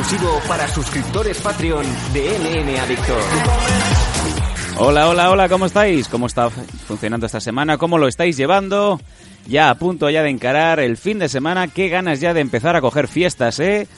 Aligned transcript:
exclusivo 0.00 0.40
para 0.48 0.66
suscriptores 0.66 1.38
Patreon 1.42 1.84
de 2.14 2.38
NN 2.38 2.80
Adictor. 2.80 3.22
Hola, 4.78 5.10
hola, 5.10 5.30
hola, 5.30 5.48
¿cómo 5.50 5.66
estáis? 5.66 6.08
¿Cómo 6.08 6.26
está 6.26 6.48
funcionando 6.48 7.26
esta 7.26 7.38
semana? 7.38 7.76
¿Cómo 7.76 7.98
lo 7.98 8.08
estáis 8.08 8.38
llevando? 8.38 8.98
Ya 9.46 9.68
a 9.68 9.74
punto 9.74 10.08
ya 10.08 10.22
de 10.22 10.30
encarar 10.30 10.80
el 10.80 10.96
fin 10.96 11.18
de 11.18 11.28
semana, 11.28 11.68
qué 11.68 11.90
ganas 11.90 12.18
ya 12.18 12.32
de 12.32 12.40
empezar 12.40 12.76
a 12.76 12.80
coger 12.80 13.08
fiestas, 13.08 13.60
¿eh? 13.60 13.88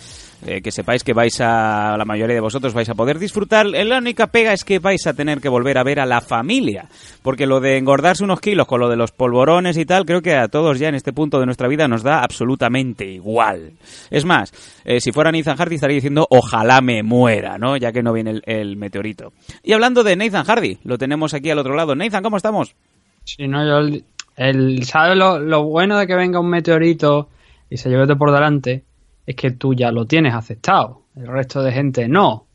Eh, 0.45 0.61
que 0.61 0.72
sepáis 0.72 1.04
que 1.04 1.12
vais 1.12 1.40
a, 1.40 1.96
la 1.96 2.04
mayoría 2.04 2.34
de 2.34 2.40
vosotros 2.40 2.75
vais 2.75 2.88
a 2.88 2.95
poder 2.95 3.20
disfrutar. 3.20 3.64
La 3.64 3.98
única 3.98 4.27
pega 4.27 4.52
es 4.52 4.64
que 4.64 4.80
vais 4.80 5.07
a 5.07 5.14
tener 5.14 5.40
que 5.40 5.48
volver 5.48 5.79
a 5.79 5.84
ver 5.84 6.00
a 6.00 6.07
la 6.07 6.20
familia, 6.20 6.88
porque 7.22 7.46
lo 7.46 7.61
de 7.61 7.79
engordarse 7.79 8.25
unos 8.25 8.40
kilos 8.40 8.67
con 8.67 8.81
lo 8.81 8.89
de 8.89 8.96
los 8.96 9.12
polvorones 9.12 9.76
y 9.79 9.86
tal, 9.86 10.04
creo 10.04 10.20
que 10.20 10.34
a 10.34 10.48
todos 10.48 10.81
ya 10.81 10.89
en 10.89 10.96
este 10.96 11.12
punto 11.12 11.39
de 11.39 11.46
nuestra 11.46 11.68
vida 11.68 11.86
nos 11.86 12.03
da 12.03 12.25
absolutamente 12.25 13.07
igual. 13.07 13.75
Es 14.11 14.25
más, 14.25 14.53
eh, 14.84 15.00
si 15.00 15.12
fuera 15.12 15.31
Nathan 15.31 15.57
Hardy 15.57 15.76
estaría 15.76 15.94
diciendo 15.94 16.26
ojalá 16.29 16.81
me 16.81 17.04
muera, 17.04 17.56
¿no? 17.56 17.76
Ya 17.76 17.93
que 17.93 18.03
no 18.03 18.12
viene 18.12 18.40
el, 18.45 18.76
meteorito. 18.76 19.32
Y 19.62 19.75
hablando 19.75 20.03
de 20.03 20.17
Nathan 20.17 20.45
Hardy, 20.45 20.79
lo 20.82 20.98
tenemos 20.98 21.34
aquí 21.34 21.50
al 21.50 21.59
otro 21.59 21.76
lado. 21.76 21.95
Nathan, 21.95 22.25
¿cómo 22.25 22.36
estamos? 22.36 22.75
Sí, 23.22 23.46
no, 23.46 23.64
yo, 23.64 24.00
el, 24.36 24.82
¿sabes 24.82 25.17
lo, 25.17 25.39
lo 25.39 25.62
bueno 25.62 25.96
de 25.98 26.09
que 26.09 26.17
venga 26.17 26.40
un 26.40 26.50
meteorito 26.50 27.29
y 27.70 27.76
se 27.76 27.90
lleve 27.90 28.17
por 28.17 28.32
delante? 28.32 28.82
Es 29.26 29.36
que 29.36 29.53
tú 29.53 29.75
ya 29.75 29.90
lo 29.90 30.07
tienes 30.07 30.35
aceptado, 30.35 31.03
el 31.17 31.26
resto 31.26 31.62
de 31.62 31.72
gente 31.72 32.08
no. 32.08 32.47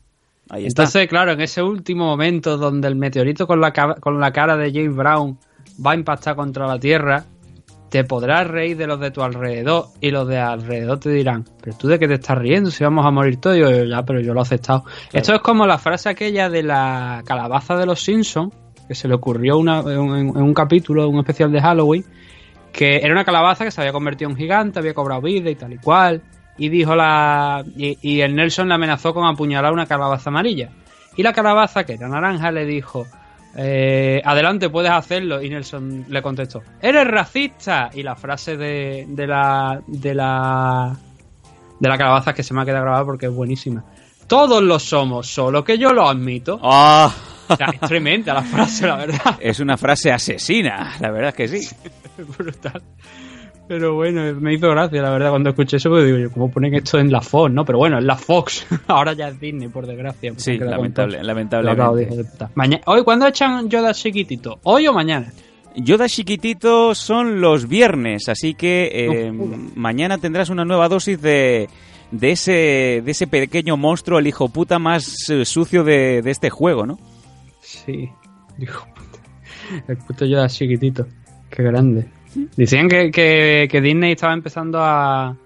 Entonces, 0.50 1.08
claro, 1.08 1.32
en 1.32 1.40
ese 1.40 1.62
último 1.62 2.06
momento 2.06 2.56
donde 2.56 2.88
el 2.88 2.96
meteorito 2.96 3.46
con 3.46 3.60
la, 3.60 3.72
con 3.72 4.18
la 4.18 4.32
cara 4.32 4.56
de 4.56 4.72
James 4.72 4.96
Brown 4.96 5.38
va 5.84 5.92
a 5.92 5.94
impactar 5.94 6.36
contra 6.36 6.66
la 6.66 6.78
Tierra, 6.78 7.24
te 7.90 8.04
podrás 8.04 8.46
reír 8.46 8.76
de 8.76 8.86
los 8.86 9.00
de 9.00 9.10
tu 9.10 9.22
alrededor 9.22 9.86
y 10.00 10.10
los 10.10 10.26
de 10.28 10.38
alrededor 10.38 11.00
te 11.00 11.10
dirán, 11.10 11.44
pero 11.62 11.76
tú 11.76 11.88
de 11.88 11.98
qué 11.98 12.06
te 12.06 12.14
estás 12.14 12.38
riendo 12.38 12.70
si 12.70 12.84
vamos 12.84 13.04
a 13.04 13.10
morir 13.10 13.38
todos. 13.40 13.56
Y 13.56 13.60
yo, 13.60 13.84
ya, 13.84 14.02
pero 14.04 14.20
yo 14.20 14.34
lo 14.34 14.40
he 14.40 14.42
aceptado. 14.42 14.84
Esto 15.12 15.34
es 15.34 15.40
como 15.40 15.66
la 15.66 15.78
frase 15.78 16.08
aquella 16.08 16.48
de 16.48 16.62
la 16.62 17.22
calabaza 17.26 17.76
de 17.76 17.86
los 17.86 18.00
Simpsons, 18.02 18.52
que 18.86 18.94
se 18.94 19.08
le 19.08 19.14
ocurrió 19.14 19.58
una, 19.58 19.80
en, 19.80 19.88
en, 19.90 20.36
un 20.36 20.54
capítulo, 20.54 21.08
un 21.08 21.18
especial 21.18 21.52
de 21.52 21.60
Halloween, 21.60 22.04
que 22.72 22.96
era 22.96 23.12
una 23.12 23.24
calabaza 23.24 23.64
que 23.64 23.70
se 23.70 23.80
había 23.80 23.92
convertido 23.92 24.30
en 24.30 24.36
gigante, 24.36 24.78
había 24.78 24.94
cobrado 24.94 25.20
vida 25.20 25.50
y 25.50 25.54
tal 25.54 25.74
y 25.74 25.78
cual 25.78 26.22
y 26.58 26.68
dijo 26.68 26.94
la 26.94 27.64
y, 27.76 28.20
el 28.20 28.34
Nelson 28.34 28.68
le 28.68 28.74
amenazó 28.74 29.14
con 29.14 29.26
apuñalar 29.26 29.72
una 29.72 29.86
calabaza 29.86 30.30
amarilla. 30.30 30.70
Y 31.16 31.22
la 31.22 31.32
calabaza 31.32 31.84
que 31.84 31.94
era 31.94 32.08
naranja 32.08 32.50
le 32.50 32.66
dijo 32.66 33.06
eh, 33.56 34.20
adelante 34.24 34.68
puedes 34.68 34.90
hacerlo 34.90 35.42
y 35.42 35.48
Nelson 35.48 36.04
le 36.08 36.22
contestó 36.22 36.62
eres 36.82 37.06
racista 37.06 37.90
y 37.94 38.02
la 38.02 38.14
frase 38.14 38.56
de, 38.56 39.06
de 39.08 39.26
la 39.26 39.80
de 39.86 40.14
la 40.14 40.96
de 41.80 41.88
la 41.88 41.98
calabaza 41.98 42.34
que 42.34 42.42
se 42.42 42.52
me 42.54 42.62
ha 42.62 42.64
quedado 42.64 42.82
grabada 42.82 43.04
porque 43.04 43.26
es 43.26 43.34
buenísima. 43.34 43.84
Todos 44.26 44.62
lo 44.62 44.78
somos 44.78 45.26
solo 45.26 45.64
que 45.64 45.78
yo 45.78 45.92
lo 45.92 46.08
admito 46.08 46.60
ah. 46.62 47.12
es 47.48 47.80
tremenda 47.80 48.34
la 48.34 48.42
frase 48.42 48.86
la 48.86 48.96
verdad. 48.96 49.38
Es 49.40 49.60
una 49.60 49.76
frase 49.76 50.12
asesina 50.12 50.94
la 51.00 51.10
verdad 51.10 51.30
es 51.30 51.34
que 51.34 51.48
sí. 51.48 51.76
Brutal 52.38 52.82
pero 53.68 53.94
bueno, 53.94 54.34
me 54.40 54.54
hizo 54.54 54.70
gracia, 54.70 55.02
la 55.02 55.10
verdad, 55.10 55.30
cuando 55.30 55.50
escuché 55.50 55.76
eso, 55.76 55.90
porque 55.90 56.06
digo 56.06 56.18
yo, 56.18 56.32
¿cómo 56.32 56.50
ponen 56.50 56.74
esto 56.74 56.98
en 56.98 57.12
la 57.12 57.20
Fox, 57.20 57.52
no? 57.52 57.64
Pero 57.64 57.78
bueno, 57.78 57.98
es 57.98 58.04
la 58.04 58.16
Fox. 58.16 58.66
Ahora 58.86 59.12
ya 59.12 59.28
es 59.28 59.38
Disney, 59.38 59.68
por 59.68 59.86
desgracia. 59.86 60.32
Sí, 60.36 60.56
lamentable, 60.58 61.22
lamentablemente. 61.22 62.46
Mañana, 62.54 62.82
¿Hoy 62.86 63.04
cuándo 63.04 63.26
echan 63.26 63.68
Yoda 63.68 63.92
chiquitito? 63.92 64.58
¿Hoy 64.62 64.86
o 64.86 64.94
mañana? 64.94 65.30
Yoda 65.76 66.08
chiquitito 66.08 66.94
son 66.94 67.40
los 67.40 67.68
viernes, 67.68 68.28
así 68.28 68.54
que 68.54 68.90
eh, 68.92 69.32
mañana 69.74 70.18
tendrás 70.18 70.48
una 70.48 70.64
nueva 70.64 70.88
dosis 70.88 71.20
de, 71.20 71.68
de, 72.10 72.30
ese, 72.30 73.02
de 73.04 73.10
ese 73.10 73.26
pequeño 73.26 73.76
monstruo, 73.76 74.18
el 74.18 74.26
hijo 74.26 74.48
puta 74.48 74.78
más 74.78 75.28
eh, 75.28 75.44
sucio 75.44 75.84
de, 75.84 76.22
de 76.22 76.30
este 76.30 76.48
juego, 76.48 76.86
¿no? 76.86 76.98
Sí, 77.60 78.08
hijo 78.58 78.86
puta. 78.94 79.18
El 79.86 79.98
puto 79.98 80.24
Yoda 80.24 80.48
chiquitito. 80.48 81.06
Qué 81.50 81.62
grande. 81.62 82.17
Decían 82.56 82.88
que, 82.88 83.10
que, 83.10 83.80
Disney 83.80 84.12
estaba 84.12 84.32
empezando 84.32 84.80
a, 84.80 85.36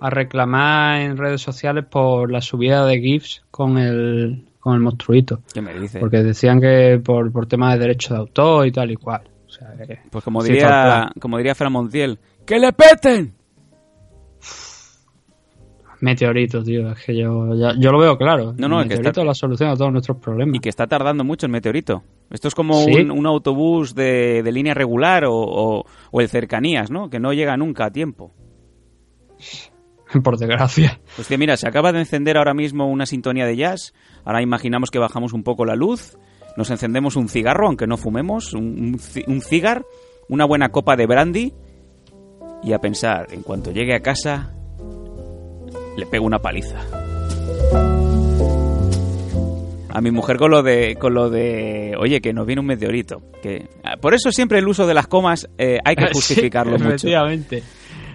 a, 0.00 0.10
reclamar 0.10 1.00
en 1.00 1.16
redes 1.16 1.40
sociales 1.40 1.84
por 1.84 2.30
la 2.30 2.40
subida 2.40 2.86
de 2.86 3.00
GIFs 3.00 3.42
con 3.50 3.78
el, 3.78 4.44
con 4.60 4.74
el 4.74 4.80
monstruito. 4.80 5.42
¿Qué 5.52 5.60
me 5.60 5.78
dice? 5.78 5.98
Porque 5.98 6.22
decían 6.22 6.60
que 6.60 7.00
por, 7.04 7.32
por 7.32 7.46
temas 7.46 7.74
de 7.74 7.80
derecho 7.80 8.14
de 8.14 8.20
autor 8.20 8.66
y 8.66 8.72
tal 8.72 8.90
y 8.90 8.96
cual. 8.96 9.22
pues 10.10 10.24
como 10.24 10.42
diría, 10.42 11.10
como 11.20 11.38
diría 11.38 11.54
Fran 11.54 11.72
Montiel, 11.72 12.18
¡que 12.46 12.58
le 12.58 12.72
peten! 12.72 13.37
Meteorito, 16.00 16.62
tío, 16.62 16.92
es 16.92 17.04
que 17.04 17.16
yo, 17.16 17.54
yo 17.54 17.90
lo 17.90 17.98
veo 17.98 18.16
claro. 18.16 18.54
No, 18.56 18.68
no, 18.68 18.80
el 18.80 18.86
meteorito 18.86 19.08
está... 19.08 19.20
es 19.22 19.26
la 19.26 19.34
solución 19.34 19.70
a 19.70 19.76
todos 19.76 19.90
nuestros 19.90 20.18
problemas. 20.18 20.54
Y 20.54 20.60
que 20.60 20.68
está 20.68 20.86
tardando 20.86 21.24
mucho 21.24 21.46
el 21.46 21.52
meteorito. 21.52 22.04
Esto 22.30 22.48
es 22.48 22.54
como 22.54 22.84
un, 22.84 23.26
autobús 23.26 23.94
de, 23.94 24.48
línea 24.52 24.74
regular 24.74 25.24
o, 25.26 25.84
el 26.12 26.28
cercanías, 26.28 26.90
¿no? 26.90 27.10
Que 27.10 27.18
no 27.18 27.32
llega 27.32 27.56
nunca 27.56 27.86
a 27.86 27.90
tiempo. 27.90 28.32
Por 30.22 30.38
desgracia. 30.38 31.00
Pues 31.16 31.36
mira, 31.38 31.56
se 31.56 31.68
acaba 31.68 31.92
de 31.92 31.98
encender 31.98 32.38
ahora 32.38 32.54
mismo 32.54 32.86
una 32.86 33.04
sintonía 33.04 33.44
de 33.44 33.56
jazz. 33.56 33.92
Ahora 34.24 34.40
imaginamos 34.40 34.90
que 34.90 34.98
bajamos 34.98 35.32
un 35.32 35.42
poco 35.42 35.64
la 35.64 35.74
luz, 35.74 36.16
nos 36.56 36.70
encendemos 36.70 37.16
un 37.16 37.28
cigarro, 37.28 37.66
aunque 37.66 37.86
no 37.86 37.96
fumemos, 37.96 38.54
un, 38.54 38.98
un 39.26 39.40
cigar, 39.40 39.84
una 40.28 40.44
buena 40.44 40.70
copa 40.70 40.96
de 40.96 41.06
brandy 41.06 41.52
y 42.62 42.72
a 42.72 42.78
pensar, 42.78 43.26
en 43.30 43.42
cuanto 43.42 43.70
llegue 43.70 43.94
a 43.94 44.00
casa, 44.00 44.57
le 45.98 46.06
pego 46.06 46.24
una 46.24 46.38
paliza. 46.38 46.78
A 49.90 50.00
mi 50.00 50.10
mujer 50.12 50.36
con 50.36 50.50
lo 50.52 50.62
de, 50.62 50.96
con 50.96 51.12
lo 51.12 51.28
de, 51.28 51.94
oye, 51.98 52.20
que 52.20 52.32
nos 52.32 52.46
viene 52.46 52.60
un 52.60 52.66
meteorito. 52.66 53.20
Que, 53.42 53.66
ah, 53.82 53.96
por 53.96 54.14
eso 54.14 54.30
siempre 54.30 54.58
el 54.58 54.68
uso 54.68 54.86
de 54.86 54.94
las 54.94 55.08
comas 55.08 55.48
eh, 55.58 55.78
hay 55.84 55.96
que 55.96 56.06
justificarlo 56.12 56.72
mucho. 56.72 56.88
Efectivamente. 56.88 57.62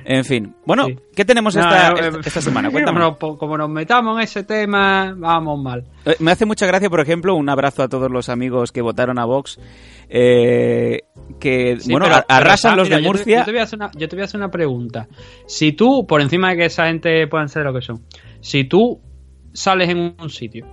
En 0.06 0.26
fin. 0.26 0.56
Bueno, 0.66 0.88
¿qué 1.16 1.26
tenemos 1.26 1.56
esta, 1.56 1.92
eh, 1.92 2.12
esta, 2.24 2.42
semana? 2.42 2.70
Cuéntame. 2.72 3.00
Como 3.18 3.58
nos 3.58 3.70
metamos 3.70 4.18
en 4.18 4.24
ese 4.24 4.44
tema, 4.44 5.14
vamos 5.18 5.62
mal. 5.62 5.86
Eh, 6.06 6.16
me 6.20 6.32
hace 6.32 6.46
mucha 6.46 6.66
gracia, 6.66 6.90
por 6.90 7.00
ejemplo, 7.00 7.36
un 7.36 7.50
abrazo 7.50 7.84
a 7.84 7.88
todos 7.88 8.12
los 8.12 8.30
amigos 8.30 8.72
que 8.72 8.82
votaron 8.82 9.20
a 9.20 9.26
Vox. 9.26 9.60
que, 10.10 11.78
bueno, 11.90 12.06
arrasan 12.28 12.78
los 12.78 12.90
de 12.90 13.02
Murcia. 13.02 13.40
Yo 13.40 13.46
te, 13.46 13.52
voy 13.52 13.60
a 13.60 13.64
hacer 13.64 13.80
una, 13.80 13.92
yo 13.96 14.10
te 14.10 14.16
voy 14.16 14.22
a 14.22 14.26
hacer 14.26 14.40
una 14.40 14.52
pregunta. 14.52 15.08
Si 15.48 15.74
tú, 15.74 16.06
por 16.08 16.22
encima 16.22 16.52
de 16.52 16.58
que 16.58 16.66
esa 16.66 16.88
gente 16.88 17.28
puedan 17.28 17.50
ser 17.50 17.64
lo 17.64 17.74
que 17.74 17.82
son, 17.82 18.04
si 18.42 18.66
tú 18.66 19.02
sales 19.54 19.90
en 19.90 20.16
un 20.20 20.30
sitio 20.30 20.66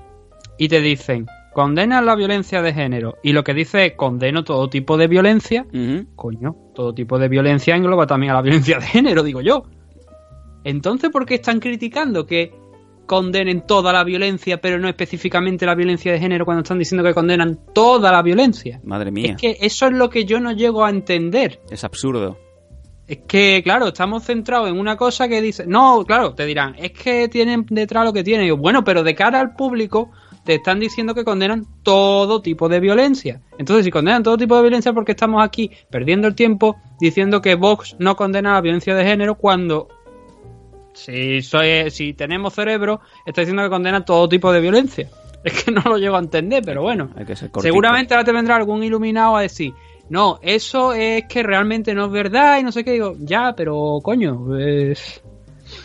y 0.59 0.69
te 0.69 0.81
dicen 0.81 1.27
condena 1.53 2.01
la 2.01 2.15
violencia 2.15 2.63
de 2.63 2.73
género 2.73 3.17
y 3.23 3.33
lo 3.33 3.45
que 3.45 3.55
dice 3.55 3.87
es 3.87 3.93
condeno 3.95 4.45
todo 4.45 4.69
tipo 4.69 4.97
de 4.97 5.09
violencia, 5.09 5.67
coño, 6.17 6.57
todo 6.75 6.95
tipo 6.95 7.19
de 7.19 7.29
violencia 7.29 7.77
engloba 7.77 8.07
también 8.07 8.33
a 8.33 8.35
la 8.37 8.43
violencia 8.43 8.79
de 8.79 8.87
género, 8.87 9.23
digo 9.23 9.41
yo. 9.41 9.65
Entonces, 10.65 11.11
¿por 11.11 11.27
qué 11.27 11.37
están 11.37 11.59
criticando 11.59 12.27
que 12.27 12.53
condenen 13.07 13.67
toda 13.67 13.93
la 13.93 14.05
violencia, 14.05 14.61
pero 14.61 14.79
no 14.79 14.89
específicamente 14.89 15.67
la 15.67 15.75
violencia 15.75 16.13
de 16.13 16.21
género 16.21 16.45
cuando 16.45 16.63
están 16.63 16.79
diciendo 16.79 17.03
que 17.03 17.13
condenan 17.13 17.59
toda 17.75 18.13
la 18.13 18.23
violencia? 18.23 18.81
Madre 18.85 19.11
mía. 19.11 19.33
Es 19.33 19.41
que 19.41 19.57
eso 19.61 19.87
es 19.87 19.93
lo 19.93 20.09
que 20.09 20.25
yo 20.25 20.39
no 20.39 20.53
llego 20.53 20.85
a 20.85 20.91
entender. 20.91 21.61
Es 21.71 21.83
absurdo. 21.83 22.39
Es 23.09 23.19
que, 23.27 23.61
claro, 23.65 23.89
estamos 23.89 24.23
centrados 24.23 24.69
en 24.69 24.79
una 24.79 24.97
cosa 24.97 25.27
que 25.27 25.43
dice. 25.43 25.67
No, 25.67 26.05
claro, 26.07 26.35
te 26.37 26.47
dirán, 26.47 26.77
es 26.79 26.93
que 26.93 27.29
tienen 27.29 27.67
detrás 27.69 28.05
lo 28.05 28.13
que 28.13 28.23
tienen. 28.23 28.57
bueno, 28.61 28.85
pero 28.85 29.03
de 29.03 29.17
cara 29.17 29.41
al 29.41 29.57
público, 29.57 30.13
te 30.45 30.55
están 30.57 30.81
diciendo 30.81 31.15
que 31.15 31.25
condenan 31.25 31.67
todo 31.83 32.43
tipo 32.43 32.69
de 32.69 32.81
violencia. 32.81 33.41
Entonces, 33.59 33.85
si 33.85 33.91
condenan 33.91 34.23
todo 34.23 34.37
tipo 34.37 34.57
de 34.57 34.63
violencia, 34.63 34.93
porque 34.93 35.13
estamos 35.13 35.43
aquí 35.43 35.71
perdiendo 35.91 36.29
el 36.29 36.35
tiempo 36.35 36.77
diciendo 36.99 37.41
que 37.41 37.55
Vox 37.55 37.97
no 37.99 38.17
condena 38.17 38.55
la 38.55 38.61
violencia 38.61 38.95
de 38.95 39.05
género 39.05 39.37
cuando 39.37 39.89
si 40.93 41.43
soy, 41.43 41.91
si 41.91 42.13
tenemos 42.15 42.55
cerebro, 42.55 43.01
está 43.25 43.43
diciendo 43.43 43.63
que 43.63 43.71
condena 43.71 44.05
todo 44.05 44.29
tipo 44.29 44.53
de 44.53 44.61
violencia. 44.61 45.09
Es 45.43 45.65
que 45.65 45.71
no 45.71 45.81
lo 45.81 45.97
llego 45.97 46.17
a 46.17 46.19
entender, 46.19 46.63
pero 46.63 46.83
bueno. 46.83 47.09
Seguramente 47.63 48.13
ahora 48.13 48.25
te 48.25 48.33
vendrá 48.33 48.57
algún 48.57 48.85
iluminado 48.85 49.39
a 49.39 49.41
decir, 49.41 49.73
no, 50.11 50.39
eso 50.43 50.93
es 50.93 51.25
que 51.31 51.43
realmente 51.43 51.95
no 51.95 52.05
es 52.05 52.11
verdad 52.11 52.59
y 52.59 52.63
no 52.63 52.73
sé 52.73 52.85
qué. 52.85 52.93
Digo, 52.93 53.15
ya, 53.19 53.55
pero 53.57 54.01
coño, 54.03 54.49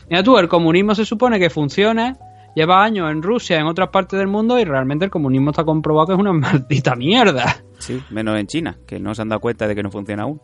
Mira 0.09 0.23
tú, 0.23 0.37
el 0.37 0.47
comunismo 0.47 0.95
se 0.95 1.05
supone 1.05 1.39
que 1.39 1.49
funciona 1.49 2.17
lleva 2.55 2.83
años 2.83 3.11
en 3.11 3.21
Rusia, 3.21 3.59
en 3.59 3.67
otras 3.67 3.89
partes 3.89 4.17
del 4.17 4.27
mundo, 4.27 4.57
y 4.59 4.63
realmente 4.63 5.05
el 5.05 5.11
comunismo 5.11 5.51
está 5.51 5.63
comprobado 5.63 6.07
que 6.07 6.13
es 6.13 6.19
una 6.19 6.33
maldita 6.33 6.95
mierda. 6.95 7.57
Sí, 7.79 8.01
menos 8.09 8.39
en 8.39 8.47
China, 8.47 8.77
que 8.87 8.99
no 8.99 9.13
se 9.13 9.21
han 9.21 9.29
dado 9.29 9.41
cuenta 9.41 9.67
de 9.67 9.75
que 9.75 9.83
no 9.83 9.91
funciona 9.91 10.23
aún. 10.23 10.41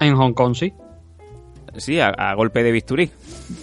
En 0.00 0.16
Hong 0.16 0.32
Kong 0.32 0.54
sí. 0.54 0.72
Sí, 1.76 2.00
a, 2.00 2.34
golpe 2.34 2.62
de 2.62 2.72
bisturí. 2.72 3.10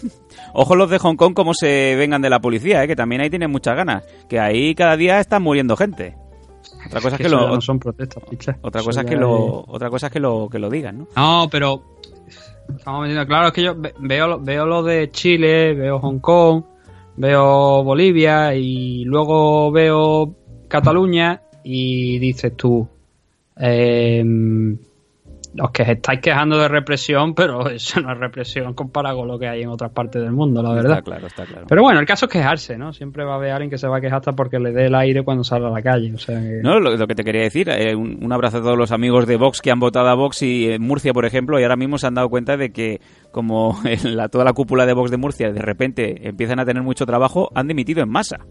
Ojo 0.53 0.75
los 0.75 0.89
de 0.89 0.99
Hong 0.99 1.15
Kong 1.15 1.33
como 1.33 1.53
se 1.55 1.95
vengan 1.95 2.21
de 2.21 2.29
la 2.29 2.39
policía, 2.39 2.83
¿eh? 2.83 2.87
que 2.87 2.95
también 2.95 3.21
ahí 3.21 3.29
tienen 3.29 3.49
muchas 3.49 3.75
ganas. 3.75 4.03
Que 4.29 4.39
ahí 4.39 4.75
cada 4.75 4.95
día 4.97 5.19
están 5.19 5.41
muriendo 5.41 5.75
gente. 5.75 6.15
Otra 6.85 7.01
cosa 7.01 7.15
es 7.15 7.21
que, 7.21 7.29
lo 7.29 7.47
no 7.47 7.61
son 7.61 7.79
protestas, 7.79 8.23
Otra 8.61 8.83
cosa 8.83 9.01
es 9.01 9.07
que 9.07 9.15
lo 9.15 9.63
otra 9.67 9.89
cosa 9.89 10.07
es 10.07 10.13
que 10.13 10.19
lo 10.19 10.47
que 10.51 10.59
lo 10.59 10.69
digan, 10.69 10.99
¿no? 10.99 11.07
No, 11.15 11.49
pero 11.49 11.81
estamos 12.69 13.01
metiendo 13.01 13.25
claro 13.25 13.47
es 13.47 13.53
que 13.53 13.63
yo 13.63 13.75
veo 13.99 14.39
veo 14.39 14.65
lo 14.65 14.83
de 14.83 15.09
Chile, 15.09 15.73
veo 15.73 15.99
Hong 15.99 16.19
Kong, 16.19 16.63
veo 17.17 17.83
Bolivia 17.83 18.55
y 18.55 19.03
luego 19.05 19.71
veo 19.71 20.35
Cataluña 20.67 21.41
y 21.63 22.19
dices 22.19 22.55
tú, 22.55 22.87
eh, 23.57 24.23
os 25.59 25.71
que 25.71 25.83
estáis 25.83 26.19
quejando 26.19 26.57
de 26.57 26.67
represión, 26.67 27.33
pero 27.35 27.69
eso 27.69 28.01
no 28.01 28.11
es 28.11 28.17
represión 28.17 28.73
comparado 28.73 29.17
con 29.17 29.27
lo 29.27 29.39
que 29.39 29.47
hay 29.47 29.61
en 29.61 29.69
otras 29.69 29.91
partes 29.91 30.21
del 30.21 30.31
mundo, 30.31 30.61
la 30.61 30.73
verdad. 30.73 30.99
Está 30.99 31.01
claro, 31.03 31.27
está 31.27 31.45
claro. 31.45 31.65
Pero 31.67 31.81
bueno, 31.81 31.99
el 31.99 32.05
caso 32.05 32.25
es 32.25 32.31
quejarse, 32.31 32.77
¿no? 32.77 32.93
Siempre 32.93 33.23
va 33.23 33.33
a 33.33 33.35
haber 33.35 33.51
alguien 33.51 33.69
que 33.69 33.77
se 33.77 33.87
va 33.87 33.97
a 33.97 34.01
quejar 34.01 34.19
hasta 34.19 34.33
porque 34.33 34.59
le 34.59 34.71
dé 34.71 34.85
el 34.85 34.95
aire 34.95 35.23
cuando 35.23 35.43
sale 35.43 35.65
a 35.65 35.69
la 35.69 35.81
calle. 35.81 36.13
O 36.13 36.17
sea 36.17 36.39
No, 36.39 36.79
lo, 36.79 37.07
que 37.07 37.15
te 37.15 37.23
quería 37.23 37.41
decir, 37.41 37.69
eh, 37.69 37.95
un, 37.95 38.31
abrazo 38.31 38.57
a 38.57 38.61
todos 38.61 38.77
los 38.77 38.91
amigos 38.91 39.27
de 39.27 39.37
Vox 39.37 39.61
que 39.61 39.71
han 39.71 39.79
votado 39.79 40.07
a 40.07 40.15
Vox 40.15 40.41
y 40.41 40.69
en 40.69 40.81
Murcia, 40.81 41.13
por 41.13 41.25
ejemplo, 41.25 41.59
y 41.59 41.63
ahora 41.63 41.75
mismo 41.75 41.97
se 41.97 42.07
han 42.07 42.15
dado 42.15 42.29
cuenta 42.29 42.57
de 42.57 42.71
que 42.71 43.01
como 43.31 43.77
en 43.85 44.15
la, 44.15 44.29
toda 44.29 44.43
la 44.43 44.53
cúpula 44.53 44.85
de 44.85 44.93
Vox 44.93 45.11
de 45.11 45.17
Murcia 45.17 45.51
de 45.51 45.61
repente 45.61 46.27
empiezan 46.27 46.59
a 46.59 46.65
tener 46.65 46.83
mucho 46.83 47.05
trabajo, 47.05 47.49
han 47.55 47.67
dimitido 47.67 48.01
en 48.01 48.09
masa. 48.09 48.45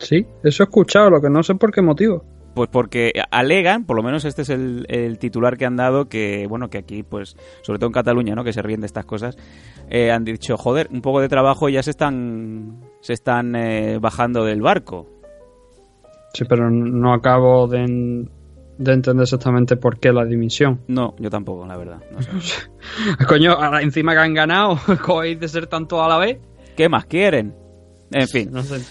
Sí, 0.00 0.26
eso 0.42 0.62
he 0.62 0.66
escuchado, 0.66 1.10
lo 1.10 1.20
que 1.20 1.30
no 1.30 1.42
sé 1.42 1.54
por 1.54 1.70
qué 1.72 1.80
motivo. 1.80 2.24
Pues 2.54 2.68
porque 2.70 3.12
alegan, 3.30 3.84
por 3.84 3.96
lo 3.96 4.02
menos 4.02 4.24
este 4.26 4.42
es 4.42 4.50
el, 4.50 5.16
titular 5.18 5.56
que 5.56 5.64
han 5.64 5.76
dado, 5.76 6.08
que 6.08 6.46
bueno, 6.48 6.68
que 6.68 6.78
aquí, 6.78 7.02
pues, 7.02 7.36
sobre 7.62 7.78
todo 7.78 7.86
en 7.86 7.94
Cataluña, 7.94 8.34
¿no? 8.34 8.44
Que 8.44 8.52
se 8.52 8.60
ríen 8.60 8.80
de 8.80 8.86
estas 8.86 9.06
cosas, 9.06 9.36
eh, 9.88 10.10
han 10.10 10.24
dicho, 10.24 10.56
joder, 10.58 10.88
un 10.90 11.00
poco 11.00 11.20
de 11.20 11.28
trabajo 11.28 11.68
ya 11.68 11.82
se 11.82 11.90
están, 11.90 12.80
se 13.00 13.14
están 13.14 13.56
eh, 13.56 13.98
bajando 14.00 14.44
del 14.44 14.60
barco. 14.60 15.08
Sí, 16.34 16.44
pero 16.46 16.70
no 16.70 17.14
acabo 17.14 17.66
de, 17.68 17.84
entender 18.78 19.22
exactamente 19.22 19.76
por 19.76 19.98
qué 19.98 20.12
la 20.12 20.24
dimisión. 20.24 20.80
No, 20.88 21.14
yo 21.18 21.30
tampoco, 21.30 21.66
la 21.66 21.76
verdad. 21.76 22.02
Coño, 23.28 23.56
encima 23.80 24.12
que 24.12 24.18
han 24.18 24.34
ganado, 24.34 24.78
¿cómo 25.06 25.22
de 25.22 25.48
ser 25.48 25.66
tanto 25.66 26.02
a 26.02 26.08
la 26.08 26.18
vez? 26.18 26.38
¿Qué 26.76 26.88
más 26.88 27.06
quieren? 27.06 27.54
En 28.10 28.28
fin. 28.28 28.50
No 28.50 28.62
sé. 28.62 28.82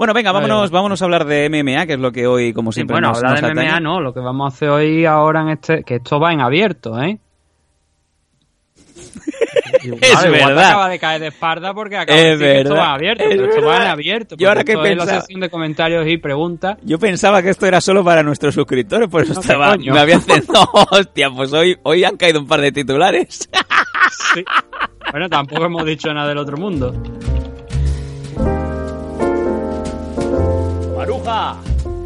Bueno, 0.00 0.14
venga, 0.14 0.32
vámonos, 0.32 0.70
vámonos 0.70 1.02
a 1.02 1.04
hablar 1.04 1.26
de 1.26 1.50
MMA, 1.50 1.84
que 1.84 1.92
es 1.92 1.98
lo 2.00 2.10
que 2.10 2.26
hoy, 2.26 2.54
como 2.54 2.72
siempre, 2.72 2.94
bueno, 2.94 3.10
hablar 3.10 3.42
de 3.42 3.54
MMA 3.54 3.80
no, 3.80 4.00
lo 4.00 4.14
que 4.14 4.20
vamos 4.20 4.50
a 4.50 4.56
hacer 4.56 4.70
hoy 4.70 5.04
ahora 5.04 5.42
en 5.42 5.50
este, 5.50 5.84
que 5.84 5.96
esto 5.96 6.18
va 6.18 6.32
en 6.32 6.40
abierto, 6.40 6.98
¿eh? 7.02 7.18
es 9.82 10.00
verdad. 10.00 10.68
acaba 10.68 10.88
de 10.88 10.98
caer 10.98 11.20
de 11.20 11.26
espalda 11.26 11.74
porque 11.74 11.98
acaba 11.98 12.18
de 12.18 12.30
decir 12.30 12.46
que 12.46 12.60
esto 12.62 12.74
va 12.76 12.94
abierto, 12.94 13.24
pero 13.28 13.44
esto 13.44 13.62
va 13.62 13.76
en 13.76 13.88
abierto. 13.88 14.36
Yo 14.38 14.48
ahora 14.48 14.64
que 14.64 14.72
pensaba... 14.72 15.04
la 15.04 15.20
sección 15.20 15.40
de 15.42 15.50
comentarios 15.50 16.08
y 16.08 16.16
preguntas. 16.16 16.78
Yo 16.82 16.98
pensaba 16.98 17.42
que 17.42 17.50
esto 17.50 17.66
era 17.66 17.82
solo 17.82 18.02
para 18.02 18.22
nuestros 18.22 18.54
suscriptores, 18.54 19.06
por 19.06 19.24
eso 19.24 19.38
estaba, 19.38 19.76
me 19.76 20.00
había 20.00 20.14
encendido. 20.14 20.66
hostia, 20.92 21.28
pues 21.30 21.52
hoy, 21.52 21.76
hoy 21.82 22.04
han 22.04 22.16
caído 22.16 22.40
un 22.40 22.46
par 22.46 22.62
de 22.62 22.72
titulares. 22.72 23.50
sí. 24.34 24.42
Bueno, 25.10 25.28
tampoco 25.28 25.66
hemos 25.66 25.84
dicho 25.84 26.10
nada 26.14 26.30
del 26.30 26.38
otro 26.38 26.56
mundo. 26.56 26.94
Maruja, 31.10 31.56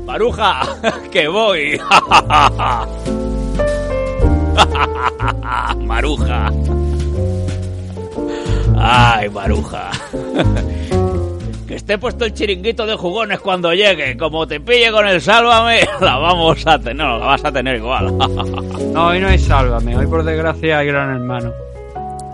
Maruja, 0.06 0.62
que 1.12 1.28
voy. 1.28 1.78
Maruja. 5.84 6.50
Ay, 8.78 9.28
Maruja. 9.28 9.90
Que 11.68 11.76
esté 11.76 11.96
puesto 11.96 12.26
el 12.26 12.34
chiringuito 12.34 12.84
de 12.86 12.94
jugones 12.94 13.40
cuando 13.40 13.72
llegue. 13.72 14.18
Como 14.18 14.46
te 14.46 14.60
pille 14.60 14.92
con 14.92 15.06
el 15.06 15.18
sálvame, 15.20 15.80
la 16.00 16.18
vamos 16.18 16.66
a 16.66 16.78
tener, 16.78 16.96
no, 16.96 17.18
la 17.18 17.26
vas 17.26 17.44
a 17.44 17.52
tener 17.52 17.76
igual. 17.76 18.18
No, 18.92 19.06
hoy 19.06 19.18
no 19.18 19.28
hay 19.28 19.38
sálvame, 19.38 19.96
hoy 19.96 20.06
por 20.06 20.24
desgracia 20.24 20.78
hay 20.78 20.86
gran 20.88 21.14
hermano. 21.14 21.52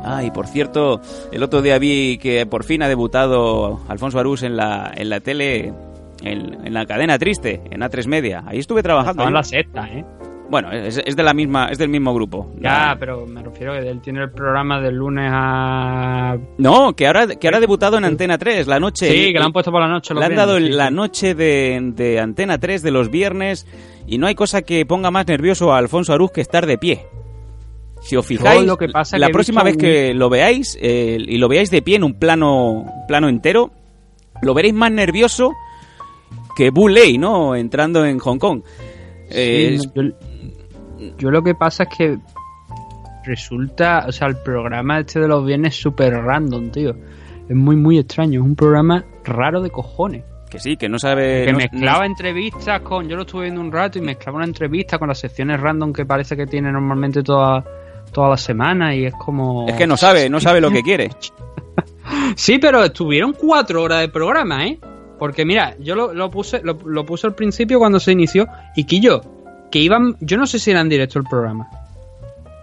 Ah, 0.04 0.24
y 0.24 0.32
por 0.32 0.48
cierto, 0.48 1.00
el 1.30 1.44
otro 1.44 1.62
día 1.62 1.78
vi 1.78 2.18
que 2.18 2.44
por 2.46 2.64
fin 2.64 2.82
ha 2.82 2.88
debutado 2.88 3.78
Alfonso 3.88 4.18
Arús 4.18 4.42
en 4.42 4.56
la, 4.56 4.90
en 4.96 5.08
la 5.08 5.20
tele 5.20 5.72
en, 6.22 6.72
la 6.72 6.86
cadena 6.86 7.18
triste, 7.18 7.62
en 7.70 7.80
A3 7.80 8.06
Media. 8.06 8.42
Ahí 8.46 8.58
estuve 8.58 8.82
trabajando. 8.82 9.26
en 9.26 9.34
la 9.34 9.42
secta, 9.42 9.86
¿eh? 9.88 10.04
Bueno, 10.50 10.72
es, 10.72 10.96
de 10.96 11.22
la 11.22 11.32
misma, 11.32 11.68
es 11.68 11.78
del 11.78 11.88
mismo 11.88 12.12
grupo. 12.12 12.50
Ya, 12.60 12.96
pero 12.98 13.24
me 13.24 13.40
refiero 13.40 13.72
que 13.72 13.88
él 13.88 14.00
tiene 14.00 14.20
el 14.24 14.32
programa 14.32 14.80
del 14.80 14.96
lunes 14.96 15.30
a. 15.32 16.36
No, 16.58 16.92
que 16.94 17.06
ahora, 17.06 17.28
que 17.28 17.46
ahora 17.46 17.58
ha 17.58 17.60
debutado 17.60 17.98
en 17.98 18.04
Antena 18.04 18.36
3, 18.36 18.66
la 18.66 18.80
noche. 18.80 19.08
Sí, 19.08 19.32
que 19.32 19.38
lo 19.38 19.44
han 19.44 19.52
puesto 19.52 19.70
por 19.70 19.80
la 19.80 19.86
noche. 19.86 20.12
Le 20.12 20.24
han 20.24 20.34
dado 20.34 20.58
la 20.58 20.90
noche 20.90 21.36
de, 21.36 22.18
Antena 22.20 22.58
3 22.58 22.82
de 22.82 22.90
los 22.90 23.12
viernes 23.12 23.64
y 24.08 24.18
no 24.18 24.26
hay 24.26 24.34
cosa 24.34 24.62
que 24.62 24.84
ponga 24.84 25.12
más 25.12 25.24
nervioso 25.28 25.72
a 25.72 25.78
Alfonso 25.78 26.12
Arús 26.12 26.32
que 26.32 26.40
estar 26.40 26.66
de 26.66 26.78
pie. 26.78 27.06
Si 28.00 28.16
os 28.16 28.26
fijáis, 28.26 28.66
lo 28.66 28.76
que 28.76 28.88
pasa 28.88 29.18
la 29.18 29.28
próxima 29.28 29.62
vez 29.62 29.76
que 29.76 30.14
lo 30.14 30.28
veáis 30.30 30.76
eh, 30.80 31.16
y 31.20 31.38
lo 31.38 31.48
veáis 31.48 31.70
de 31.70 31.80
pie 31.80 31.94
en 31.96 32.02
un 32.02 32.18
plano, 32.18 32.86
plano 33.06 33.28
entero, 33.28 33.70
lo 34.42 34.52
veréis 34.52 34.74
más 34.74 34.90
nervioso 34.90 35.52
que 36.60 36.68
Bulley, 36.68 37.16
¿no? 37.16 37.56
Entrando 37.56 38.04
en 38.04 38.18
Hong 38.18 38.36
Kong. 38.36 38.62
yo, 41.16 41.30
lo 41.30 41.42
que 41.42 41.54
pasa 41.54 41.84
es 41.84 41.88
que 41.96 42.18
resulta, 43.24 44.04
o 44.06 44.12
sea, 44.12 44.28
el 44.28 44.36
programa 44.36 45.00
este 45.00 45.20
de 45.20 45.28
los 45.28 45.42
viernes 45.42 45.74
es 45.74 45.80
súper 45.80 46.12
random, 46.12 46.70
tío. 46.70 46.90
Es 47.48 47.56
muy, 47.56 47.76
muy 47.76 47.98
extraño. 47.98 48.40
Es 48.40 48.46
un 48.46 48.56
programa 48.56 49.02
raro 49.24 49.62
de 49.62 49.70
cojones. 49.70 50.24
Que 50.50 50.58
sí, 50.58 50.76
que 50.76 50.90
no 50.90 50.98
sabe... 50.98 51.46
Que 51.46 51.54
mezclaba 51.54 52.04
entrevistas 52.04 52.82
con... 52.82 53.08
Yo 53.08 53.16
lo 53.16 53.22
estuve 53.22 53.44
viendo 53.44 53.62
un 53.62 53.72
rato 53.72 53.98
y 53.98 54.02
mezclaba 54.02 54.36
una 54.36 54.46
entrevista 54.46 54.98
con 54.98 55.08
las 55.08 55.18
secciones 55.18 55.58
random 55.58 55.94
que 55.94 56.04
parece 56.04 56.36
que 56.36 56.44
tiene 56.44 56.70
normalmente 56.70 57.22
toda, 57.22 57.64
toda 58.12 58.28
la 58.28 58.36
semana 58.36 58.94
y 58.94 59.06
es 59.06 59.14
como... 59.14 59.66
Es 59.66 59.76
que 59.76 59.86
no 59.86 59.96
sabe, 59.96 60.28
no 60.28 60.40
sabe 60.40 60.60
lo 60.60 60.70
que 60.70 60.82
quiere. 60.82 61.08
sí, 62.36 62.58
pero 62.58 62.84
estuvieron 62.84 63.32
cuatro 63.32 63.82
horas 63.82 64.00
de 64.00 64.08
programa, 64.08 64.66
¿eh? 64.66 64.78
Porque 65.20 65.44
mira, 65.44 65.76
yo 65.78 65.94
lo, 65.94 66.30
puse 66.30 66.62
lo, 66.62 67.04
puse 67.04 67.26
al 67.26 67.34
principio 67.34 67.78
cuando 67.78 68.00
se 68.00 68.10
inició 68.10 68.46
y 68.74 68.84
Quillo, 68.84 69.20
que 69.70 69.78
iban, 69.78 70.16
yo 70.20 70.38
no 70.38 70.46
sé 70.46 70.58
si 70.58 70.70
era 70.70 70.80
en 70.80 70.88
directo 70.88 71.18
el 71.18 71.26
programa. 71.26 71.68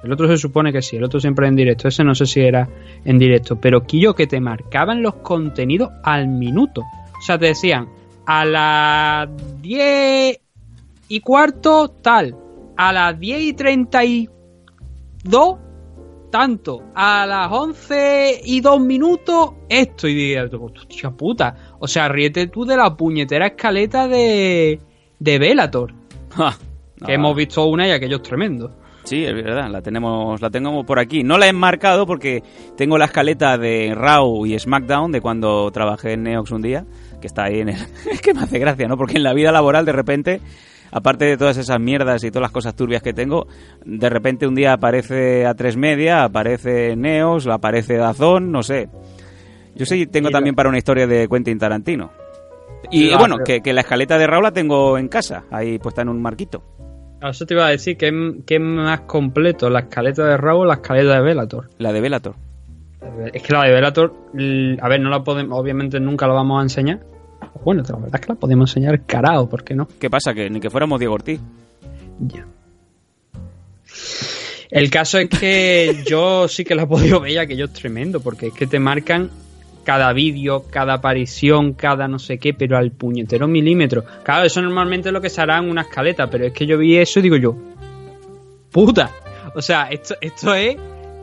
El 0.04 0.12
otro 0.12 0.28
se 0.28 0.38
supone 0.38 0.74
que 0.74 0.82
sí, 0.82 0.98
el 0.98 1.04
otro 1.04 1.20
siempre 1.20 1.48
en 1.48 1.56
directo, 1.56 1.88
ese 1.88 2.04
no 2.04 2.16
sé 2.16 2.26
si 2.26 2.42
era 2.42 2.68
en 3.06 3.20
directo, 3.20 3.62
pero 3.62 3.84
Quillo 3.84 4.16
que 4.16 4.26
te 4.26 4.42
marcaban 4.42 5.04
los 5.04 5.18
contenidos 5.18 5.92
al 6.02 6.28
minuto. 6.28 6.82
O 6.82 7.22
sea, 7.22 7.38
te 7.38 7.46
decían, 7.46 7.90
a 8.26 8.44
las 8.44 9.30
10 9.62 10.40
y 11.10 11.20
cuarto 11.20 11.90
tal, 12.02 12.36
a 12.76 12.92
las 12.92 13.20
10 13.20 13.40
y 13.40 13.54
32 13.54 15.58
tanto, 16.32 16.86
a 16.96 17.28
las 17.28 17.52
11 17.52 18.42
y 18.46 18.62
2 18.62 18.82
minutos 18.82 19.52
esto. 19.70 20.08
Y 20.08 20.16
dije, 20.16 20.42
hostia 20.42 21.12
puta, 21.12 21.56
o 21.80 21.88
sea, 21.88 22.08
ríete 22.10 22.48
tú 22.48 22.66
de 22.66 22.78
la 22.78 22.96
puñetera 22.96 23.48
escaleta 23.48 24.08
de, 24.08 24.80
de 25.20 25.40
Velator. 25.40 25.94
que 27.06 27.14
hemos 27.14 27.36
visto 27.36 27.66
una 27.66 27.88
y 27.88 27.92
aquello 27.92 28.18
es 28.18 28.24
tremendo. 28.24 28.72
Sí, 29.08 29.24
es 29.24 29.34
verdad, 29.34 29.70
la 29.70 29.82
tenemos, 29.82 30.42
la 30.42 30.50
tengo 30.50 30.84
por 30.84 31.00
aquí. 31.00 31.24
No 31.24 31.38
la 31.38 31.46
he 31.46 31.50
enmarcado 31.50 32.06
porque 32.06 32.44
tengo 32.76 32.98
la 32.98 33.06
escaleta 33.06 33.58
de 33.58 33.94
Raw 33.96 34.46
y 34.46 34.60
SmackDown 34.60 35.14
de 35.14 35.22
cuando 35.22 35.72
trabajé 35.72 36.14
en 36.14 36.24
Neox 36.24 36.52
un 36.52 36.62
día, 36.62 36.86
que 37.22 37.28
está 37.28 37.46
ahí 37.46 37.62
en 37.62 37.70
el... 37.70 37.76
es 38.12 38.22
que 38.22 38.34
me 38.34 38.42
hace 38.42 38.60
gracia, 38.60 38.86
¿no? 38.90 38.98
Porque 38.98 39.16
en 39.16 39.24
la 39.24 39.34
vida 39.34 39.54
laboral 39.54 39.86
de 39.86 39.94
repente, 39.94 40.42
aparte 40.92 41.24
de 41.24 41.38
todas 41.38 41.56
esas 41.56 41.80
mierdas 41.80 42.22
y 42.26 42.32
todas 42.32 42.42
las 42.42 42.52
cosas 42.52 42.76
turbias 42.76 43.02
que 43.02 43.14
tengo, 43.14 43.48
de 43.86 44.10
repente 44.10 44.46
un 44.46 44.56
día 44.56 44.74
aparece 44.74 45.46
a 45.46 45.54
tres 45.54 45.78
media, 45.78 46.26
aparece 46.26 46.98
Neox, 46.98 47.48
aparece 47.48 47.96
Dazón, 47.96 48.52
no 48.52 48.62
sé. 48.62 48.90
Yo 49.78 49.86
sí 49.86 50.08
tengo 50.08 50.30
también 50.30 50.56
para 50.56 50.70
una 50.70 50.78
historia 50.78 51.08
de 51.08 51.28
Quentin 51.28 51.58
Tarantino. 51.58 52.12
Y 52.92 53.14
bueno, 53.16 53.38
que, 53.44 53.62
la 53.74 53.82
escaleta 53.82 54.18
de 54.18 54.28
Raúl 54.28 54.44
la 54.44 54.52
tengo 54.52 54.98
en 54.98 55.08
casa, 55.08 55.44
ahí 55.52 55.80
puesta 55.80 56.02
en 56.02 56.10
un 56.10 56.22
marquito. 56.22 56.64
Eso 57.22 57.46
te 57.46 57.56
iba 57.56 57.66
a 57.66 57.70
decir, 57.70 57.98
¿qué, 57.98 58.08
es 58.48 58.62
más 58.62 59.02
completo? 59.02 59.70
¿La 59.70 59.80
escaleta 59.80 60.26
de 60.26 60.38
Raúl 60.38 60.62
o 60.62 60.66
la 60.66 60.76
escaleta 60.76 61.16
de 61.16 61.22
Velator? 61.22 61.70
La 61.80 61.92
de 61.92 62.02
Velator. 62.02 62.36
Es 63.34 63.42
que 63.42 63.54
la 63.54 63.64
de 63.64 63.72
Velator, 63.72 64.14
a 64.82 64.90
ver, 64.90 65.02
no 65.02 65.10
la 65.10 65.24
podemos, 65.24 65.60
obviamente 65.60 66.00
nunca 66.00 66.28
la 66.28 66.34
vamos 66.34 66.60
a 66.60 66.64
enseñar. 66.64 67.00
Bueno, 67.64 67.84
la 67.88 67.96
verdad 67.96 68.16
es 68.16 68.22
que 68.22 68.34
la 68.34 68.40
podemos 68.40 68.70
enseñar 68.70 69.06
carao, 69.06 69.50
¿por 69.50 69.64
qué 69.64 69.76
no? 69.76 69.88
¿Qué 70.00 70.10
pasa? 70.10 70.34
Que 70.34 70.50
ni 70.50 70.60
que 70.60 70.70
fuéramos 70.70 71.00
Diego 71.00 71.16
Ortiz. 71.16 71.40
Ya. 72.20 72.46
El 74.70 74.90
caso 74.90 75.18
es 75.18 75.30
que 75.30 76.04
yo 76.06 76.48
sí 76.48 76.66
que 76.66 76.76
la 76.76 76.84
he 76.84 76.88
podido 76.88 77.20
ver 77.20 77.32
ya 77.32 77.46
que 77.46 77.56
yo 77.56 77.66
es 77.66 77.74
tremendo, 77.74 78.20
porque 78.20 78.48
es 78.48 78.54
que 78.54 78.68
te 78.68 78.80
marcan 78.80 79.30
cada 79.88 80.12
vídeo, 80.12 80.66
cada 80.70 80.96
aparición, 80.96 81.72
cada 81.72 82.10
no 82.10 82.20
sé 82.20 82.40
qué, 82.40 82.54
pero 82.54 82.76
al 82.76 82.92
puñetero 82.92 83.48
milímetro. 83.48 84.04
Claro, 84.22 84.44
eso 84.44 84.62
normalmente 84.62 85.08
es 85.08 85.14
lo 85.14 85.22
que 85.22 85.30
se 85.30 85.40
hará 85.40 85.60
en 85.60 85.70
una 85.70 85.84
escaleta, 85.84 86.30
pero 86.30 86.44
es 86.44 86.52
que 86.52 86.66
yo 86.66 86.78
vi 86.78 86.98
eso 86.98 87.20
y 87.20 87.22
digo 87.22 87.38
yo, 87.38 87.56
puta. 88.70 89.10
O 89.56 89.62
sea, 89.62 89.88
esto, 89.90 90.16
esto 90.20 90.54
es 90.54 90.76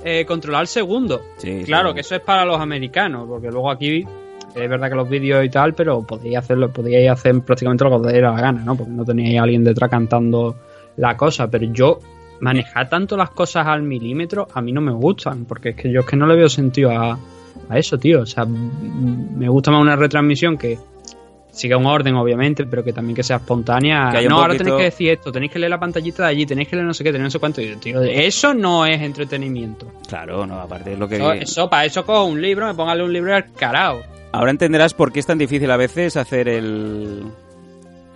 eh, 0.03 0.25
controlar 0.25 0.67
segundo. 0.67 1.21
claro, 1.67 1.93
que 1.93 2.01
eso 2.01 2.15
es 2.15 2.23
para 2.23 2.47
los 2.47 2.59
americanos, 2.59 3.27
porque 3.29 3.51
luego 3.51 3.71
aquí 3.71 4.07
es 4.55 4.71
verdad 4.71 4.89
que 4.89 4.97
los 4.97 5.11
vídeos 5.11 5.45
y 5.45 5.51
tal, 5.51 5.75
pero 5.75 6.01
podíais 6.01 6.39
hacerlo, 6.39 6.73
podíais 6.73 7.11
hacer 7.11 7.39
prácticamente 7.43 7.85
lo 7.85 7.91
que 7.91 7.97
os 7.97 8.13
diera 8.15 8.33
la 8.33 8.41
gana, 8.41 8.63
¿no? 8.65 8.77
Porque 8.77 8.93
no 8.93 9.05
teníais 9.05 9.39
a 9.39 9.43
alguien 9.43 9.63
detrás 9.63 9.91
cantando 9.91 10.57
la 10.97 11.19
cosa, 11.19 11.51
pero 11.51 11.67
yo 11.67 11.99
manejar 12.41 12.89
tanto 12.89 13.15
las 13.15 13.29
cosas 13.29 13.67
al 13.67 13.83
milímetro 13.83 14.49
a 14.55 14.63
mí 14.63 14.73
no 14.73 14.81
me 14.81 14.93
gustan, 14.93 15.45
porque 15.45 15.71
es 15.71 15.77
que 15.77 15.93
yo 15.93 16.01
es 16.01 16.07
que 16.07 16.17
no 16.17 16.27
le 16.27 16.35
veo 16.35 16.49
sentido 16.49 16.93
a, 16.93 17.19
a 17.69 17.79
eso, 17.79 17.99
tío. 17.99 18.23
O 18.23 18.27
sea, 18.27 18.45
me 18.45 19.49
gusta 19.49 19.71
más 19.71 19.81
una 19.81 19.97
retransmisión 19.97 20.57
que 20.59 20.79
siga 21.55 21.77
un 21.77 21.87
orden, 21.87 22.15
obviamente, 22.17 22.67
pero 22.67 22.83
que 22.83 22.93
también 22.93 23.15
que 23.15 23.23
sea 23.23 23.37
espontánea. 23.37 24.13
no, 24.29 24.41
ahora 24.41 24.57
tenéis 24.57 24.77
que 24.77 24.83
decir 24.85 25.11
esto, 25.11 25.33
tenéis 25.33 25.53
que 25.53 25.59
leer 25.59 25.71
la 25.71 25.79
pantallita 25.79 26.25
de 26.25 26.29
allí, 26.31 26.47
tenéis 26.47 26.69
que 26.69 26.77
leer 26.77 26.87
no 26.87 26.95
sé 26.95 27.05
qué, 27.05 27.13
tenéis 27.13 27.27
no 27.27 27.31
sé 27.31 27.39
cuánto. 27.39 27.63
Tío, 27.81 28.03
eso 28.03 28.55
no 28.55 28.85
es 28.85 29.01
entretenimiento. 29.01 29.91
Claro, 30.09 30.47
no, 30.47 30.61
aparte 30.61 30.93
es 30.93 30.99
lo 30.99 31.09
que. 31.09 31.41
Eso, 31.41 31.71
para 31.71 31.85
eso 31.85 32.05
con 32.05 32.33
un 32.33 32.43
libro, 32.43 32.67
me 32.67 32.75
póngale 32.75 33.03
un 33.03 33.13
libro 33.13 33.35
al 33.35 33.53
carao. 33.53 34.03
Ahora 34.33 34.51
entenderás 34.51 34.95
por 34.95 35.13
qué 35.13 35.21
es 35.21 35.27
tan 35.27 35.39
difícil 35.39 35.71
a 35.71 35.77
veces 35.77 36.17
hacer 36.17 36.49
el. 36.49 37.23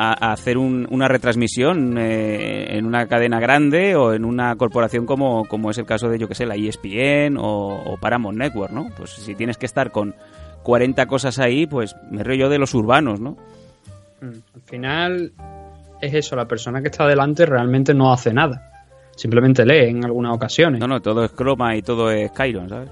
A, 0.00 0.31
hacer 0.31 0.59
una 0.59 1.09
retransmisión 1.09 1.99
eh, 1.99 2.76
en 2.76 2.87
una 2.87 3.09
cadena 3.09 3.40
grande 3.40 3.97
o 3.97 4.14
en 4.14 4.25
una 4.25 4.55
corporación 4.55 5.07
como, 5.07 5.45
como 5.47 5.73
es 5.73 5.78
el 5.78 5.87
caso 5.87 6.09
de, 6.09 6.21
yo 6.21 6.28
que 6.28 6.37
sé, 6.37 6.47
la 6.47 6.55
ESPN 6.55 7.37
o, 7.37 7.83
o 7.85 7.97
Paramount 7.97 8.38
Network, 8.38 8.73
¿no? 8.73 8.90
Pues 8.97 9.11
si 9.11 9.35
tienes 9.35 9.59
que 9.59 9.67
estar 9.67 9.90
con 9.90 10.14
40 10.62 11.07
cosas 11.07 11.38
ahí, 11.38 11.67
pues 11.67 11.97
me 12.11 12.23
río 12.23 12.45
yo 12.45 12.49
de 12.49 12.59
los 12.59 12.75
urbanos, 12.75 13.21
¿no? 13.21 13.37
Mm, 14.21 14.38
al 14.55 14.61
final 14.67 15.33
es 16.00 16.14
eso, 16.14 16.37
la 16.37 16.47
persona 16.47 16.81
que 16.81 16.88
está 16.88 17.07
delante 17.07 17.47
realmente 17.47 17.95
no 17.95 18.12
hace 18.12 18.33
nada. 18.33 18.71
Simplemente 19.17 19.64
lee 19.67 19.88
en 19.90 20.05
algunas 20.05 20.35
ocasiones. 20.35 20.81
No, 20.81 20.87
no, 20.87 21.00
todo 21.00 21.25
es 21.25 21.33
croma 21.33 21.75
y 21.75 21.83
todo 21.83 22.11
es 22.11 22.33
Chiron, 22.33 22.69
¿sabes? 22.69 22.90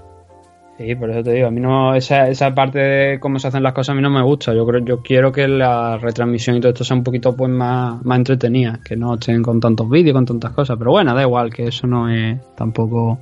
Sí, 0.77 0.93
por 0.93 1.09
eso 1.09 1.23
te 1.23 1.31
digo, 1.31 1.47
a 1.47 1.51
mí 1.51 1.59
no, 1.59 1.95
esa, 1.95 2.29
esa 2.29 2.53
parte 2.53 2.77
de 2.77 3.19
cómo 3.19 3.39
se 3.39 3.47
hacen 3.47 3.63
las 3.63 3.73
cosas 3.73 3.93
a 3.93 3.95
mí 3.95 4.01
no 4.01 4.11
me 4.11 4.21
gusta. 4.21 4.53
Yo 4.53 4.65
creo, 4.67 4.85
yo 4.85 5.01
quiero 5.01 5.31
que 5.31 5.47
la 5.47 5.97
retransmisión 5.97 6.57
y 6.57 6.59
todo 6.59 6.71
esto 6.71 6.83
sea 6.83 6.95
un 6.95 7.03
poquito 7.03 7.35
pues 7.35 7.49
más, 7.49 8.03
más 8.05 8.17
entretenida, 8.19 8.79
que 8.85 8.95
no 8.95 9.15
estén 9.15 9.41
con 9.41 9.59
tantos 9.59 9.89
vídeos, 9.89 10.13
con 10.13 10.25
tantas 10.25 10.51
cosas. 10.51 10.77
Pero 10.77 10.91
bueno, 10.91 11.15
da 11.15 11.23
igual, 11.23 11.51
que 11.51 11.67
eso 11.67 11.87
no 11.87 12.09
es 12.09 12.37
tampoco 12.55 13.17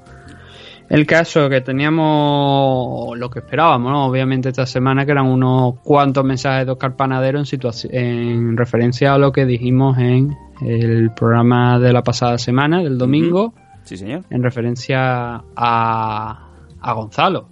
el 0.90 1.06
caso 1.06 1.50
que 1.50 1.62
teníamos 1.62 3.18
lo 3.18 3.30
que 3.30 3.40
esperábamos, 3.40 3.92
¿no? 3.92 4.06
Obviamente 4.06 4.50
esta 4.50 4.66
semana 4.66 5.06
que 5.06 5.14
eran 5.14 5.26
unos 5.26 5.80
cuantos 5.80 6.24
mensajes 6.24 6.66
de 6.66 6.74
Oscar 6.74 6.96
Panadero 6.96 7.40
en, 7.40 7.46
en 7.92 8.58
referencia 8.58 9.14
a 9.14 9.18
lo 9.18 9.32
que 9.32 9.46
dijimos 9.46 9.98
en 9.98 10.36
el 10.62 11.12
programa 11.12 11.80
de 11.80 11.92
la 11.92 12.04
pasada 12.04 12.38
semana, 12.38 12.84
del 12.84 12.98
domingo. 12.98 13.54
Sí, 13.84 13.98
señor. 13.98 14.24
En 14.30 14.44
referencia 14.44 15.44
a, 15.56 16.45
a 16.86 16.94
Gonzalo. 16.94 17.50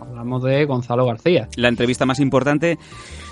Hablamos 0.00 0.42
de 0.44 0.64
Gonzalo 0.64 1.04
García. 1.04 1.48
La 1.56 1.68
entrevista 1.68 2.06
más 2.06 2.20
importante 2.20 2.78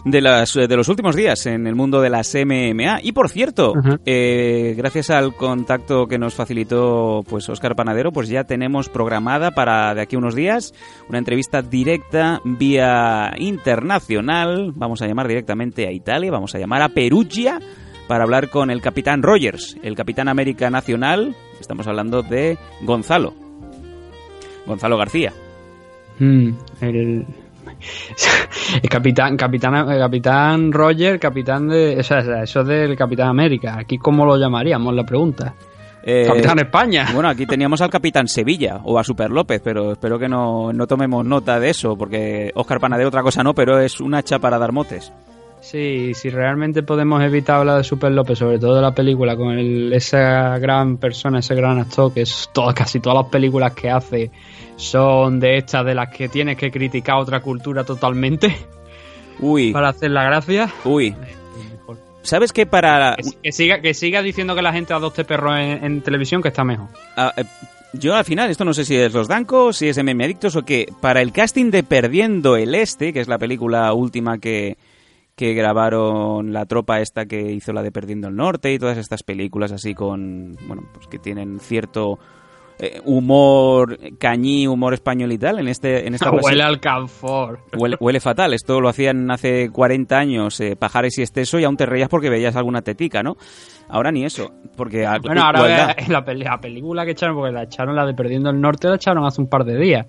de, 0.04 0.20
las, 0.20 0.52
de 0.52 0.76
los 0.76 0.88
últimos 0.88 1.16
días 1.16 1.46
en 1.46 1.66
el 1.66 1.74
mundo 1.74 2.02
de 2.02 2.10
las 2.10 2.34
MMA. 2.34 3.00
Y 3.02 3.12
por 3.12 3.30
cierto, 3.30 3.72
eh, 4.04 4.74
gracias 4.76 5.08
al 5.08 5.34
contacto 5.34 6.06
que 6.06 6.18
nos 6.18 6.34
facilitó 6.34 7.22
pues 7.26 7.48
Oscar 7.48 7.74
Panadero, 7.74 8.12
pues 8.12 8.28
ya 8.28 8.44
tenemos 8.44 8.90
programada 8.90 9.52
para 9.52 9.94
de 9.94 10.02
aquí 10.02 10.16
unos 10.16 10.34
días 10.34 10.74
una 11.08 11.18
entrevista 11.18 11.62
directa 11.62 12.40
vía 12.44 13.32
internacional. 13.38 14.72
Vamos 14.74 15.00
a 15.00 15.06
llamar 15.06 15.26
directamente 15.26 15.86
a 15.86 15.92
Italia, 15.92 16.30
vamos 16.30 16.54
a 16.54 16.58
llamar 16.58 16.82
a 16.82 16.90
Perugia 16.90 17.60
para 18.08 18.24
hablar 18.24 18.50
con 18.50 18.70
el 18.70 18.82
capitán 18.82 19.22
Rogers, 19.22 19.76
el 19.82 19.94
capitán 19.94 20.28
América 20.28 20.68
Nacional. 20.68 21.34
Estamos 21.60 21.86
hablando 21.86 22.22
de 22.22 22.58
Gonzalo. 22.82 23.47
Gonzalo 24.68 24.96
García. 24.96 25.32
Mm, 26.20 26.50
el, 26.80 27.26
el 28.82 28.88
capitán, 28.88 29.36
capitán, 29.36 29.86
capitán 29.86 30.72
Roger, 30.72 31.18
capitán 31.18 31.68
de. 31.68 31.96
O 31.98 32.02
sea, 32.02 32.42
eso 32.42 32.62
del 32.62 32.96
Capitán 32.96 33.28
América. 33.28 33.76
Aquí, 33.78 33.98
¿cómo 33.98 34.24
lo 34.24 34.36
llamaríamos? 34.36 34.94
La 34.94 35.04
pregunta. 35.04 35.54
Eh, 36.02 36.24
capitán 36.26 36.58
España. 36.60 37.08
Bueno, 37.12 37.28
aquí 37.28 37.46
teníamos 37.46 37.80
al 37.80 37.90
Capitán 37.90 38.28
Sevilla 38.28 38.80
o 38.84 38.98
a 38.98 39.04
Super 39.04 39.30
López, 39.30 39.60
pero 39.62 39.92
espero 39.92 40.18
que 40.18 40.28
no, 40.28 40.72
no 40.72 40.86
tomemos 40.86 41.24
nota 41.24 41.58
de 41.58 41.70
eso, 41.70 41.96
porque 41.96 42.50
Oscar 42.54 42.80
Panadero 42.80 43.08
otra 43.08 43.22
cosa 43.22 43.42
no, 43.42 43.54
pero 43.54 43.78
es 43.80 44.00
una 44.00 44.18
hacha 44.18 44.38
para 44.38 44.58
dar 44.58 44.72
motes. 44.72 45.12
Sí, 45.60 46.12
si 46.14 46.30
realmente 46.30 46.82
podemos 46.82 47.22
evitar 47.22 47.56
hablar 47.56 47.78
de 47.78 47.84
Super 47.84 48.12
López, 48.12 48.38
sobre 48.38 48.58
todo 48.58 48.76
de 48.76 48.82
la 48.82 48.94
película, 48.94 49.36
con 49.36 49.58
esa 49.92 50.58
gran 50.58 50.98
persona, 50.98 51.40
ese 51.40 51.54
gran 51.54 51.78
actor, 51.78 52.12
que 52.12 52.22
es 52.22 52.48
todo, 52.52 52.72
casi 52.74 53.00
todas 53.00 53.24
las 53.24 53.30
películas 53.30 53.72
que 53.72 53.90
hace 53.90 54.30
son 54.76 55.40
de 55.40 55.58
estas 55.58 55.84
de 55.84 55.94
las 55.94 56.08
que 56.08 56.28
tienes 56.28 56.56
que 56.56 56.70
criticar 56.70 57.16
otra 57.16 57.40
cultura 57.40 57.84
totalmente. 57.84 58.56
Uy. 59.40 59.72
Para 59.74 59.88
hacer 59.88 60.10
la 60.10 60.24
gracia. 60.24 60.72
Uy. 60.84 61.14
¿Sabes 62.22 62.52
qué 62.52 62.66
para...? 62.66 63.16
Que, 63.42 63.52
siga, 63.52 63.80
que 63.80 63.94
siga 63.94 64.20
diciendo 64.20 64.54
que 64.54 64.60
la 64.60 64.72
gente 64.72 64.92
adopte 64.92 65.24
perros 65.24 65.54
en, 65.58 66.02
televisión, 66.02 66.42
que 66.42 66.48
está 66.48 66.62
mejor. 66.62 66.88
Ah, 67.16 67.32
eh, 67.34 67.44
yo 67.94 68.14
al 68.14 68.24
final, 68.24 68.50
esto 68.50 68.66
no 68.66 68.74
sé 68.74 68.84
si 68.84 68.96
es 68.96 69.14
Los 69.14 69.28
Dancos, 69.28 69.78
si 69.78 69.88
es 69.88 69.96
MM 69.96 70.22
Adictos 70.22 70.54
o 70.54 70.62
qué, 70.62 70.92
para 71.00 71.22
el 71.22 71.32
casting 71.32 71.70
de 71.70 71.82
Perdiendo 71.84 72.56
el 72.56 72.74
Este, 72.74 73.14
que 73.14 73.20
es 73.20 73.28
la 73.28 73.38
película 73.38 73.94
última 73.94 74.36
que, 74.38 74.76
que 75.38 75.54
grabaron 75.54 76.52
la 76.52 76.66
tropa 76.66 77.00
esta 77.00 77.26
que 77.26 77.52
hizo 77.52 77.72
la 77.72 77.84
de 77.84 77.92
Perdiendo 77.92 78.26
el 78.26 78.34
Norte 78.34 78.72
y 78.72 78.78
todas 78.78 78.98
estas 78.98 79.22
películas 79.22 79.70
así 79.70 79.94
con, 79.94 80.56
bueno, 80.66 80.82
pues 80.92 81.06
que 81.06 81.20
tienen 81.20 81.60
cierto 81.60 82.18
eh, 82.80 83.00
humor 83.04 83.96
cañí, 84.18 84.66
humor 84.66 84.94
español 84.94 85.30
y 85.30 85.38
tal. 85.38 85.60
En, 85.60 85.68
este, 85.68 86.08
en 86.08 86.14
esta 86.14 86.32
huele 86.32 86.64
al 86.64 86.80
canfor. 86.80 87.60
Huele, 87.72 88.18
fatal. 88.18 88.52
Esto 88.52 88.80
lo 88.80 88.88
hacían 88.88 89.30
hace 89.30 89.70
40 89.70 90.18
años, 90.18 90.58
eh, 90.58 90.74
Pajares 90.74 91.16
y 91.18 91.22
Esteso, 91.22 91.60
y 91.60 91.64
aún 91.64 91.76
te 91.76 91.86
reías 91.86 92.08
porque 92.08 92.30
veías 92.30 92.56
alguna 92.56 92.82
tetica, 92.82 93.22
¿no? 93.22 93.36
Ahora 93.88 94.10
ni 94.10 94.24
eso, 94.24 94.50
porque... 94.76 95.06
Bueno, 95.22 95.42
ahora 95.42 95.94
en 95.96 96.12
la, 96.12 96.24
película 96.60 97.04
que 97.04 97.12
echaron, 97.12 97.36
porque 97.36 97.52
la 97.52 97.62
echaron 97.62 97.94
la 97.94 98.04
de 98.04 98.14
Perdiendo 98.14 98.50
el 98.50 98.60
Norte, 98.60 98.88
la 98.88 98.96
echaron 98.96 99.24
hace 99.24 99.40
un 99.40 99.48
par 99.48 99.64
de 99.64 99.78
días. 99.78 100.06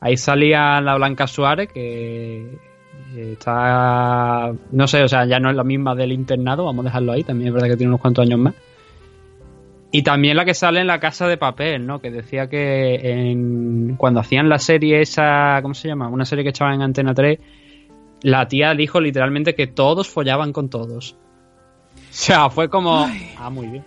Ahí 0.00 0.16
salía 0.16 0.80
la 0.80 0.96
Blanca 0.96 1.26
Suárez, 1.26 1.68
que 1.70 2.58
está... 3.16 4.52
No 4.72 4.86
sé, 4.86 5.02
o 5.02 5.08
sea, 5.08 5.24
ya 5.26 5.38
no 5.40 5.50
es 5.50 5.56
la 5.56 5.64
misma 5.64 5.94
del 5.94 6.12
internado, 6.12 6.64
vamos 6.64 6.84
a 6.84 6.88
dejarlo 6.88 7.12
ahí, 7.12 7.24
también 7.24 7.48
es 7.48 7.54
verdad 7.54 7.68
que 7.68 7.76
tiene 7.76 7.90
unos 7.90 8.00
cuantos 8.00 8.26
años 8.26 8.38
más. 8.38 8.54
Y 9.92 10.02
también 10.02 10.36
la 10.36 10.44
que 10.44 10.54
sale 10.54 10.80
en 10.80 10.86
La 10.86 11.00
Casa 11.00 11.26
de 11.26 11.36
Papel, 11.36 11.84
¿no? 11.84 12.00
Que 12.00 12.10
decía 12.10 12.48
que 12.48 12.94
en, 12.94 13.96
cuando 13.96 14.20
hacían 14.20 14.48
la 14.48 14.58
serie 14.58 15.00
esa, 15.00 15.58
¿cómo 15.62 15.74
se 15.74 15.88
llama? 15.88 16.08
Una 16.08 16.24
serie 16.24 16.44
que 16.44 16.50
echaba 16.50 16.72
en 16.74 16.82
Antena 16.82 17.12
3, 17.12 17.38
la 18.22 18.46
tía 18.46 18.74
dijo 18.74 19.00
literalmente 19.00 19.54
que 19.54 19.66
todos 19.66 20.08
follaban 20.08 20.52
con 20.52 20.68
todos. 20.68 21.16
O 21.94 22.12
sea, 22.12 22.50
fue 22.50 22.68
como... 22.68 23.08
Ah, 23.38 23.50
muy 23.50 23.66
bien. 23.66 23.84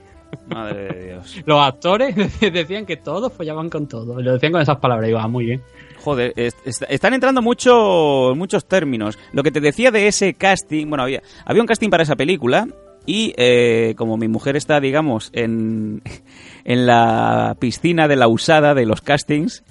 Madre 0.47 0.93
de 0.93 1.05
Dios. 1.07 1.41
Los 1.45 1.61
actores 1.61 2.15
decían 2.41 2.85
que 2.85 2.97
todos 2.97 3.31
follaban 3.31 3.69
con 3.69 3.87
todos. 3.87 4.21
Lo 4.21 4.33
decían 4.33 4.51
con 4.51 4.61
esas 4.61 4.77
palabras. 4.77 5.05
Y 5.05 5.09
digo, 5.09 5.19
ah, 5.19 5.27
muy 5.27 5.45
bien. 5.45 5.61
Joder, 6.03 6.33
están 6.35 7.13
entrando 7.13 7.41
mucho, 7.41 8.33
muchos 8.35 8.65
términos. 8.65 9.17
Lo 9.31 9.41
que 9.41 9.51
te 9.51 9.61
decía 9.61 9.89
de 9.89 10.07
ese 10.07 10.33
casting, 10.33 10.87
bueno, 10.87 11.03
había, 11.03 11.21
había 11.45 11.61
un 11.61 11.67
casting 11.67 11.89
para 11.89 12.03
esa 12.03 12.17
película 12.17 12.67
y 13.05 13.33
eh, 13.37 13.95
como 13.97 14.17
mi 14.17 14.27
mujer 14.27 14.57
está, 14.57 14.81
digamos, 14.81 15.29
en, 15.33 16.01
en 16.65 16.85
la 16.85 17.55
piscina 17.57 18.09
de 18.09 18.17
la 18.17 18.27
usada 18.27 18.73
de 18.73 18.85
los 18.85 19.01
castings, 19.01 19.63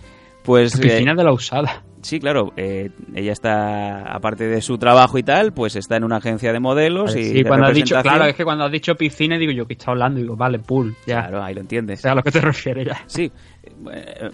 pues... 0.42 0.78
piscina 0.78 1.12
eh, 1.12 1.16
de 1.16 1.24
la 1.24 1.32
usada. 1.32 1.84
Sí, 2.02 2.20
claro. 2.20 2.52
Eh, 2.56 2.90
ella 3.14 3.32
está, 3.32 4.02
aparte 4.12 4.46
de 4.46 4.60
su 4.60 4.76
trabajo 4.76 5.18
y 5.18 5.22
tal, 5.22 5.52
pues 5.52 5.76
está 5.76 5.96
en 5.96 6.04
una 6.04 6.16
agencia 6.16 6.52
de 6.52 6.60
modelos 6.60 7.16
y 7.16 7.24
sí, 7.24 7.44
cuando 7.44 7.66
has 7.66 7.74
dicho, 7.74 8.00
claro, 8.02 8.26
es 8.26 8.34
que 8.34 8.44
cuando 8.44 8.64
has 8.64 8.72
dicho 8.72 8.94
piscina, 8.94 9.38
digo 9.38 9.52
yo, 9.52 9.66
que 9.66 9.74
está 9.74 9.92
hablando? 9.92 10.20
Digo, 10.20 10.36
vale, 10.36 10.58
pool, 10.58 10.94
ya. 11.06 11.22
Claro, 11.22 11.42
ahí 11.42 11.54
lo 11.54 11.60
entiendes. 11.60 12.00
O 12.00 12.02
sea, 12.02 12.12
a 12.12 12.14
lo 12.16 12.22
que 12.22 12.30
te 12.30 12.40
refieres 12.42 12.86
ya. 12.86 13.02
Sí. 13.06 13.30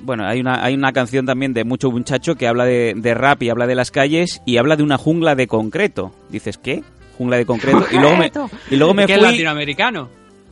Bueno, 0.01 0.27
hay 0.27 0.41
una, 0.41 0.65
hay 0.65 0.75
una 0.75 0.93
canción 0.93 1.27
también 1.27 1.53
de 1.53 1.65
Mucho 1.65 1.91
Muchacho 1.91 2.35
que 2.35 2.49
habla 2.49 2.65
de, 2.65 2.95
de 2.97 3.15
rap 3.15 3.43
y 3.43 3.51
habla 3.51 3.67
de 3.67 3.75
las 3.75 3.91
calles 3.91 4.43
y 4.47 4.57
habla 4.57 4.77
de 4.77 4.83
una 4.83 4.99
jungla 4.99 5.35
de 5.35 5.47
concreto. 5.47 6.13
Dices, 6.31 6.59
¿qué? 6.59 6.83
jungla 7.19 7.37
de 7.37 7.45
concreto. 7.45 7.85
Y 7.91 7.99
luego 7.99 8.17
me, 8.17 8.31
y 8.71 8.77
luego 8.77 8.95
me 8.95 9.05
fui... 9.05 9.15
es 9.15 9.21
latinoamericano? 9.21 10.09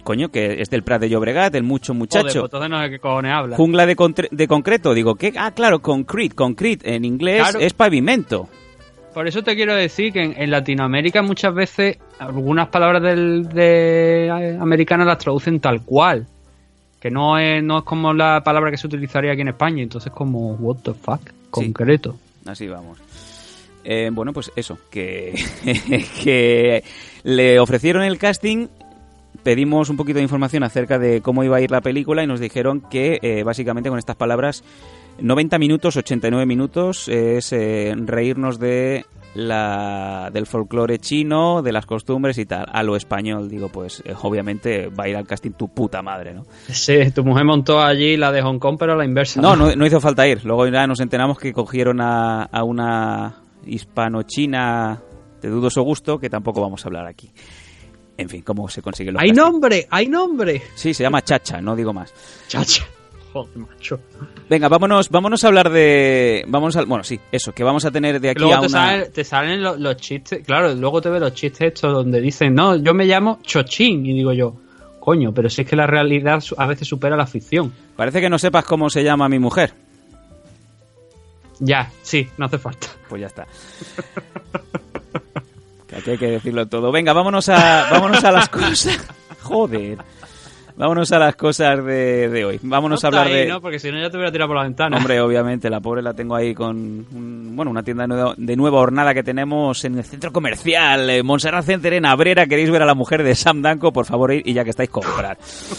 Coño, 0.06 0.28
que 0.28 0.62
es 0.62 0.70
del 0.70 0.84
Prat 0.84 1.00
de 1.00 1.08
Llobregat, 1.08 1.52
el 1.56 1.64
mucho 1.64 1.92
muchacho. 1.92 2.42
Joder, 2.42 2.48
pues 2.48 2.70
no 2.70 2.80
sé 2.80 2.90
qué 2.90 2.98
cojones 3.00 3.32
habla. 3.32 3.56
Jungla 3.56 3.86
de, 3.86 4.28
de 4.30 4.46
concreto, 4.46 4.94
digo, 4.94 5.16
¿qué? 5.16 5.32
Ah, 5.36 5.50
claro, 5.50 5.80
concrete, 5.80 6.32
concrete 6.36 6.94
en 6.94 7.04
inglés 7.04 7.56
es 7.58 7.72
pavimento. 7.72 8.48
Por 9.12 9.26
eso 9.26 9.42
te 9.42 9.56
quiero 9.56 9.74
decir 9.74 10.12
que 10.12 10.22
en, 10.22 10.48
Latinoamérica 10.48 11.22
muchas 11.22 11.52
veces 11.52 11.98
algunas 12.20 12.68
palabras 12.68 13.02
del, 13.02 13.48
de 13.48 14.26
eh, 14.28 14.58
americanas 14.60 15.08
las 15.08 15.18
traducen 15.18 15.58
tal 15.58 15.82
cual. 15.82 16.24
Que 17.00 17.10
no 17.10 17.36
es, 17.36 17.60
no 17.64 17.78
es 17.78 17.84
como 17.84 18.14
la 18.14 18.44
palabra 18.44 18.70
que 18.70 18.76
se 18.76 18.86
utilizaría 18.86 19.32
aquí 19.32 19.40
en 19.40 19.48
España. 19.48 19.82
Entonces 19.82 20.12
como, 20.12 20.52
what 20.52 20.76
the 20.84 20.94
fuck, 20.94 21.20
concreto. 21.50 22.16
así 22.46 22.68
vamos. 22.68 22.98
Eh, 23.82 24.10
bueno, 24.12 24.32
pues 24.32 24.52
eso, 24.54 24.78
que, 24.88 25.34
que 26.22 26.84
le 27.24 27.58
ofrecieron 27.58 28.04
el 28.04 28.18
casting 28.18 28.68
pedimos 29.46 29.90
un 29.90 29.96
poquito 29.96 30.16
de 30.16 30.24
información 30.24 30.64
acerca 30.64 30.98
de 30.98 31.20
cómo 31.20 31.44
iba 31.44 31.58
a 31.58 31.60
ir 31.60 31.70
la 31.70 31.80
película 31.80 32.20
y 32.24 32.26
nos 32.26 32.40
dijeron 32.40 32.80
que 32.80 33.20
eh, 33.22 33.44
básicamente 33.44 33.88
con 33.88 33.96
estas 33.96 34.16
palabras 34.16 34.64
90 35.20 35.56
minutos, 35.60 35.96
89 35.96 36.44
minutos 36.46 37.06
es 37.06 37.52
eh, 37.52 37.94
reírnos 37.96 38.58
de 38.58 39.06
la 39.36 40.30
del 40.32 40.46
folclore 40.46 40.98
chino, 40.98 41.62
de 41.62 41.70
las 41.70 41.86
costumbres 41.86 42.38
y 42.38 42.46
tal, 42.46 42.66
a 42.72 42.82
lo 42.82 42.96
español, 42.96 43.48
digo, 43.48 43.68
pues 43.68 44.02
eh, 44.04 44.14
obviamente 44.20 44.88
va 44.88 45.04
a 45.04 45.08
ir 45.10 45.16
al 45.16 45.28
casting 45.28 45.52
tu 45.52 45.68
puta 45.68 46.02
madre, 46.02 46.34
¿no? 46.34 46.42
Sí, 46.66 47.12
tu 47.14 47.22
mujer 47.22 47.44
montó 47.44 47.80
allí 47.80 48.16
la 48.16 48.32
de 48.32 48.42
Hong 48.42 48.58
Kong, 48.58 48.74
pero 48.80 48.94
a 48.94 48.96
la 48.96 49.04
inversa. 49.04 49.40
No, 49.40 49.54
no, 49.54 49.76
no 49.76 49.86
hizo 49.86 50.00
falta 50.00 50.26
ir. 50.26 50.44
Luego 50.44 50.66
ya 50.66 50.88
nos 50.88 50.98
enteramos 50.98 51.38
que 51.38 51.52
cogieron 51.52 52.00
a, 52.00 52.42
a 52.42 52.64
una 52.64 53.42
hispano-china 53.64 55.02
de 55.40 55.48
dudoso 55.50 55.82
gusto, 55.82 56.18
que 56.18 56.28
tampoco 56.28 56.60
vamos 56.60 56.84
a 56.84 56.88
hablar 56.88 57.06
aquí. 57.06 57.30
En 58.18 58.28
fin, 58.28 58.42
cómo 58.42 58.68
se 58.68 58.80
consigue 58.82 59.12
lo 59.12 59.20
¡Hay 59.20 59.32
nombre! 59.32 59.86
¡Hay 59.90 60.08
nombre! 60.08 60.62
Sí, 60.74 60.94
se 60.94 61.02
llama 61.02 61.22
Chacha, 61.22 61.60
no 61.60 61.76
digo 61.76 61.92
más. 61.92 62.12
Chacha. 62.48 62.86
Joder, 63.32 63.56
macho. 63.58 64.00
Venga, 64.48 64.68
vámonos, 64.68 65.10
vámonos 65.10 65.44
a 65.44 65.48
hablar 65.48 65.68
de. 65.70 66.44
Vamos 66.48 66.76
a, 66.76 66.84
bueno, 66.84 67.04
sí, 67.04 67.20
eso, 67.30 67.52
que 67.52 67.62
vamos 67.62 67.84
a 67.84 67.90
tener 67.90 68.18
de 68.18 68.30
aquí 68.30 68.40
luego 68.40 68.54
a 68.54 68.60
te, 68.60 68.66
una. 68.66 68.86
salen, 68.86 69.12
te 69.12 69.24
salen 69.24 69.62
los, 69.62 69.78
los 69.78 69.96
chistes, 69.98 70.42
claro, 70.46 70.74
luego 70.74 71.02
te 71.02 71.10
ves 71.10 71.20
los 71.20 71.34
chistes 71.34 71.74
estos 71.74 71.92
donde 71.92 72.20
dicen, 72.22 72.54
no, 72.54 72.76
yo 72.76 72.94
me 72.94 73.04
llamo 73.04 73.40
Chochín, 73.42 74.06
y 74.06 74.14
digo 74.14 74.32
yo, 74.32 74.56
coño, 75.00 75.34
pero 75.34 75.50
si 75.50 75.62
es 75.62 75.68
que 75.68 75.76
la 75.76 75.86
realidad 75.86 76.42
a 76.56 76.66
veces 76.66 76.88
supera 76.88 77.16
la 77.16 77.26
ficción. 77.26 77.72
Parece 77.94 78.22
que 78.22 78.30
no 78.30 78.38
sepas 78.38 78.64
cómo 78.64 78.88
se 78.88 79.04
llama 79.04 79.28
mi 79.28 79.38
mujer. 79.38 79.74
Ya, 81.58 81.90
sí, 82.02 82.28
no 82.38 82.46
hace 82.46 82.58
falta. 82.58 82.88
Pues 83.08 83.20
ya 83.20 83.26
está. 83.26 83.46
Que 86.06 86.12
hay 86.12 86.18
que 86.18 86.30
decirlo 86.30 86.66
todo. 86.66 86.90
Venga, 86.92 87.12
vámonos 87.12 87.48
a, 87.48 87.88
vámonos 87.90 88.22
a 88.24 88.30
las 88.30 88.48
cosas. 88.48 88.96
Joder. 89.42 89.98
Vámonos 90.76 91.10
a 91.10 91.18
las 91.18 91.34
cosas 91.36 91.82
de, 91.84 92.28
de 92.28 92.44
hoy. 92.44 92.60
Vámonos 92.62 93.02
a 93.04 93.10
No 93.10 93.16
hablar 93.18 93.32
ahí, 93.34 93.40
de. 93.44 93.48
¿no? 93.48 93.60
Porque 93.60 93.78
si 93.80 93.90
no 93.90 93.98
ya 93.98 94.08
te 94.10 94.16
hubiera 94.16 94.30
tirado 94.30 94.48
por 94.48 94.56
la 94.58 94.62
ventana. 94.62 94.98
Hombre, 94.98 95.20
obviamente, 95.20 95.68
la 95.68 95.80
pobre 95.80 96.02
la 96.02 96.14
tengo 96.14 96.36
ahí 96.36 96.54
con 96.54 96.76
un- 96.76 97.56
bueno, 97.56 97.70
una 97.72 97.82
tienda 97.82 98.04
de 98.04 98.08
nueva, 98.08 98.34
de 98.36 98.56
nueva 98.56 98.78
hornada 98.80 99.14
que 99.14 99.22
tenemos 99.24 99.84
en 99.84 99.96
el 99.98 100.04
centro 100.04 100.30
comercial, 100.32 101.10
eh, 101.10 101.22
Montserrat 101.24 101.64
Center 101.64 101.94
en 101.94 102.04
Abrera. 102.06 102.46
¿Queréis 102.46 102.70
ver 102.70 102.82
a 102.82 102.86
la 102.86 102.94
mujer 102.94 103.22
de 103.24 103.34
Sam 103.34 103.62
Danco? 103.62 103.90
Por 103.92 104.04
favor, 104.04 104.32
ir 104.32 104.42
y 104.46 104.52
ya 104.52 104.62
que 104.64 104.70
estáis, 104.70 104.90
comprar. 104.90 105.38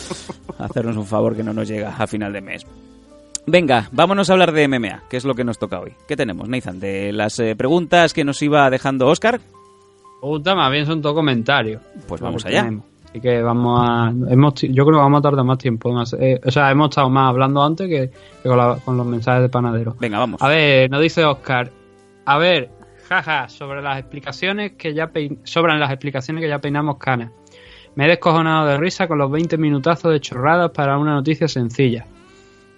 Hacernos 0.60 0.98
un 0.98 1.06
favor 1.06 1.36
que 1.38 1.44
no 1.44 1.54
nos 1.54 1.68
llega 1.70 1.96
a 1.96 2.08
final 2.08 2.34
de 2.34 2.42
mes. 2.42 2.66
Venga, 3.46 3.88
vámonos 3.94 4.30
a 4.30 4.34
hablar 4.34 4.52
de 4.52 4.68
MMA, 4.68 5.04
que 5.10 5.16
es 5.18 5.24
lo 5.24 5.36
que 5.36 5.44
nos 5.46 5.58
toca 5.60 5.80
hoy. 5.80 5.94
¿Qué 6.08 6.18
tenemos, 6.18 6.50
Nathan? 6.50 6.80
De 6.80 7.14
las 7.14 7.38
eh, 7.40 7.56
preguntas 7.56 8.14
que 8.14 8.26
nos 8.26 8.42
iba 8.42 8.70
dejando 8.70 9.08
Oscar. 9.08 9.40
Puta, 10.22 10.56
más 10.56 10.72
bien 10.72 10.86
son 10.86 11.02
todo 11.02 11.14
comentarios. 11.16 11.82
Pues 12.08 12.20
vamos 12.22 12.46
allá. 12.46 12.62
tenemos. 12.62 12.86
Así 13.10 13.22
que 13.22 13.42
vamos 13.42 13.80
a. 13.82 14.10
Hemos, 14.32 14.54
yo 14.62 14.86
creo 14.86 14.98
que 14.98 15.04
vamos 15.04 15.20
a 15.20 15.22
tardar 15.22 15.46
más 15.46 15.58
tiempo. 15.58 15.92
más- 15.94 16.14
eh, 16.20 16.40
o 16.46 16.52
sea, 16.52 16.70
hemos 16.72 16.90
estado 16.90 17.10
más 17.10 17.30
hablando 17.30 17.64
antes 17.64 17.88
que, 17.88 18.12
que 18.44 18.50
con, 18.50 18.58
la- 18.58 18.78
con 18.84 18.98
los 18.98 19.06
mensajes 19.06 19.44
de 19.44 19.50
panadero. 19.50 19.96
Venga, 20.00 20.20
vamos. 20.20 20.42
A 20.42 20.48
ver, 20.50 20.90
nos 20.90 21.02
dice 21.02 21.24
Oscar. 21.24 21.72
A 22.26 22.38
ver, 22.38 22.70
jaja, 23.08 23.48
sobre 23.48 23.82
las 23.82 23.98
explicaciones 24.00 24.74
que 24.74 24.94
ya 24.94 25.08
pein- 25.14 25.40
sobran 25.44 25.80
las 25.80 25.92
explicaciones 25.92 26.42
que 26.42 26.50
ya 26.50 26.60
peinamos 26.60 26.98
canas. 26.98 27.32
Me 27.96 28.06
he 28.06 28.08
descojonado 28.10 28.68
de 28.68 28.78
risa 28.78 29.08
con 29.08 29.18
los 29.18 29.32
20 29.32 29.58
minutazos 29.58 30.12
de 30.12 30.20
chorradas 30.20 30.72
para 30.72 30.98
una 30.98 31.14
noticia 31.14 31.48
sencilla. 31.48 32.06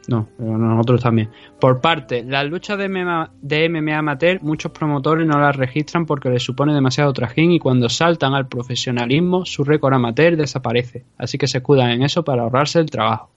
No, 0.10 0.28
pero 0.38 0.58
nosotros 0.58 1.04
también. 1.04 1.30
Por 1.60 1.82
parte, 1.82 2.24
las 2.24 2.44
luchas 2.50 2.80
de 2.80 2.90
MMA, 2.90 3.30
de 3.44 3.94
amateur, 3.94 4.42
muchos 4.42 4.72
promotores 4.72 5.28
no 5.28 5.40
las 5.40 5.56
registran 5.56 6.08
porque 6.08 6.32
les 6.32 6.42
supone 6.42 6.74
demasiado 6.74 7.14
trajín 7.14 7.52
y 7.52 7.60
cuando 7.60 7.90
saltan 7.90 8.34
al 8.34 8.48
profesionalismo, 8.48 9.46
su 9.46 9.64
récord 9.64 9.94
amateur 9.94 10.36
desaparece. 10.36 11.06
Así 11.20 11.38
que 11.38 11.46
se 11.46 11.60
escudan 11.60 11.92
en 11.92 12.02
eso 12.02 12.24
para 12.24 12.42
ahorrarse 12.42 12.80
el 12.80 12.90
trabajo. 12.90 13.30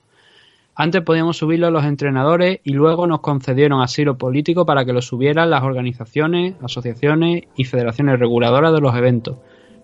Antes 0.74 1.02
podíamos 1.02 1.36
subirlo 1.36 1.66
a 1.66 1.70
los 1.70 1.84
entrenadores 1.84 2.60
y 2.64 2.72
luego 2.72 3.06
nos 3.06 3.20
concedieron 3.20 3.82
asilo 3.82 4.16
político 4.16 4.64
para 4.64 4.86
que 4.86 4.94
lo 4.94 5.02
subieran 5.02 5.50
las 5.50 5.64
organizaciones, 5.64 6.54
asociaciones 6.62 7.42
y 7.54 7.64
federaciones 7.64 8.18
reguladoras 8.18 8.72
de 8.72 8.80
los 8.80 8.96
eventos. 8.96 9.36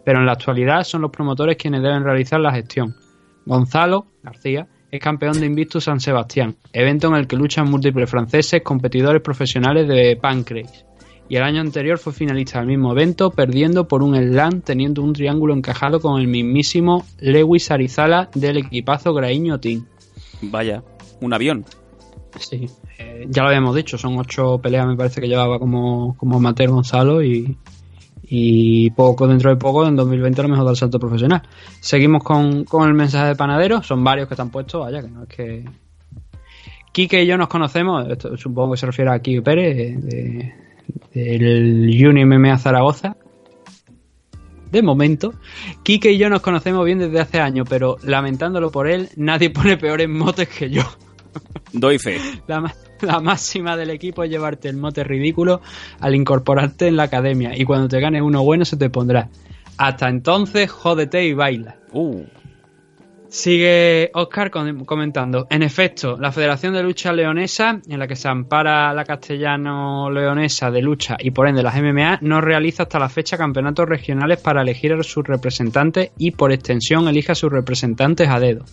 Pero 0.07 0.21
en 0.21 0.26
la 0.26 0.33
actualidad 0.33 0.85
son 0.85 1.02
los 1.02 1.11
promotores 1.11 1.59
quienes 1.59 1.83
deben 1.83 2.02
realizar 2.02 2.40
la 2.40 2.52
gestión. 2.52 2.95
Gonzalo 3.45 4.07
García 4.23 4.68
es 4.90 5.00
campeón 5.00 5.38
de 5.38 5.47
Invictus 5.47 5.85
San 5.85 6.00
Sebastián, 6.00 6.57
evento 6.73 7.09
en 7.09 7.14
el 7.14 7.27
que 7.27 7.37
luchan 7.37 7.70
múltiples 7.70 8.09
franceses 8.09 8.62
competidores 8.62 9.22
profesionales 9.22 9.87
de 9.87 10.16
Pancrase. 10.16 10.87
Y 11.29 11.37
el 11.37 11.42
año 11.42 11.61
anterior 11.61 11.98
fue 11.98 12.14
finalista 12.14 12.59
del 12.59 12.68
mismo 12.68 12.92
evento, 12.92 13.31
perdiendo 13.31 13.87
por 13.87 14.03
un 14.03 14.16
slam 14.16 14.62
teniendo 14.62 15.03
un 15.03 15.12
triángulo 15.12 15.55
encajado 15.55 16.01
con 16.01 16.18
el 16.18 16.27
mismísimo 16.27 17.05
Lewis 17.18 17.70
Arizala 17.70 18.31
del 18.35 18.57
equipazo 18.57 19.12
Graíño 19.12 19.61
Team. 19.61 19.85
Vaya, 20.40 20.83
un 21.20 21.35
avión. 21.35 21.66
Sí, 22.38 22.66
eh, 22.98 23.27
ya 23.29 23.42
lo 23.42 23.48
habíamos 23.48 23.74
dicho, 23.74 23.98
son 23.98 24.16
ocho 24.18 24.59
peleas 24.59 24.87
me 24.87 24.96
parece 24.96 25.20
que 25.20 25.29
llevaba 25.29 25.59
como, 25.59 26.16
como 26.16 26.37
amateur 26.37 26.70
Gonzalo 26.70 27.22
y, 27.22 27.57
y 28.30 28.90
poco 28.90 29.26
dentro 29.26 29.50
de 29.50 29.56
poco, 29.56 29.86
en 29.86 29.96
2020 29.96 30.40
a 30.40 30.44
lo 30.44 30.48
mejor 30.50 30.64
da 30.66 30.70
el 30.72 30.76
salto 30.76 30.98
profesional. 30.98 31.42
Seguimos 31.80 32.22
con, 32.22 32.64
con 32.64 32.86
el 32.88 32.94
mensaje 32.94 33.28
de 33.28 33.36
panadero, 33.36 33.82
son 33.82 34.04
varios 34.04 34.28
que 34.28 34.34
están 34.34 34.50
puestos, 34.50 34.80
vaya, 34.82 35.00
que 35.02 35.08
no 35.08 35.22
es 35.22 35.28
que... 35.28 35.64
Quique 36.92 37.22
y 37.22 37.26
yo 37.26 37.36
nos 37.38 37.48
conocemos, 37.48 38.08
esto 38.08 38.36
supongo 38.36 38.72
que 38.72 38.78
se 38.78 38.86
refiere 38.86 39.10
a 39.10 39.18
Quique 39.20 39.42
Pérez, 39.42 40.02
de- 40.02 40.54
del 41.14 42.06
Uni 42.08 42.24
MMA 42.24 42.58
Zaragoza. 42.58 43.16
De 44.72 44.82
momento, 44.82 45.32
Quique 45.82 46.12
y 46.12 46.18
yo 46.18 46.28
nos 46.28 46.40
conocemos 46.42 46.84
bien 46.84 46.98
desde 46.98 47.20
hace 47.20 47.40
años, 47.40 47.66
pero 47.68 47.96
lamentándolo 48.02 48.70
por 48.70 48.88
él, 48.88 49.08
nadie 49.16 49.50
pone 49.50 49.76
peores 49.76 50.08
motes 50.08 50.48
que 50.48 50.70
yo. 50.70 50.82
Doy 51.72 51.98
fe. 51.98 52.18
La, 52.46 52.61
ma- 52.61 52.74
la 53.03 53.20
máxima 53.20 53.77
del 53.77 53.90
equipo 53.90 54.24
es 54.24 54.31
llevarte 54.31 54.68
el 54.68 54.77
mote 54.77 55.05
ridículo 55.05 55.61
al 56.01 56.14
incorporarte 56.14 56.88
en 56.88 56.96
la 56.96 57.05
academia 57.05 57.57
y 57.57 57.64
cuando 57.64 57.88
te 57.88 58.01
ganes 58.01 58.22
uno 58.22 58.42
bueno 58.42 58.64
se 58.64 58.77
te 58.77 58.90
pondrá. 58.90 59.29
Hasta 59.77 60.09
entonces, 60.09 60.70
jódete 60.70 61.24
y 61.27 61.35
baila. 61.35 61.77
Uh, 61.92 62.24
Sigue 63.31 64.11
Oscar 64.14 64.51
comentando. 64.51 65.46
En 65.51 65.62
efecto, 65.62 66.16
la 66.18 66.33
Federación 66.33 66.72
de 66.72 66.83
Lucha 66.83 67.12
Leonesa, 67.12 67.79
en 67.87 67.98
la 67.98 68.07
que 68.09 68.16
se 68.16 68.27
ampara 68.27 68.90
la 68.94 69.05
castellano-leonesa 69.05 70.70
de 70.70 70.81
lucha 70.81 71.18
y 71.20 71.31
por 71.31 71.46
ende 71.46 71.62
las 71.62 71.77
MMA, 71.77 72.20
no 72.22 72.40
realiza 72.40 72.85
hasta 72.85 72.98
la 72.98 73.11
fecha 73.11 73.37
campeonatos 73.37 73.87
regionales 73.87 74.40
para 74.40 74.62
elegir 74.62 74.94
a 74.94 75.03
sus 75.03 75.24
representantes 75.27 76.11
y 76.16 76.31
por 76.31 76.53
extensión 76.53 77.07
elige 77.07 77.33
a 77.33 77.35
sus 77.35 77.53
representantes 77.53 78.29
a 78.31 78.40
dedo. 78.40 78.64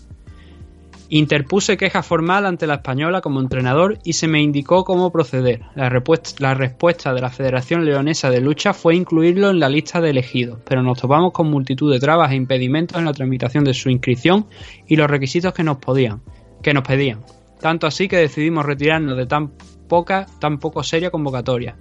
Interpuse 1.09 1.77
queja 1.77 2.01
formal 2.01 2.47
ante 2.47 2.65
la 2.65 2.75
española 2.75 3.21
como 3.21 3.39
entrenador 3.39 3.99
y 4.03 4.13
se 4.13 4.27
me 4.27 4.41
indicó 4.41 4.83
cómo 4.83 5.11
proceder. 5.11 5.61
La, 5.75 5.89
respuesta 5.89 7.13
de 7.13 7.21
la 7.21 7.29
Federación 7.29 7.85
Leonesa 7.85 8.31
de 8.31 8.41
Lucha 8.41 8.73
fue 8.73 8.95
incluirlo 8.95 9.51
en 9.51 9.59
la 9.59 9.69
lista 9.69 10.01
de 10.01 10.09
elegidos, 10.09 10.59
pero 10.67 10.81
nos 10.81 10.99
topamos 10.99 11.31
con 11.31 11.51
multitud 11.51 11.93
de 11.93 11.99
trabas 11.99 12.31
e 12.31 12.35
impedimentos 12.35 12.97
en 12.97 13.05
la 13.05 13.13
tramitación 13.13 13.63
de 13.63 13.75
su 13.75 13.91
inscripción 13.91 14.47
y 14.87 14.95
los 14.95 15.07
requisitos 15.07 15.53
que 15.53 15.63
nos 15.63 15.77
podían, 15.77 16.23
que 16.63 16.73
nos 16.73 16.83
pedían. 16.83 17.21
Tanto 17.61 17.85
así 17.85 18.07
que 18.07 18.17
decidimos 18.17 18.65
retirarnos 18.65 19.15
de 19.15 19.27
tan 19.27 19.51
poca, 19.87 20.25
tan 20.39 20.57
poco 20.57 20.81
seria 20.81 21.11
convocatoria. 21.11 21.77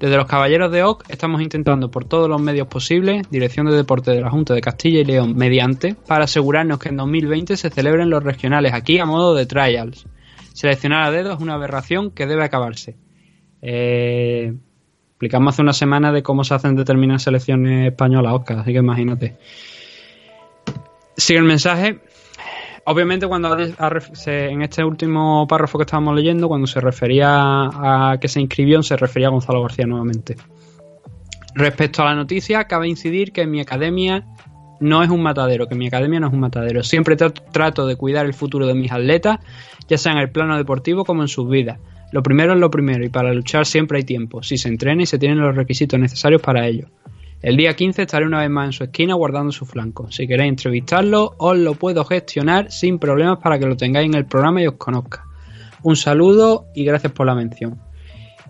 Desde 0.00 0.16
los 0.16 0.24
Caballeros 0.24 0.72
de 0.72 0.82
Oc 0.82 1.04
estamos 1.10 1.42
intentando 1.42 1.90
por 1.90 2.06
todos 2.06 2.26
los 2.26 2.40
medios 2.40 2.66
posibles, 2.68 3.30
Dirección 3.30 3.66
de 3.66 3.76
Deporte 3.76 4.10
de 4.10 4.22
la 4.22 4.30
Junta 4.30 4.54
de 4.54 4.62
Castilla 4.62 5.00
y 5.00 5.04
León 5.04 5.36
mediante, 5.36 5.94
para 5.94 6.24
asegurarnos 6.24 6.78
que 6.78 6.88
en 6.88 6.96
2020 6.96 7.54
se 7.58 7.68
celebren 7.68 8.08
los 8.08 8.24
regionales 8.24 8.72
aquí 8.72 8.98
a 8.98 9.04
modo 9.04 9.34
de 9.34 9.44
trials. 9.44 10.06
Seleccionar 10.54 11.02
a 11.02 11.10
dedo 11.10 11.34
es 11.34 11.40
una 11.40 11.52
aberración 11.52 12.12
que 12.12 12.26
debe 12.26 12.42
acabarse. 12.42 12.96
Eh, 13.60 14.54
explicamos 15.10 15.52
hace 15.52 15.60
una 15.60 15.74
semana 15.74 16.12
de 16.12 16.22
cómo 16.22 16.44
se 16.44 16.54
hacen 16.54 16.76
determinadas 16.76 17.24
selecciones 17.24 17.88
españolas, 17.88 18.32
Oscar, 18.32 18.60
así 18.60 18.72
que 18.72 18.78
imagínate. 18.78 19.36
Sigue 21.14 21.40
el 21.40 21.44
mensaje. 21.44 22.00
Obviamente, 22.90 23.28
cuando 23.28 23.56
en 23.56 24.62
este 24.62 24.84
último 24.84 25.46
párrafo 25.46 25.78
que 25.78 25.84
estábamos 25.84 26.16
leyendo, 26.16 26.48
cuando 26.48 26.66
se 26.66 26.80
refería 26.80 27.28
a 27.30 28.18
que 28.20 28.26
se 28.26 28.40
inscribió, 28.40 28.82
se 28.82 28.96
refería 28.96 29.28
a 29.28 29.30
Gonzalo 29.30 29.62
García 29.62 29.86
nuevamente. 29.86 30.36
Respecto 31.54 32.02
a 32.02 32.06
la 32.06 32.14
noticia, 32.16 32.64
cabe 32.64 32.88
incidir 32.88 33.32
que 33.32 33.46
mi 33.46 33.60
academia 33.60 34.26
no 34.80 35.04
es 35.04 35.10
un 35.10 35.22
matadero, 35.22 35.68
que 35.68 35.76
mi 35.76 35.86
academia 35.86 36.18
no 36.18 36.26
es 36.26 36.32
un 36.32 36.40
matadero. 36.40 36.82
Siempre 36.82 37.16
tra- 37.16 37.32
trato 37.52 37.86
de 37.86 37.94
cuidar 37.94 38.26
el 38.26 38.34
futuro 38.34 38.66
de 38.66 38.74
mis 38.74 38.90
atletas, 38.90 39.38
ya 39.88 39.96
sea 39.96 40.12
en 40.12 40.18
el 40.18 40.30
plano 40.30 40.56
deportivo 40.56 41.04
como 41.04 41.22
en 41.22 41.28
sus 41.28 41.48
vidas. 41.48 41.78
Lo 42.10 42.24
primero 42.24 42.54
es 42.54 42.58
lo 42.58 42.70
primero 42.70 43.04
y 43.04 43.08
para 43.08 43.32
luchar 43.32 43.66
siempre 43.66 43.98
hay 43.98 44.04
tiempo, 44.04 44.42
si 44.42 44.58
se 44.58 44.68
entrena 44.68 45.02
y 45.02 45.06
se 45.06 45.18
tienen 45.18 45.38
los 45.38 45.54
requisitos 45.54 46.00
necesarios 46.00 46.42
para 46.42 46.66
ello. 46.66 46.88
El 47.42 47.56
día 47.56 47.74
15 47.74 48.02
estaré 48.02 48.26
una 48.26 48.40
vez 48.40 48.50
más 48.50 48.66
en 48.66 48.72
su 48.72 48.84
esquina 48.84 49.14
guardando 49.14 49.50
su 49.50 49.64
flanco. 49.64 50.10
Si 50.10 50.26
queréis 50.26 50.50
entrevistarlo, 50.50 51.34
os 51.38 51.56
lo 51.56 51.74
puedo 51.74 52.04
gestionar 52.04 52.70
sin 52.70 52.98
problemas 52.98 53.38
para 53.38 53.58
que 53.58 53.64
lo 53.64 53.78
tengáis 53.78 54.08
en 54.08 54.14
el 54.14 54.26
programa 54.26 54.60
y 54.60 54.66
os 54.66 54.74
conozca. 54.74 55.24
Un 55.82 55.96
saludo 55.96 56.66
y 56.74 56.84
gracias 56.84 57.12
por 57.12 57.26
la 57.26 57.34
mención. 57.34 57.80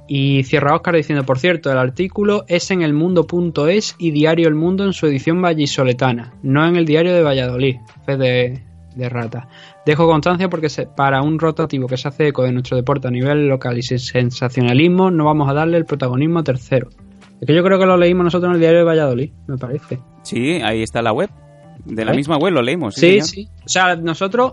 Y 0.09 0.43
cierra 0.43 0.75
Oscar 0.75 0.97
diciendo, 0.97 1.25
por 1.25 1.39
cierto, 1.39 1.71
el 1.71 1.79
artículo 1.79 2.45
es 2.49 2.69
en 2.73 2.83
elmundo.es 2.83 3.95
y 3.97 4.11
Diario 4.11 4.49
El 4.49 4.57
Mundo 4.57 4.85
en 4.85 4.93
su 4.93 5.07
edición 5.07 5.41
vallisoletana, 5.41 6.35
no 6.43 6.67
en 6.67 6.75
el 6.75 6.85
diario 6.85 7.15
de 7.15 7.23
Valladolid, 7.23 7.77
fe 8.05 8.17
de, 8.17 9.09
rata. 9.09 9.49
Dejo 9.87 10.09
constancia 10.09 10.51
porque 10.51 10.67
para 10.97 11.23
un 11.23 11.39
rotativo 11.39 11.87
que 11.87 11.97
se 11.97 12.09
hace 12.09 12.27
eco 12.27 12.43
de 12.43 12.51
nuestro 12.51 12.77
deporte 12.77 13.07
a 13.07 13.13
nivel 13.13 13.47
local 13.47 13.79
y 13.79 13.83
sin 13.83 14.01
sensacionalismo, 14.01 15.13
no 15.13 15.27
vamos 15.27 15.49
a 15.49 15.55
darle 15.55 15.77
el 15.77 15.85
protagonismo 15.85 16.41
a 16.41 16.45
tercero. 16.45 16.89
Es 17.41 17.47
que 17.47 17.55
yo 17.55 17.65
creo 17.65 17.79
que 17.79 17.87
lo 17.87 17.97
leímos 17.97 18.25
nosotros 18.25 18.51
en 18.51 18.55
el 18.55 18.61
diario 18.61 18.81
de 18.81 18.85
Valladolid, 18.85 19.33
me 19.47 19.57
parece. 19.57 19.99
Sí, 20.23 20.61
ahí 20.63 20.83
está 20.83 21.01
la 21.01 21.13
web. 21.13 21.31
De 21.87 22.05
la 22.05 22.13
¿Eh? 22.13 22.17
misma 22.17 22.37
web 22.37 22.53
lo 22.53 22.63
leímos. 22.63 22.95
Sí, 22.95 23.23
sí, 23.23 23.49
O 23.65 23.69
sea, 23.69 23.97
nosotros, 23.97 24.53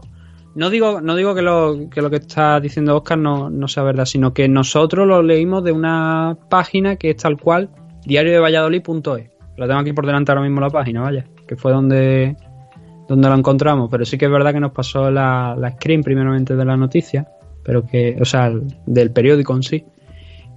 no 0.56 0.70
digo, 0.70 1.02
no 1.02 1.16
digo 1.18 1.36
que 1.36 1.42
lo 1.42 1.90
que, 1.92 2.02
lo 2.02 2.10
que 2.10 2.16
está 2.16 2.62
diciendo 2.62 2.96
Oscar 2.96 3.18
no, 3.18 3.50
no 3.50 3.68
sea 3.68 3.84
verdad, 3.84 4.06
sino 4.06 4.34
que 4.34 4.48
nosotros 4.48 5.06
lo 5.06 5.22
leímos 5.22 5.66
de 5.66 5.74
una 5.74 6.38
página 6.50 6.96
que 6.96 7.10
es 7.10 7.18
tal 7.18 7.38
cual, 7.38 7.70
diario 8.06 8.32
de 8.32 8.40
Valladolid.es. 8.40 9.32
La 9.58 9.68
tengo 9.68 9.80
aquí 9.80 9.92
por 9.92 10.06
delante 10.06 10.32
ahora 10.32 10.44
mismo 10.44 10.62
la 10.62 10.70
página, 10.70 11.02
vaya, 11.02 11.26
que 11.46 11.58
fue 11.58 11.74
donde, 11.74 12.38
donde 13.10 13.28
lo 13.28 13.36
encontramos. 13.36 13.90
Pero 13.92 14.06
sí 14.06 14.18
que 14.18 14.26
es 14.26 14.32
verdad 14.32 14.54
que 14.54 14.62
nos 14.62 14.72
pasó 14.72 15.12
la, 15.12 15.56
la 15.60 15.72
screen 15.72 16.04
primeramente 16.04 16.56
de 16.56 16.64
la 16.64 16.78
noticia, 16.78 17.28
pero 17.66 17.86
que, 17.86 18.16
o 18.22 18.26
sea, 18.26 18.50
del 18.86 19.12
periódico 19.12 19.54
en 19.54 19.64
sí 19.64 19.86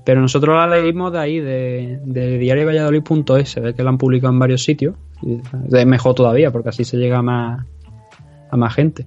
pero 0.04 0.20
nosotros 0.20 0.56
la 0.56 0.66
leímos 0.66 1.12
de 1.12 1.18
ahí, 1.18 1.40
de, 1.40 2.00
de 2.04 2.38
diariovalladolid.es. 2.38 3.48
Se 3.48 3.60
ve 3.60 3.74
que 3.74 3.82
la 3.82 3.90
han 3.90 3.98
publicado 3.98 4.32
en 4.32 4.38
varios 4.38 4.62
sitios. 4.62 4.94
Es 5.70 5.86
mejor 5.86 6.14
todavía, 6.14 6.50
porque 6.50 6.70
así 6.70 6.84
se 6.84 6.96
llega 6.96 7.18
a 7.18 7.22
más, 7.22 7.66
a 8.50 8.56
más 8.56 8.74
gente. 8.74 9.06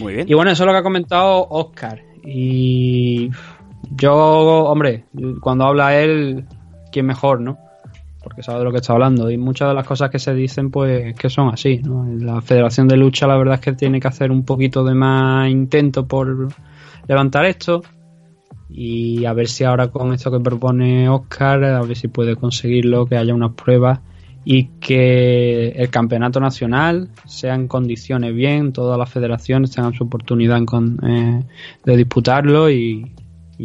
Muy 0.00 0.14
bien. 0.14 0.28
Y 0.28 0.34
bueno, 0.34 0.50
eso 0.50 0.64
es 0.64 0.66
lo 0.66 0.72
que 0.72 0.78
ha 0.78 0.82
comentado 0.82 1.46
Oscar. 1.48 2.02
Y 2.22 3.30
yo, 3.96 4.14
hombre, 4.14 5.04
cuando 5.40 5.64
habla 5.64 5.98
él, 5.98 6.44
¿quién 6.90 7.06
mejor, 7.06 7.40
no? 7.40 7.58
Porque 8.22 8.42
sabe 8.42 8.58
de 8.58 8.64
lo 8.64 8.70
que 8.70 8.78
está 8.78 8.92
hablando. 8.92 9.30
Y 9.30 9.38
muchas 9.38 9.68
de 9.68 9.74
las 9.74 9.86
cosas 9.86 10.10
que 10.10 10.18
se 10.18 10.34
dicen, 10.34 10.70
pues, 10.70 11.14
que 11.14 11.30
son 11.30 11.48
así, 11.48 11.78
¿no? 11.78 12.06
La 12.06 12.40
Federación 12.40 12.88
de 12.88 12.96
Lucha, 12.96 13.26
la 13.26 13.36
verdad 13.36 13.54
es 13.54 13.60
que 13.60 13.72
tiene 13.72 14.00
que 14.00 14.08
hacer 14.08 14.30
un 14.30 14.44
poquito 14.44 14.84
de 14.84 14.94
más 14.94 15.48
intento 15.48 16.06
por 16.06 16.48
levantar 17.08 17.46
esto 17.46 17.82
y 18.74 19.24
a 19.26 19.32
ver 19.32 19.48
si 19.48 19.64
ahora 19.64 19.88
con 19.88 20.12
esto 20.12 20.30
que 20.30 20.40
propone 20.40 21.08
Oscar, 21.08 21.64
a 21.64 21.82
ver 21.82 21.96
si 21.96 22.08
puede 22.08 22.36
conseguirlo, 22.36 23.06
que 23.06 23.16
haya 23.16 23.34
unas 23.34 23.52
pruebas 23.52 24.00
y 24.44 24.64
que 24.80 25.68
el 25.68 25.90
campeonato 25.90 26.40
nacional 26.40 27.10
sea 27.26 27.54
en 27.54 27.68
condiciones 27.68 28.34
bien, 28.34 28.72
todas 28.72 28.98
las 28.98 29.10
federaciones 29.10 29.70
tengan 29.70 29.92
su 29.92 30.04
oportunidad 30.04 30.58
eh, 31.02 31.44
de 31.84 31.96
disputarlo 31.96 32.70
y, 32.70 33.12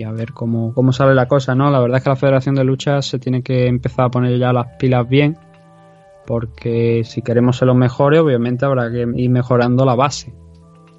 a 0.06 0.12
ver 0.12 0.34
cómo, 0.34 0.74
cómo 0.74 0.94
sale 0.94 1.16
la 1.16 1.28
cosa, 1.28 1.56
¿no? 1.56 1.72
La 1.72 1.80
verdad 1.80 1.98
es 1.98 2.04
que 2.04 2.10
la 2.10 2.16
Federación 2.16 2.54
de 2.54 2.64
Lucha 2.64 3.02
se 3.02 3.18
tiene 3.18 3.42
que 3.42 3.66
empezar 3.66 4.06
a 4.06 4.12
poner 4.12 4.38
ya 4.38 4.54
las 4.54 4.68
pilas 4.78 5.10
bien, 5.10 5.36
porque 6.28 7.02
si 7.04 7.24
queremos 7.24 7.58
ser 7.58 7.68
los 7.68 7.76
mejores, 7.76 8.20
obviamente 8.20 8.66
habrá 8.66 8.92
que 8.92 9.08
ir 9.16 9.30
mejorando 9.32 9.86
la 9.86 9.96
base. 9.96 10.36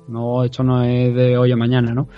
No, 0.08 0.42
esto 0.42 0.64
no 0.64 0.82
es 0.82 1.14
de 1.14 1.36
hoy 1.36 1.52
a 1.52 1.56
mañana, 1.56 1.92
¿no? 1.92 2.08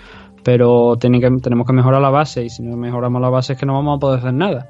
Pero 0.43 0.97
que, 0.99 1.09
tenemos 1.41 1.67
que 1.67 1.73
mejorar 1.73 2.01
la 2.01 2.09
base 2.09 2.43
y 2.43 2.49
si 2.49 2.63
no 2.63 2.75
mejoramos 2.77 3.21
la 3.21 3.29
base 3.29 3.53
es 3.53 3.59
que 3.59 3.65
no 3.65 3.73
vamos 3.73 3.97
a 3.97 3.99
poder 3.99 4.19
hacer 4.19 4.33
nada. 4.33 4.69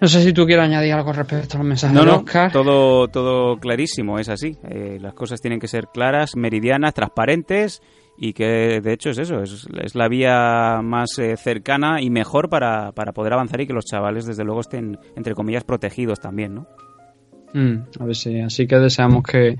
No 0.00 0.08
sé 0.08 0.20
si 0.22 0.32
tú 0.32 0.46
quieres 0.46 0.64
añadir 0.64 0.94
algo 0.94 1.12
respecto 1.12 1.56
a 1.56 1.58
los 1.58 1.66
mensajes 1.66 1.94
no, 1.94 2.04
de 2.04 2.10
Oscar. 2.10 2.50
todo, 2.50 3.06
todo 3.06 3.56
clarísimo, 3.58 4.18
es 4.18 4.28
así. 4.28 4.56
Eh, 4.68 4.98
las 5.00 5.14
cosas 5.14 5.40
tienen 5.40 5.60
que 5.60 5.68
ser 5.68 5.86
claras, 5.92 6.34
meridianas, 6.34 6.92
transparentes 6.92 7.80
y 8.18 8.32
que 8.32 8.80
de 8.82 8.92
hecho 8.92 9.10
es 9.10 9.18
eso, 9.18 9.42
es, 9.42 9.94
la 9.94 10.08
vía 10.08 10.80
más 10.82 11.18
eh, 11.18 11.36
cercana 11.36 12.00
y 12.00 12.10
mejor 12.10 12.48
para, 12.48 12.92
para, 12.92 13.12
poder 13.12 13.32
avanzar 13.32 13.60
y 13.60 13.66
que 13.66 13.72
los 13.72 13.84
chavales 13.84 14.26
desde 14.26 14.44
luego 14.44 14.60
estén, 14.60 14.98
entre 15.16 15.34
comillas, 15.34 15.64
protegidos 15.64 16.20
también, 16.20 16.54
¿no? 16.54 16.66
Mm, 17.54 17.84
a 18.00 18.04
ver 18.04 18.16
si, 18.16 18.40
así 18.40 18.66
que 18.66 18.76
deseamos 18.76 19.22
que 19.22 19.56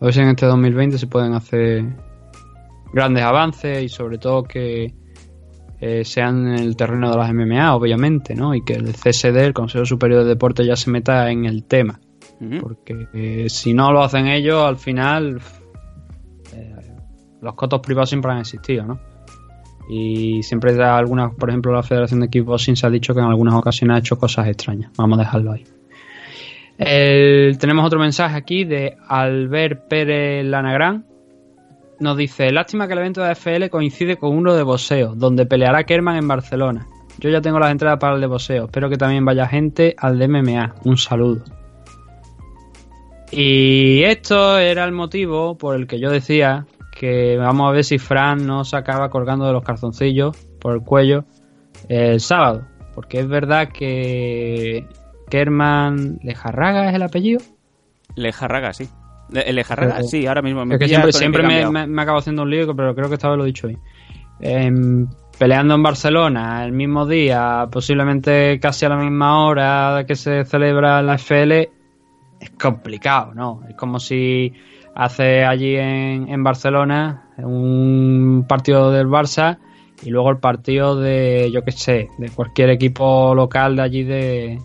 a 0.00 0.04
ver 0.04 0.14
si 0.14 0.20
en 0.20 0.28
este 0.28 0.46
2020 0.46 0.98
se 0.98 1.06
pueden 1.06 1.34
hacer 1.34 1.84
grandes 2.94 3.24
avances 3.24 3.82
y 3.82 3.88
sobre 3.88 4.18
todo 4.18 4.44
que 4.44 4.94
eh, 5.80 6.04
sean 6.04 6.46
en 6.46 6.54
el 6.54 6.76
terreno 6.76 7.10
de 7.10 7.16
las 7.16 7.32
MMA, 7.32 7.74
obviamente, 7.74 8.34
¿no? 8.34 8.54
Y 8.54 8.62
que 8.62 8.74
el 8.74 8.94
CSD, 8.94 9.36
el 9.36 9.52
Consejo 9.52 9.84
Superior 9.84 10.22
de 10.22 10.30
Deporte, 10.30 10.64
ya 10.64 10.76
se 10.76 10.90
meta 10.90 11.30
en 11.30 11.44
el 11.44 11.64
tema. 11.64 12.00
Porque 12.60 13.06
eh, 13.14 13.46
si 13.48 13.72
no 13.72 13.90
lo 13.90 14.02
hacen 14.02 14.26
ellos, 14.26 14.62
al 14.64 14.76
final 14.76 15.40
eh, 16.52 16.74
los 17.40 17.54
cotos 17.54 17.80
privados 17.80 18.10
siempre 18.10 18.32
han 18.32 18.38
existido, 18.38 18.84
¿no? 18.84 19.00
Y 19.88 20.42
siempre 20.42 20.74
da 20.74 20.96
algunas, 20.96 21.34
por 21.34 21.48
ejemplo, 21.48 21.72
la 21.72 21.82
Federación 21.82 22.20
de 22.20 22.28
Kickboxing 22.28 22.76
se 22.76 22.86
ha 22.86 22.90
dicho 22.90 23.14
que 23.14 23.20
en 23.20 23.26
algunas 23.26 23.54
ocasiones 23.54 23.96
ha 23.96 23.98
hecho 23.98 24.18
cosas 24.18 24.46
extrañas. 24.48 24.90
Vamos 24.96 25.18
a 25.18 25.22
dejarlo 25.22 25.52
ahí. 25.52 25.64
tenemos 26.78 27.84
otro 27.84 27.98
mensaje 27.98 28.36
aquí 28.36 28.64
de 28.64 28.96
Albert 29.08 29.88
Pérez 29.88 30.44
Lanagrán, 30.44 31.06
nos 32.04 32.16
dice, 32.16 32.52
lástima 32.52 32.86
que 32.86 32.92
el 32.92 33.00
evento 33.00 33.22
de 33.22 33.34
FL 33.34 33.68
coincide 33.70 34.16
con 34.16 34.36
uno 34.36 34.54
de 34.54 34.62
boxeo, 34.62 35.14
donde 35.16 35.46
peleará 35.46 35.84
Kerman 35.84 36.16
en 36.16 36.28
Barcelona. 36.28 36.86
Yo 37.18 37.30
ya 37.30 37.40
tengo 37.40 37.58
las 37.58 37.72
entradas 37.72 37.98
para 37.98 38.14
el 38.14 38.20
de 38.20 38.26
boxeo, 38.26 38.66
espero 38.66 38.90
que 38.90 38.98
también 38.98 39.24
vaya 39.24 39.48
gente 39.48 39.96
al 39.98 40.18
de 40.18 40.28
MMA. 40.28 40.74
Un 40.84 40.98
saludo. 40.98 41.42
Y 43.30 44.02
esto 44.04 44.58
era 44.58 44.84
el 44.84 44.92
motivo 44.92 45.56
por 45.56 45.74
el 45.74 45.86
que 45.86 45.98
yo 45.98 46.10
decía 46.10 46.66
que 46.92 47.36
vamos 47.36 47.68
a 47.68 47.72
ver 47.72 47.84
si 47.84 47.98
Fran 47.98 48.46
no 48.46 48.64
se 48.64 48.76
acaba 48.76 49.10
colgando 49.10 49.46
de 49.46 49.52
los 49.52 49.64
calzoncillos 49.64 50.36
por 50.60 50.74
el 50.74 50.82
cuello 50.82 51.24
el 51.88 52.20
sábado. 52.20 52.66
Porque 52.94 53.18
es 53.18 53.26
verdad 53.26 53.70
que 53.72 54.86
Kerman 55.30 56.20
Lejarraga 56.22 56.88
es 56.88 56.94
el 56.94 57.02
apellido. 57.02 57.40
Lejarraga, 58.14 58.72
sí. 58.72 58.88
El 59.40 59.58
Ejarraga, 59.58 60.02
sí, 60.02 60.26
ahora 60.26 60.42
mismo 60.42 60.64
me 60.64 60.78
siempre, 60.78 61.12
siempre 61.12 61.42
me, 61.42 62.02
acabo 62.02 62.18
haciendo 62.18 62.42
un 62.42 62.50
lío, 62.50 62.74
pero 62.74 62.94
creo 62.94 63.08
que 63.08 63.14
esta 63.14 63.28
vez 63.28 63.38
lo 63.38 63.44
he 63.44 63.48
dicho 63.48 63.66
hoy. 63.66 63.78
Em, 64.40 65.06
peleando 65.38 65.74
en 65.74 65.82
Barcelona 65.82 66.64
el 66.64 66.72
mismo 66.72 67.06
día, 67.06 67.68
posiblemente 67.70 68.58
casi 68.60 68.84
a 68.84 68.90
la 68.90 68.96
misma 68.96 69.44
hora 69.44 70.04
que 70.06 70.16
se 70.16 70.44
celebra 70.44 71.02
la 71.02 71.14
FL, 71.14 71.70
es 72.40 72.50
complicado, 72.60 73.34
¿no? 73.34 73.62
Es 73.68 73.74
como 73.76 73.98
si 73.98 74.52
hace 74.94 75.44
allí 75.44 75.76
en, 75.76 76.28
en 76.28 76.44
Barcelona 76.44 77.30
un 77.38 78.44
partido 78.48 78.92
del 78.92 79.08
Barça 79.08 79.58
y 80.02 80.10
luego 80.10 80.30
el 80.30 80.38
partido 80.38 80.96
de, 80.96 81.50
yo 81.52 81.64
qué 81.64 81.72
sé, 81.72 82.08
de 82.18 82.28
cualquier 82.28 82.70
equipo 82.70 83.34
local 83.34 83.76
de 83.76 83.82
allí 83.82 84.04
de, 84.04 84.58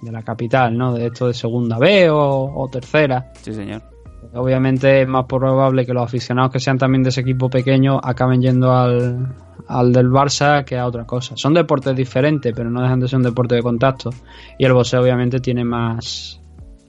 de 0.00 0.12
la 0.12 0.22
capital, 0.22 0.76
¿no? 0.76 0.94
De 0.94 1.06
esto 1.06 1.26
de 1.26 1.34
segunda 1.34 1.78
B 1.78 2.08
o, 2.10 2.52
o 2.54 2.68
tercera. 2.68 3.32
Sí, 3.42 3.52
señor. 3.52 3.93
Obviamente 4.32 5.02
es 5.02 5.08
más 5.08 5.26
probable 5.26 5.84
que 5.84 5.92
los 5.92 6.04
aficionados 6.04 6.52
que 6.52 6.60
sean 6.60 6.78
también 6.78 7.02
de 7.02 7.10
ese 7.10 7.20
equipo 7.20 7.50
pequeño 7.50 8.00
acaben 8.02 8.40
yendo 8.40 8.72
al, 8.72 9.34
al 9.68 9.92
del 9.92 10.08
Barça 10.08 10.64
que 10.64 10.78
a 10.78 10.86
otra 10.86 11.04
cosa. 11.04 11.36
Son 11.36 11.54
deportes 11.54 11.94
diferentes, 11.94 12.52
pero 12.54 12.70
no 12.70 12.82
dejan 12.82 13.00
de 13.00 13.08
ser 13.08 13.18
un 13.18 13.24
deporte 13.24 13.54
de 13.54 13.62
contacto. 13.62 14.10
Y 14.58 14.64
el 14.64 14.72
boxeo 14.72 15.02
obviamente 15.02 15.40
tiene 15.40 15.64
más... 15.64 16.40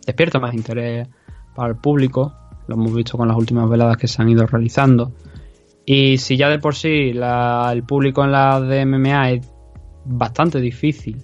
despierta 0.05 0.39
más 0.39 0.53
interés 0.53 1.07
para 1.55 1.69
el 1.69 1.75
público. 1.75 2.33
Lo 2.67 2.75
hemos 2.75 2.95
visto 2.95 3.17
con 3.17 3.27
las 3.27 3.37
últimas 3.37 3.69
veladas 3.69 3.97
que 3.97 4.07
se 4.07 4.21
han 4.21 4.29
ido 4.29 4.45
realizando. 4.45 5.11
Y 5.85 6.17
si 6.17 6.35
ya 6.37 6.49
de 6.49 6.59
por 6.59 6.75
sí 6.75 7.11
el 7.13 7.83
público 7.83 8.23
en 8.23 8.31
la 8.31 8.59
de 8.59 8.85
MMA 8.85 9.31
es 9.31 9.51
bastante 10.05 10.59
difícil 10.59 11.17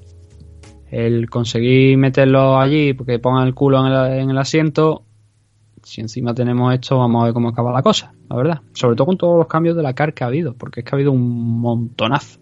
el 0.92 1.30
conseguir 1.30 1.98
meterlo 1.98 2.60
allí 2.60 2.94
porque 2.94 3.18
pongan 3.18 3.48
el 3.48 3.56
culo 3.56 3.86
en 3.88 4.30
el 4.30 4.38
asiento, 4.38 5.06
si 5.84 6.02
encima 6.02 6.34
tenemos 6.34 6.74
esto, 6.74 6.98
vamos 6.98 7.22
a 7.22 7.26
ver 7.26 7.34
cómo 7.34 7.50
acaba 7.50 7.72
la 7.72 7.82
cosa, 7.82 8.14
la 8.30 8.36
verdad. 8.36 8.62
Sobre 8.74 8.96
todo 8.96 9.08
con 9.08 9.18
todos 9.18 9.38
los 9.38 9.48
cambios 9.48 9.76
de 9.76 9.84
la 9.84 9.94
CAR 9.94 10.14
que 10.14 10.24
ha 10.24 10.28
habido, 10.28 10.54
porque 10.54 10.82
es 10.82 10.86
que 10.86 10.96
ha 10.96 10.98
habido 10.98 11.12
un 11.12 11.60
montonazo. 11.60 12.40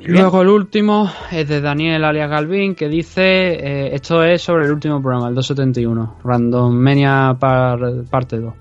y 0.00 0.08
luego 0.08 0.42
el 0.42 0.48
último 0.48 1.10
es 1.30 1.48
de 1.48 1.60
Daniel 1.60 2.04
alias 2.04 2.30
Galvin 2.30 2.74
que 2.74 2.88
dice, 2.88 3.22
eh, 3.22 3.94
esto 3.94 4.22
es 4.22 4.42
sobre 4.42 4.66
el 4.66 4.72
último 4.72 5.00
programa, 5.00 5.28
el 5.28 5.34
271, 5.34 6.16
Randomania 6.24 7.36
parte 7.38 8.38
2. 8.38 8.54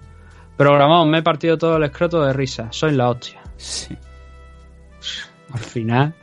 Programón, 0.58 1.10
me 1.10 1.20
he 1.20 1.24
partido 1.24 1.58
todo 1.58 1.78
el 1.78 1.84
escroto 1.84 2.24
de 2.24 2.34
risa, 2.34 2.68
soy 2.72 2.94
la 2.94 3.10
hostia. 3.10 3.42
Sí. 3.58 3.96
Al 5.52 5.60
final... 5.60 6.14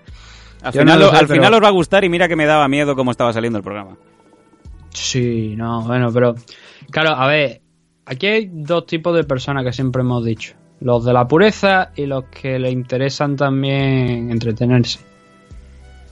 Al 0.62 0.72
final, 0.72 1.02
al 1.02 1.28
final 1.28 1.52
os 1.52 1.62
va 1.62 1.68
a 1.68 1.72
gustar 1.72 2.04
y 2.04 2.08
mira 2.08 2.26
que 2.26 2.36
me 2.36 2.46
daba 2.46 2.66
miedo 2.68 2.96
cómo 2.96 3.10
estaba 3.10 3.34
saliendo 3.34 3.58
el 3.58 3.62
programa. 3.62 3.98
Sí, 4.94 5.54
no, 5.56 5.82
bueno, 5.82 6.10
pero 6.12 6.36
claro, 6.90 7.10
a 7.10 7.26
ver, 7.26 7.60
aquí 8.06 8.26
hay 8.26 8.50
dos 8.52 8.86
tipos 8.86 9.14
de 9.14 9.24
personas 9.24 9.64
que 9.64 9.72
siempre 9.72 10.02
hemos 10.02 10.24
dicho. 10.24 10.54
Los 10.80 11.04
de 11.04 11.12
la 11.12 11.26
pureza 11.26 11.90
y 11.96 12.06
los 12.06 12.24
que 12.24 12.58
le 12.58 12.70
interesan 12.70 13.36
también 13.36 14.30
entretenerse. 14.30 15.00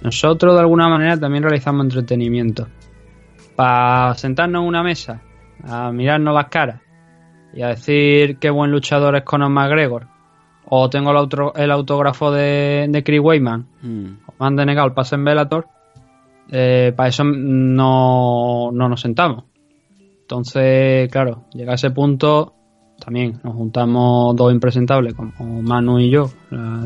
Nosotros 0.02 0.54
de 0.54 0.60
alguna 0.60 0.88
manera 0.88 1.16
también 1.18 1.44
realizamos 1.44 1.84
entretenimiento. 1.84 2.66
Para 3.54 4.14
sentarnos 4.14 4.62
en 4.62 4.68
una 4.68 4.82
mesa, 4.82 5.22
a 5.62 5.92
mirarnos 5.92 6.34
las 6.34 6.46
caras 6.46 6.80
y 7.54 7.62
a 7.62 7.68
decir 7.68 8.38
qué 8.38 8.50
buen 8.50 8.72
luchador 8.72 9.14
es 9.14 9.22
Conor 9.22 9.50
McGregor. 9.50 10.06
O 10.64 10.88
tengo 10.88 11.10
el, 11.10 11.70
autógrafo 11.70 12.32
de, 12.32 12.86
de 12.88 13.04
Chris 13.04 13.20
Weyman. 13.20 13.66
Mm. 13.82 14.06
O 14.26 14.34
me 14.40 14.46
han 14.46 14.56
denegado 14.56 14.88
el 14.88 14.94
pase 14.94 15.16
en 15.16 15.24
Bellator 15.24 15.68
eh, 16.50 16.92
para 16.96 17.08
eso 17.08 17.24
no, 17.24 18.70
nos 18.72 19.00
sentamos. 19.00 19.44
Entonces, 20.22 21.10
claro, 21.10 21.44
llega 21.52 21.72
a 21.72 21.74
ese 21.74 21.90
punto, 21.90 22.54
también 23.02 23.40
nos 23.42 23.54
juntamos 23.54 24.34
dos 24.34 24.52
impresentables, 24.52 25.14
como 25.14 25.60
Manu 25.62 25.98
y 25.98 26.10
yo, 26.10 26.30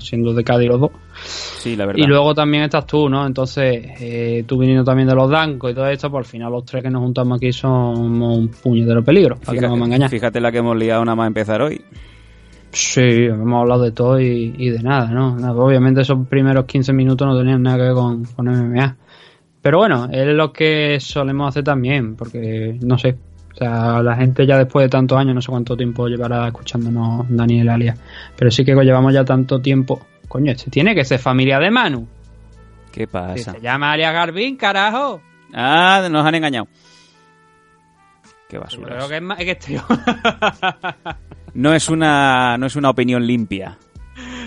siendo 0.00 0.34
de 0.34 0.42
Cádiz 0.42 0.68
los 0.68 0.80
dos. 0.80 0.90
Sí, 1.14 1.76
la 1.76 1.86
verdad. 1.86 2.02
Y 2.02 2.06
luego 2.06 2.34
también 2.34 2.64
estás 2.64 2.86
tú, 2.86 3.08
¿no? 3.08 3.26
Entonces, 3.26 3.86
eh, 4.00 4.44
tú 4.46 4.58
viniendo 4.58 4.82
también 4.82 5.08
de 5.08 5.14
los 5.14 5.30
Dancos 5.30 5.70
y 5.70 5.74
todo 5.74 5.86
esto, 5.88 6.10
por 6.10 6.22
pues 6.22 6.26
al 6.26 6.30
final 6.32 6.52
los 6.52 6.64
tres 6.64 6.82
que 6.82 6.90
nos 6.90 7.02
juntamos 7.02 7.36
aquí 7.36 7.52
somos 7.52 7.98
un 7.98 8.48
puñetero 8.48 9.04
peligro, 9.04 9.36
para 9.36 9.52
fíjate, 9.52 9.60
que 9.60 9.68
no 9.68 9.76
me 9.76 9.84
engañes. 9.86 10.10
Fíjate 10.10 10.40
la 10.40 10.50
que 10.50 10.58
hemos 10.58 10.76
liado 10.76 11.04
nada 11.04 11.14
más 11.14 11.28
empezar 11.28 11.62
hoy. 11.62 11.80
Sí, 12.76 13.00
hemos 13.00 13.62
hablado 13.62 13.84
de 13.84 13.92
todo 13.92 14.20
y, 14.20 14.68
de 14.68 14.82
nada, 14.82 15.06
¿no? 15.06 15.34
Obviamente 15.64 16.02
esos 16.02 16.26
primeros 16.26 16.66
15 16.66 16.92
minutos 16.92 17.26
no 17.26 17.38
tenían 17.38 17.62
nada 17.62 17.78
que 17.78 17.82
ver 17.84 17.94
con, 17.94 18.24
con 18.24 18.46
MMA. 18.46 18.96
Pero 19.66 19.78
bueno, 19.78 20.08
es 20.12 20.24
lo 20.28 20.52
que 20.52 21.00
solemos 21.00 21.48
hacer 21.48 21.64
también, 21.64 22.14
porque 22.14 22.78
no 22.84 22.96
sé, 22.96 23.16
o 23.52 23.56
sea, 23.56 24.00
la 24.00 24.14
gente 24.14 24.46
ya 24.46 24.58
después 24.58 24.84
de 24.84 24.88
tantos 24.88 25.18
años, 25.18 25.34
no 25.34 25.42
sé 25.42 25.50
cuánto 25.50 25.76
tiempo 25.76 26.06
llevará 26.06 26.46
escuchándonos 26.46 27.26
Daniel 27.28 27.70
Alias, 27.70 27.98
pero 28.36 28.48
sí 28.48 28.64
que 28.64 28.76
llevamos 28.76 29.12
ya 29.12 29.24
tanto 29.24 29.60
tiempo. 29.60 30.06
Coño, 30.28 30.52
este 30.52 30.70
tiene 30.70 30.94
que 30.94 31.04
ser 31.04 31.18
familia 31.18 31.58
de 31.58 31.72
Manu. 31.72 32.06
¿Qué 32.92 33.08
pasa? 33.08 33.54
se 33.54 33.60
llama 33.60 33.90
Alias 33.90 34.12
Garbín, 34.12 34.56
carajo. 34.56 35.20
Ah, 35.52 36.06
nos 36.12 36.24
han 36.24 36.36
engañado. 36.36 36.68
Qué 38.48 38.58
basura. 38.58 38.94
Creo 38.94 39.08
que 39.08 39.16
es 39.16 39.22
más 39.22 39.38
que 39.38 39.50
este 39.50 39.80
no 41.54 41.74
es 41.74 41.88
una 41.88 42.56
no 42.56 42.66
es 42.66 42.76
una 42.76 42.90
opinión 42.90 43.26
limpia. 43.26 43.76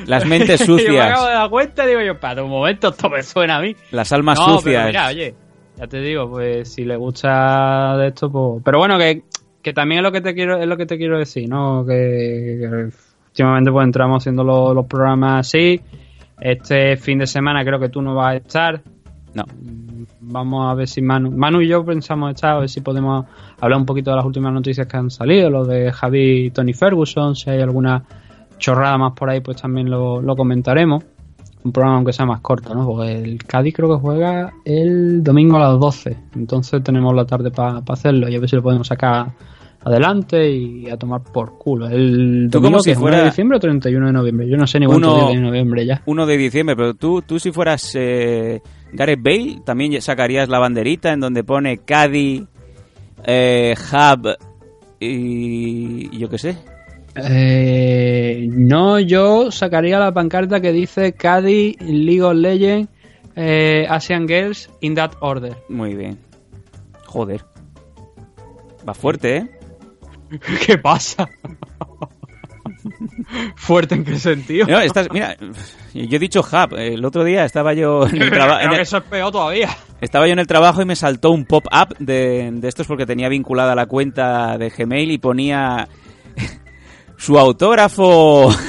Las 0.05 0.25
mentes 0.27 0.61
sucias. 0.61 0.87
yo 0.87 0.93
me 0.93 1.01
acabo 1.01 1.25
de 1.25 1.33
dar 1.33 1.49
cuenta 1.49 1.85
digo 1.85 2.01
yo, 2.01 2.19
para 2.19 2.43
un 2.43 2.49
momento 2.49 2.89
esto 2.89 3.09
me 3.09 3.23
suena 3.23 3.57
a 3.57 3.61
mí. 3.61 3.75
Las 3.91 4.11
almas 4.11 4.37
sucias. 4.39 4.63
Pero 4.63 4.87
mira, 4.87 5.07
oye, 5.07 5.35
ya 5.77 5.87
te 5.87 6.01
digo, 6.01 6.29
pues 6.29 6.73
si 6.73 6.83
le 6.83 6.97
gusta 6.97 7.95
de 7.97 8.07
esto, 8.07 8.29
pues... 8.31 8.61
Pero 8.65 8.79
bueno, 8.79 8.97
que, 8.97 9.23
que 9.61 9.73
también 9.73 9.99
es 9.99 10.03
lo 10.03 10.11
que 10.11 10.21
te 10.21 10.33
quiero 10.33 10.57
es 10.57 10.67
lo 10.67 10.77
que 10.77 10.85
te 10.85 10.97
quiero 10.97 11.17
decir, 11.17 11.47
¿no? 11.49 11.85
Que, 11.85 12.89
últimamente 13.27 13.71
pues 13.71 13.85
entramos 13.85 14.23
haciendo 14.23 14.43
los, 14.43 14.85
programas 14.87 15.47
así. 15.47 15.79
Este 16.39 16.97
fin 16.97 17.19
de 17.19 17.27
semana 17.27 17.63
creo 17.63 17.79
que 17.79 17.89
tú 17.89 18.01
no 18.01 18.15
vas 18.15 18.33
a 18.33 18.37
estar. 18.37 18.81
No. 19.33 19.45
Vamos 20.21 20.69
a 20.69 20.73
ver 20.73 20.87
si 20.87 21.01
Manu, 21.01 21.31
Manu 21.31 21.61
y 21.61 21.67
yo 21.67 21.85
pensamos 21.85 22.33
estar, 22.33 22.57
a 22.57 22.59
ver 22.59 22.69
si 22.69 22.81
podemos 22.81 23.25
hablar 23.59 23.79
un 23.79 23.85
poquito 23.85 24.11
de 24.11 24.17
las 24.17 24.25
últimas 24.25 24.51
noticias 24.53 24.87
que 24.87 24.97
han 24.97 25.09
salido, 25.09 25.49
lo 25.49 25.65
de 25.65 25.91
Javi 25.91 26.45
y 26.45 26.51
Tony 26.51 26.73
Ferguson, 26.73 27.35
si 27.35 27.49
hay 27.49 27.61
alguna 27.61 28.03
chorrada 28.59 28.97
más 28.97 29.13
por 29.13 29.29
ahí, 29.29 29.41
pues 29.41 29.57
también 29.61 29.89
lo, 29.89 30.21
lo 30.21 30.35
comentaremos 30.35 31.03
un 31.63 31.71
programa 31.71 31.97
aunque 31.97 32.13
sea 32.13 32.25
más 32.25 32.39
corto, 32.41 32.73
¿no? 32.73 32.85
Porque 32.85 33.15
el 33.15 33.43
Cádiz 33.43 33.73
creo 33.75 33.89
que 33.89 34.01
juega 34.01 34.53
el 34.63 35.23
domingo 35.23 35.57
a 35.57 35.71
las 35.71 35.79
12, 35.79 36.15
entonces 36.35 36.81
tenemos 36.83 37.13
la 37.13 37.25
tarde 37.25 37.51
para 37.51 37.81
hacerlo 37.87 38.29
y 38.29 38.35
a 38.35 38.39
ver 38.39 38.49
si 38.49 38.55
lo 38.55 38.63
podemos 38.63 38.87
sacar 38.87 39.27
adelante 39.83 40.49
y 40.49 40.89
a 40.89 40.97
tomar 40.97 41.21
por 41.21 41.57
culo. 41.57 41.87
El 41.87 42.49
domingo 42.49 42.79
si 42.79 42.95
fuera 42.95 43.19
de 43.19 43.25
diciembre 43.25 43.57
o 43.57 43.59
31 43.59 44.07
de 44.07 44.13
noviembre, 44.13 44.49
yo 44.49 44.57
no 44.57 44.67
sé 44.67 44.79
ni 44.79 44.85
cuánto 44.85 45.15
día 45.15 45.35
de 45.35 45.41
noviembre 45.41 45.85
ya. 45.85 46.01
1 46.05 46.25
de 46.25 46.37
diciembre, 46.37 46.75
pero 46.75 46.93
tú, 46.93 47.21
tú 47.21 47.39
si 47.39 47.51
fueras 47.51 47.93
eh, 47.95 48.61
Gareth 48.93 49.21
Bale, 49.21 49.61
también 49.65 50.01
sacarías 50.01 50.47
la 50.47 50.59
banderita 50.59 51.11
en 51.11 51.19
donde 51.19 51.43
pone 51.43 51.79
Cádiz, 51.79 52.43
eh, 53.25 53.75
Hub 53.91 54.29
y 55.01 56.17
yo 56.17 56.29
qué 56.29 56.37
sé, 56.37 56.57
eh, 57.15 58.47
no, 58.51 58.99
yo 58.99 59.51
sacaría 59.51 59.99
la 59.99 60.13
pancarta 60.13 60.61
que 60.61 60.71
dice 60.71 61.13
Caddy 61.13 61.75
League 61.79 62.21
of 62.21 62.35
Legends 62.35 62.89
eh, 63.35 63.87
Asian 63.89 64.27
Girls 64.27 64.69
in 64.81 64.95
that 64.95 65.13
order. 65.21 65.55
Muy 65.69 65.95
bien. 65.95 66.19
Joder. 67.05 67.41
Va 68.87 68.93
fuerte, 68.93 69.37
¿eh? 69.37 69.49
¿Qué 70.65 70.77
pasa? 70.77 71.27
¿Fuerte 73.55 73.95
en 73.95 74.03
qué 74.03 74.17
sentido? 74.19 74.67
mira, 75.11 75.37
yo 75.93 76.15
he 76.15 76.19
dicho 76.19 76.41
hub. 76.41 76.75
El 76.75 77.03
otro 77.05 77.23
día 77.23 77.45
estaba 77.45 77.73
yo 77.73 78.05
en 78.07 78.21
el 78.21 78.29
trabajo. 78.31 78.73
eso 78.75 78.97
es 78.97 79.03
peor 79.03 79.31
todavía. 79.31 79.69
Estaba 80.01 80.27
yo 80.27 80.33
en 80.33 80.39
el 80.39 80.47
trabajo 80.47 80.81
y 80.81 80.85
me 80.85 80.95
saltó 80.95 81.31
un 81.31 81.45
pop-up 81.45 81.97
de, 81.99 82.49
de 82.51 82.67
estos 82.67 82.87
porque 82.87 83.05
tenía 83.05 83.29
vinculada 83.29 83.73
la 83.75 83.85
cuenta 83.85 84.57
de 84.57 84.69
Gmail 84.69 85.11
y 85.11 85.17
ponía 85.17 85.87
su 87.19 87.37
autógrafo. 87.37 88.49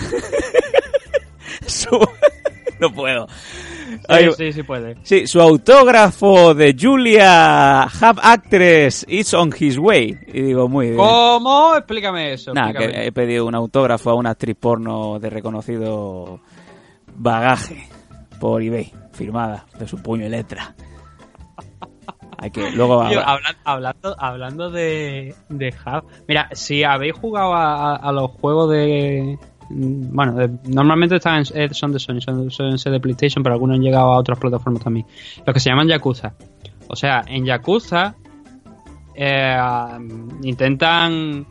No 2.81 2.93
puedo. 2.93 3.27
Sí, 4.09 4.31
sí, 4.37 4.53
sí 4.53 4.63
puede. 4.63 4.97
Sí, 5.03 5.27
su 5.27 5.41
autógrafo 5.41 6.55
de 6.55 6.75
Julia 6.79 7.87
Hub 7.87 8.19
Actress 8.23 9.05
is 9.09 9.35
on 9.35 9.53
his 9.59 9.79
way. 9.79 10.19
Y 10.29 10.43
digo, 10.43 10.69
muy 10.69 10.87
bien. 10.87 10.99
¿Cómo? 10.99 11.77
Explícame 11.77 12.33
eso. 12.33 12.55
Nada, 12.55 12.73
que 12.73 13.07
he 13.07 13.13
pedido 13.13 13.47
un 13.47 13.55
autógrafo 13.55 14.11
a 14.11 14.15
una 14.15 14.31
actriz 14.31 14.57
porno 14.59 15.19
de 15.21 15.31
reconocido 15.31 16.41
bagaje 17.15 17.87
por 18.41 18.63
eBay, 18.63 18.93
firmada 19.13 19.67
de 19.79 19.87
su 19.87 20.03
puño 20.03 20.27
y 20.27 20.31
letra. 20.31 20.75
Hay 22.43 22.51
que 22.51 22.71
luego 22.71 23.03
hablando, 23.65 24.17
hablando 24.19 24.71
de, 24.71 25.35
de 25.51 25.69
Hub, 25.69 26.07
mira, 26.27 26.49
si 26.53 26.85
habéis 26.85 27.13
jugado 27.13 27.53
a, 27.55 28.11
los 28.13 28.31
juegos 28.31 28.71
de 28.71 29.39
mm, 29.69 30.15
bueno, 30.15 30.59
normalmente 30.65 31.17
están 31.17 31.45
eh, 31.55 31.69
son 31.73 31.93
de 31.93 31.99
Sony, 31.99 32.21
son, 32.21 32.51
son 32.51 32.93
de 32.93 33.01
PlayStation, 33.01 33.43
pero 33.43 33.57
algunos 33.57 33.77
han 33.77 33.83
llegado 33.83 34.13
a 34.13 34.19
otras 34.19 34.39
plataformas 34.39 34.83
también. 34.83 35.07
Los 35.45 35.53
que 35.53 35.61
se 35.61 35.69
llaman 35.69 35.89
Yakuza. 35.89 36.33
O 36.89 36.97
sea, 36.97 37.23
en 37.27 37.45
Yakuza 37.45 38.15
eh, 39.15 39.59
intentan 40.43 41.47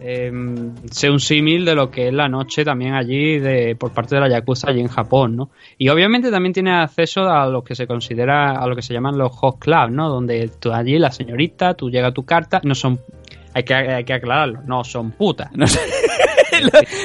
eh, 0.00 0.30
un 0.30 1.20
símil 1.20 1.64
de 1.64 1.74
lo 1.74 1.90
que 1.90 2.08
es 2.08 2.14
la 2.14 2.28
noche 2.28 2.64
también 2.64 2.94
allí 2.94 3.38
de, 3.38 3.76
por 3.76 3.92
parte 3.92 4.14
de 4.14 4.22
la 4.22 4.28
Yakuza 4.28 4.70
allí 4.70 4.80
en 4.80 4.88
Japón, 4.88 5.36
¿no? 5.36 5.50
Y 5.76 5.88
obviamente 5.90 6.30
también 6.30 6.52
tiene 6.52 6.72
acceso 6.72 7.28
a 7.28 7.46
lo 7.46 7.62
que 7.62 7.74
se 7.74 7.86
considera, 7.86 8.52
a 8.52 8.66
lo 8.66 8.74
que 8.74 8.82
se 8.82 8.94
llaman 8.94 9.18
los 9.18 9.30
hot 9.32 9.58
clubs, 9.58 9.92
¿no? 9.92 10.08
Donde 10.08 10.50
tú 10.58 10.72
allí, 10.72 10.98
la 10.98 11.12
señorita, 11.12 11.74
tú 11.74 11.90
llega 11.90 12.12
tu 12.12 12.24
carta, 12.24 12.60
no 12.64 12.74
son, 12.74 12.98
hay 13.52 13.62
que, 13.62 13.74
hay 13.74 14.04
que 14.04 14.14
aclararlo, 14.14 14.62
no 14.64 14.84
son 14.84 15.10
putas. 15.12 15.50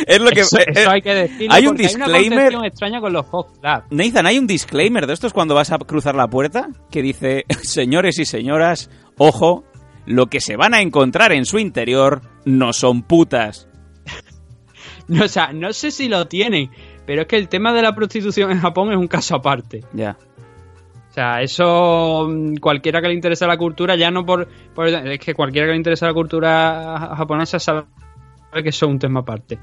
es 0.08 0.21
lo 0.21 0.29
que 0.31 0.41
eso, 0.41 0.58
hay 0.89 1.01
que 1.01 1.13
decirlo 1.13 1.53
hay 1.53 1.67
un 1.67 1.77
disclaimer 1.77 2.47
hay 2.47 2.55
una 2.55 2.67
extraña 2.67 2.99
con 2.99 3.13
los 3.13 3.25
hot 3.27 3.47
clubs 3.60 3.84
Nathan 3.89 4.25
hay 4.25 4.38
un 4.38 4.47
disclaimer 4.47 5.08
de 5.08 5.13
estos 5.13 5.34
cuando 5.34 5.55
vas 5.55 5.71
a 5.71 5.77
cruzar 5.77 6.15
la 6.15 6.27
puerta 6.27 6.69
que 6.91 7.01
dice 7.01 7.45
señores 7.62 8.19
y 8.19 8.25
señoras 8.25 8.89
ojo 9.17 9.63
lo 10.05 10.27
que 10.27 10.39
se 10.39 10.55
van 10.55 10.73
a 10.73 10.81
encontrar 10.81 11.31
en 11.31 11.45
su 11.45 11.59
interior 11.59 12.21
no 12.45 12.73
son 12.73 13.03
putas. 13.03 13.67
no, 15.07 15.25
o 15.25 15.27
sea, 15.27 15.53
no 15.53 15.73
sé 15.73 15.91
si 15.91 16.07
lo 16.07 16.27
tienen, 16.27 16.69
pero 17.05 17.23
es 17.23 17.27
que 17.27 17.37
el 17.37 17.49
tema 17.49 17.73
de 17.73 17.81
la 17.81 17.95
prostitución 17.95 18.51
en 18.51 18.59
Japón 18.59 18.91
es 18.91 18.97
un 18.97 19.07
caso 19.07 19.35
aparte. 19.35 19.83
Ya. 19.93 20.17
O 21.09 21.13
sea, 21.13 21.41
eso 21.41 22.27
mm, 22.29 22.55
cualquiera 22.57 23.01
que 23.01 23.07
le 23.07 23.13
interese 23.13 23.47
la 23.47 23.57
cultura, 23.57 23.95
ya 23.95 24.11
no 24.11 24.25
por, 24.25 24.47
Es 25.05 25.19
que 25.19 25.33
cualquiera 25.33 25.67
que 25.67 25.71
le 25.71 25.77
interese 25.77 26.05
la 26.05 26.13
cultura 26.13 27.13
japonesa 27.15 27.57
sabe 27.59 27.85
que 28.51 28.69
eso 28.69 28.85
es 28.85 28.91
un 28.91 28.99
tema 28.99 29.21
aparte. 29.21 29.59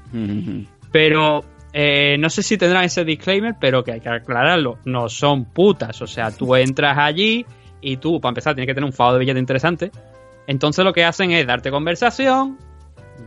Pero 0.91 1.43
eh, 1.71 2.17
no 2.19 2.29
sé 2.29 2.43
si 2.43 2.57
tendrán 2.57 2.83
ese 2.83 3.03
disclaimer, 3.03 3.55
pero 3.59 3.83
que 3.83 3.93
hay 3.93 3.99
que 3.99 4.09
aclararlo. 4.09 4.77
No 4.85 5.09
son 5.09 5.45
putas. 5.45 6.01
O 6.01 6.07
sea, 6.07 6.31
tú 6.31 6.55
entras 6.55 6.97
allí 6.97 7.45
y 7.81 7.97
tú, 7.97 8.19
para 8.21 8.31
empezar, 8.31 8.55
tienes 8.55 8.67
que 8.67 8.75
tener 8.75 8.87
un 8.87 8.93
fado 8.93 9.13
de 9.13 9.19
billete 9.19 9.39
interesante. 9.39 9.91
Entonces 10.47 10.83
lo 10.83 10.93
que 10.93 11.03
hacen 11.03 11.31
es 11.31 11.47
darte 11.47 11.71
conversación 11.71 12.57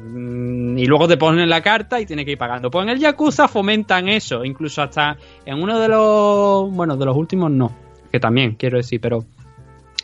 mm, 0.02 0.78
y 0.78 0.86
luego 0.86 1.08
te 1.08 1.16
ponen 1.16 1.48
la 1.48 1.62
carta 1.62 2.00
y 2.00 2.06
tienes 2.06 2.24
que 2.24 2.32
ir 2.32 2.38
pagando. 2.38 2.70
Pues 2.70 2.84
en 2.84 2.90
el 2.90 2.98
Yakuza 2.98 3.48
fomentan 3.48 4.08
eso, 4.08 4.44
incluso 4.44 4.82
hasta 4.82 5.16
en 5.44 5.62
uno 5.62 5.78
de 5.78 5.88
los, 5.88 6.70
bueno, 6.72 6.96
de 6.96 7.04
los 7.04 7.16
últimos 7.16 7.50
no, 7.50 7.72
que 8.10 8.20
también 8.20 8.56
quiero 8.56 8.76
decir, 8.76 9.00
pero 9.00 9.24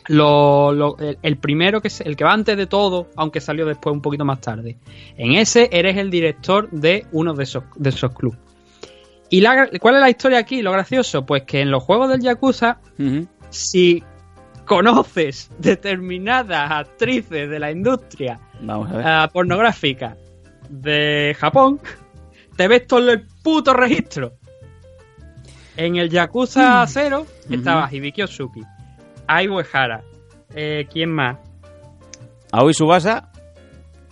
lo, 0.07 0.97
el, 0.97 1.37
primero 1.37 1.81
que 1.81 1.87
es 1.87 2.01
el 2.01 2.15
que 2.15 2.23
va 2.23 2.33
antes 2.33 2.57
de 2.57 2.67
todo, 2.67 3.09
aunque 3.15 3.39
salió 3.39 3.65
después 3.65 3.93
un 3.93 4.01
poquito 4.01 4.25
más 4.25 4.41
tarde. 4.41 4.77
En 5.17 5.33
ese 5.33 5.69
eres 5.71 5.97
el 5.97 6.09
director 6.09 6.69
de 6.71 7.05
uno 7.11 7.33
de 7.33 7.43
esos, 7.43 7.63
de 7.75 7.89
esos 7.89 8.11
clubes. 8.13 8.39
¿Y 9.29 9.41
la, 9.41 9.69
cuál 9.79 9.95
es 9.95 10.01
la 10.01 10.09
historia 10.09 10.39
aquí? 10.39 10.61
Lo 10.61 10.71
gracioso, 10.71 11.25
pues 11.25 11.43
que 11.43 11.61
en 11.61 11.71
los 11.71 11.83
juegos 11.83 12.09
del 12.09 12.21
Yakuza, 12.21 12.79
si 13.49 14.03
conoces 14.65 15.49
determinadas 15.59 16.71
actrices 16.71 17.49
de 17.49 17.59
la 17.59 17.71
industria 17.71 18.39
eh, 18.61 19.27
pornográfica 19.31 20.17
de 20.69 21.35
Japón, 21.39 21.79
te 22.55 22.67
ves 22.67 22.87
todo 22.87 23.11
el 23.11 23.25
puto 23.43 23.73
registro. 23.73 24.33
En 25.75 25.95
el 25.95 26.09
Yakuza 26.09 26.85
0 26.85 27.25
mm. 27.49 27.53
estaba 27.53 27.89
Hibiki 27.91 28.21
Osuki, 28.21 28.61
Ai 29.27 29.47
Uehara, 29.47 30.03
eh, 30.53 30.87
¿quién 30.91 31.11
más? 31.11 31.37
Aoi 32.51 32.73
Subasa. 32.73 33.31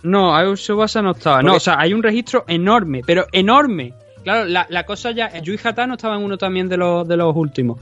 No, 0.02 0.34
Aoi 0.34 0.56
Subasa 0.56 1.00
no 1.00 1.12
estaba. 1.12 1.42
No, 1.42 1.54
o 1.54 1.60
sea, 1.60 1.76
hay 1.78 1.94
un 1.94 2.02
registro 2.02 2.44
enorme, 2.48 3.02
pero 3.06 3.26
enorme. 3.30 3.94
Claro, 4.24 4.46
la, 4.46 4.84
cosa 4.84 5.12
ya. 5.12 5.40
Yui 5.40 5.58
Hatano 5.62 5.94
estaba 5.94 6.16
en 6.16 6.22
uno 6.22 6.36
también 6.38 6.68
de 6.68 6.76
los, 6.76 7.06
de 7.06 7.16
los 7.16 7.34
últimos. 7.36 7.80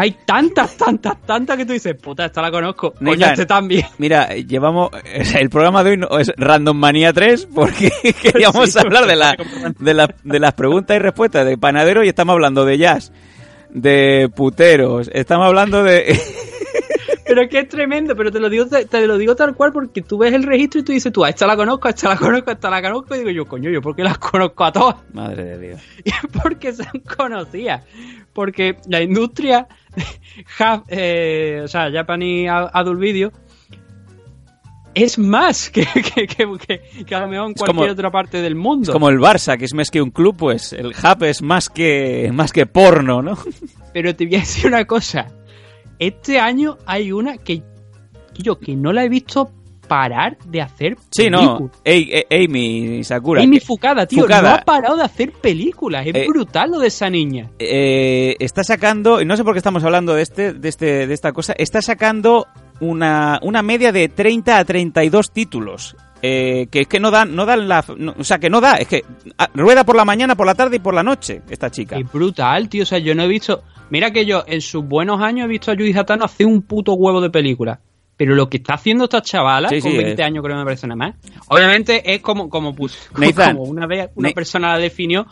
Hay 0.00 0.16
tantas, 0.24 0.78
tantas, 0.78 1.20
tantas 1.26 1.58
que 1.58 1.66
tú 1.66 1.74
dices, 1.74 1.94
puta, 1.94 2.24
esta 2.24 2.40
la 2.40 2.50
conozco. 2.50 2.92
Coño, 2.92 3.26
este 3.26 3.44
también. 3.44 3.84
Mira, 3.98 4.28
llevamos. 4.34 4.88
El 5.04 5.50
programa 5.50 5.84
de 5.84 5.90
hoy 5.90 5.96
no, 5.98 6.18
es 6.18 6.32
Random 6.38 6.74
Manía 6.74 7.12
3 7.12 7.48
porque 7.54 7.90
queríamos 8.22 8.74
hablar 8.78 9.06
de, 9.06 9.16
la, 9.16 9.36
de, 9.78 9.92
la, 9.92 10.14
de 10.24 10.40
las 10.40 10.54
preguntas 10.54 10.96
y 10.96 11.00
respuestas 11.00 11.44
de 11.44 11.58
panadero 11.58 12.02
y 12.02 12.08
estamos 12.08 12.32
hablando 12.32 12.64
de 12.64 12.78
jazz, 12.78 13.12
de 13.68 14.30
puteros, 14.34 15.10
estamos 15.12 15.46
hablando 15.46 15.82
de. 15.84 16.18
Pero 17.30 17.42
es 17.42 17.48
que 17.48 17.60
es 17.60 17.68
tremendo, 17.68 18.16
pero 18.16 18.32
te 18.32 18.40
lo 18.40 18.50
digo 18.50 18.66
te, 18.66 19.06
lo 19.06 19.16
digo 19.16 19.36
tal 19.36 19.54
cual 19.54 19.72
porque 19.72 20.02
tú 20.02 20.18
ves 20.18 20.34
el 20.34 20.42
registro 20.42 20.80
y 20.80 20.82
tú 20.82 20.90
dices, 20.90 21.12
tú, 21.12 21.24
a 21.24 21.28
esta 21.28 21.46
la 21.46 21.54
conozco, 21.54 21.86
a 21.86 21.92
esta 21.92 22.08
la 22.08 22.16
conozco, 22.16 22.50
a 22.50 22.54
esta 22.54 22.68
la 22.68 22.82
conozco, 22.82 23.14
y 23.14 23.18
digo 23.18 23.30
yo, 23.30 23.46
coño, 23.46 23.70
yo 23.70 23.80
porque 23.80 24.02
las 24.02 24.18
conozco 24.18 24.64
a 24.64 24.72
todas. 24.72 24.96
Madre 25.12 25.44
de 25.44 25.58
Dios. 25.58 25.80
Y 26.04 26.10
porque 26.42 26.72
son 26.72 27.00
conocidas. 27.16 27.84
Porque 28.32 28.78
la 28.88 29.00
industria, 29.00 29.68
eh, 30.88 31.62
o 31.64 31.68
sea, 31.68 31.90
Japanese 31.90 32.48
Adult 32.48 33.00
Video, 33.00 33.32
es 34.94 35.18
más 35.18 35.70
que, 35.74 35.86
que, 35.86 36.26
que, 36.26 37.14
a 37.14 37.20
lo 37.20 37.28
mejor 37.28 37.48
en 37.48 37.54
cualquier 37.54 37.90
otra 37.90 38.10
parte 38.10 38.42
del 38.42 38.54
mundo. 38.54 38.90
Es 38.90 38.92
como 38.92 39.08
el 39.08 39.18
Barça, 39.18 39.58
que 39.58 39.64
es 39.64 39.74
más 39.74 39.90
que 39.90 40.02
un 40.02 40.10
club, 40.10 40.36
pues 40.36 40.72
el 40.72 40.88
Hub 40.88 41.24
es 41.24 41.42
más 41.42 41.68
que, 41.68 42.30
más 42.32 42.52
que 42.52 42.66
porno, 42.66 43.22
¿no? 43.22 43.38
Pero 43.92 44.14
te 44.14 44.26
voy 44.26 44.36
a 44.36 44.40
decir 44.40 44.66
una 44.66 44.84
cosa. 44.84 45.26
Este 45.98 46.38
año 46.38 46.78
hay 46.86 47.12
una 47.12 47.38
que 47.38 47.62
yo 48.34 48.58
que 48.58 48.74
no 48.74 48.92
la 48.92 49.04
he 49.04 49.08
visto 49.08 49.50
parar 49.90 50.38
de 50.46 50.62
hacer 50.62 50.96
sí, 51.10 51.28
no. 51.28 51.68
Amy 52.30 53.02
Sakura. 53.02 53.42
Amy 53.42 53.58
Fukada, 53.58 54.06
tío. 54.06 54.24
No 54.24 54.48
ha 54.48 54.58
parado 54.58 54.96
de 54.96 55.02
hacer 55.02 55.32
películas. 55.32 56.06
Es 56.06 56.14
eh, 56.14 56.26
brutal 56.28 56.70
lo 56.70 56.78
de 56.78 56.86
esa 56.86 57.10
niña. 57.10 57.50
Eh, 57.58 58.36
está 58.38 58.62
sacando, 58.62 59.24
no 59.24 59.36
sé 59.36 59.42
por 59.42 59.52
qué 59.52 59.58
estamos 59.58 59.82
hablando 59.82 60.14
de 60.14 60.22
este, 60.22 60.52
de 60.52 60.68
este, 60.68 61.08
de 61.08 61.12
esta 61.12 61.32
cosa. 61.32 61.54
Está 61.58 61.82
sacando 61.82 62.46
una, 62.78 63.40
una 63.42 63.62
media 63.62 63.90
de 63.90 64.08
30 64.08 64.58
a 64.58 64.64
32 64.64 65.32
títulos. 65.32 65.96
Eh, 66.22 66.68
que 66.70 66.82
es 66.82 66.86
que 66.86 67.00
no 67.00 67.10
dan, 67.10 67.34
no 67.34 67.44
dan 67.44 67.66
la, 67.66 67.84
o 68.16 68.24
sea, 68.24 68.38
que 68.38 68.50
no 68.50 68.60
da, 68.60 68.74
es 68.74 68.86
que 68.86 69.02
ah, 69.38 69.48
rueda 69.54 69.84
por 69.84 69.96
la 69.96 70.04
mañana, 70.04 70.36
por 70.36 70.46
la 70.46 70.54
tarde 70.54 70.76
y 70.76 70.78
por 70.78 70.94
la 70.94 71.02
noche 71.02 71.40
esta 71.48 71.70
chica. 71.70 71.96
Es 71.96 72.12
brutal, 72.12 72.68
tío, 72.68 72.82
o 72.82 72.86
sea, 72.86 72.98
yo 72.98 73.14
no 73.14 73.22
he 73.22 73.26
visto, 73.26 73.64
Mira 73.90 74.12
que 74.12 74.24
yo 74.24 74.44
en 74.46 74.60
sus 74.60 74.84
buenos 74.84 75.20
años 75.20 75.46
he 75.46 75.48
visto 75.48 75.72
a 75.72 75.74
Yuji 75.74 75.98
Hatano 75.98 76.24
hacer 76.24 76.46
un 76.46 76.62
puto 76.62 76.94
huevo 76.94 77.20
de 77.20 77.28
película. 77.28 77.80
Pero 78.20 78.34
lo 78.34 78.50
que 78.50 78.58
está 78.58 78.74
haciendo 78.74 79.04
esta 79.04 79.22
chavala, 79.22 79.70
con 79.70 79.96
20 79.96 80.22
años 80.22 80.44
creo 80.44 80.54
que 80.54 80.58
me 80.58 80.64
parece 80.66 80.86
nada 80.86 80.96
más, 80.96 81.14
obviamente 81.48 82.12
es 82.12 82.20
como, 82.20 82.50
como, 82.50 82.76
como 83.34 83.62
una 83.62 83.86
vez 83.86 84.10
una 84.14 84.28
persona 84.32 84.74
la 84.74 84.78
definió, 84.78 85.26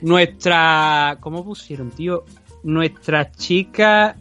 nuestra... 0.00 1.18
¿Cómo 1.20 1.44
pusieron, 1.44 1.90
tío? 1.90 2.24
Nuestra 2.62 3.30
chica 3.30 4.16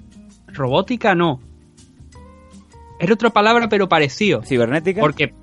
robótica, 0.48 1.16
no. 1.16 1.40
Es 3.00 3.10
otra 3.10 3.30
palabra, 3.30 3.70
pero 3.70 3.88
parecido. 3.88 4.44
¿Cibernética? 4.44 5.00
Porque 5.00 5.34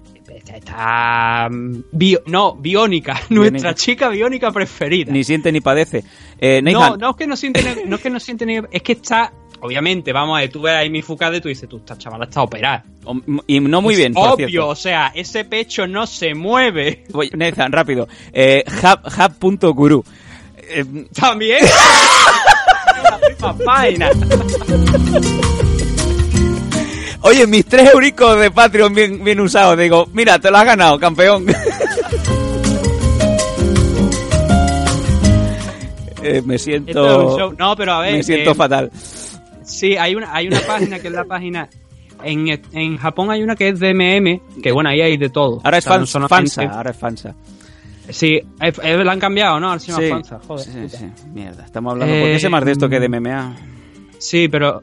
está 0.46 1.48
mm, 1.50 1.82
no, 2.26 2.56
biónica, 2.56 3.18
nuestra 3.30 3.74
chica 3.74 4.10
biónica 4.10 4.50
preferida. 4.50 5.12
Ni 5.12 5.24
siente 5.24 5.50
ni 5.50 5.62
padece. 5.62 6.04
Eh, 6.38 6.60
no, 6.60 6.98
no 6.98 7.10
es 7.10 7.16
que 7.16 7.26
no 7.26 7.36
siente, 7.36 7.84
no 7.86 7.96
es 7.96 8.02
que 8.02 8.10
no 8.10 8.20
siente 8.20 8.44
ni, 8.44 8.60
es 8.70 8.82
que 8.82 8.92
está, 8.92 9.32
obviamente, 9.66 10.12
vamos 10.12 10.36
a 10.36 10.40
ver, 10.40 10.50
tú 10.50 10.62
ves 10.62 10.74
ahí 10.74 10.90
mi 10.90 11.02
Fukade 11.02 11.38
y 11.38 11.40
tú 11.40 11.48
dices, 11.48 11.68
tú, 11.68 11.76
esta 11.76 11.96
chavala 11.98 12.24
está 12.24 12.42
operada. 12.42 12.84
Y 13.46 13.60
no 13.60 13.82
muy 13.82 13.94
bien, 13.94 14.12
Obvio, 14.16 14.68
o 14.68 14.74
sea, 14.74 15.12
ese 15.14 15.44
pecho 15.44 15.86
no 15.86 16.06
se 16.06 16.34
mueve. 16.34 17.04
Nathan, 17.34 17.70
rápido. 17.70 18.08
Eh, 18.32 18.64
hub.guru. 18.66 20.04
Eh, 20.56 20.84
También. 21.14 21.64
página. 23.64 24.10
Oye, 27.20 27.46
mis 27.46 27.64
tres 27.66 27.92
euricos 27.92 28.40
de 28.40 28.50
Patreon 28.50 28.94
bien, 28.94 29.22
bien 29.22 29.40
usados. 29.40 29.78
Digo, 29.78 30.08
mira, 30.12 30.38
te 30.38 30.50
lo 30.50 30.58
has 30.58 30.64
ganado, 30.64 30.98
campeón. 30.98 31.46
Eh, 36.28 36.42
me 36.44 36.58
siento. 36.58 37.54
No, 37.56 37.76
pero 37.76 37.92
a 37.92 38.00
ver. 38.00 38.14
Me 38.14 38.22
siento 38.22 38.52
fatal. 38.54 38.90
Sí, 39.66 39.96
hay 39.96 40.14
una, 40.14 40.34
hay 40.34 40.46
una 40.46 40.60
página 40.60 40.98
que 40.98 41.08
es 41.08 41.12
la 41.12 41.24
página. 41.28 41.68
En, 42.22 42.48
en 42.72 42.96
Japón 42.96 43.30
hay 43.30 43.42
una 43.42 43.54
que 43.56 43.68
es 43.68 43.78
DMM, 43.78 44.62
que 44.62 44.72
bueno, 44.72 44.88
ahí 44.88 45.02
hay 45.02 45.16
de 45.18 45.28
todo. 45.28 45.60
Ahora 45.62 45.78
es 45.78 45.84
Fansa, 45.84 46.62
ahora 46.62 46.90
es 46.90 46.96
Fansa. 46.96 47.34
Sí, 48.08 48.40
la 48.60 49.12
han 49.12 49.20
cambiado, 49.20 49.60
¿no? 49.60 49.68
Ahora 49.68 49.80
se 49.80 49.92
llama 49.92 50.08
Fansa, 50.08 50.40
joder. 50.46 50.64
Sí, 50.64 50.88
sí, 50.88 51.06
Mierda, 51.34 51.64
estamos 51.64 51.92
hablando. 51.92 52.14
¿Por 52.14 52.24
qué 52.24 52.38
sé 52.38 52.48
más 52.48 52.64
de 52.64 52.72
esto 52.72 52.88
que 52.88 53.00
de 53.00 53.08
MMA? 53.08 53.56
Sí, 54.18 54.48
pero 54.48 54.80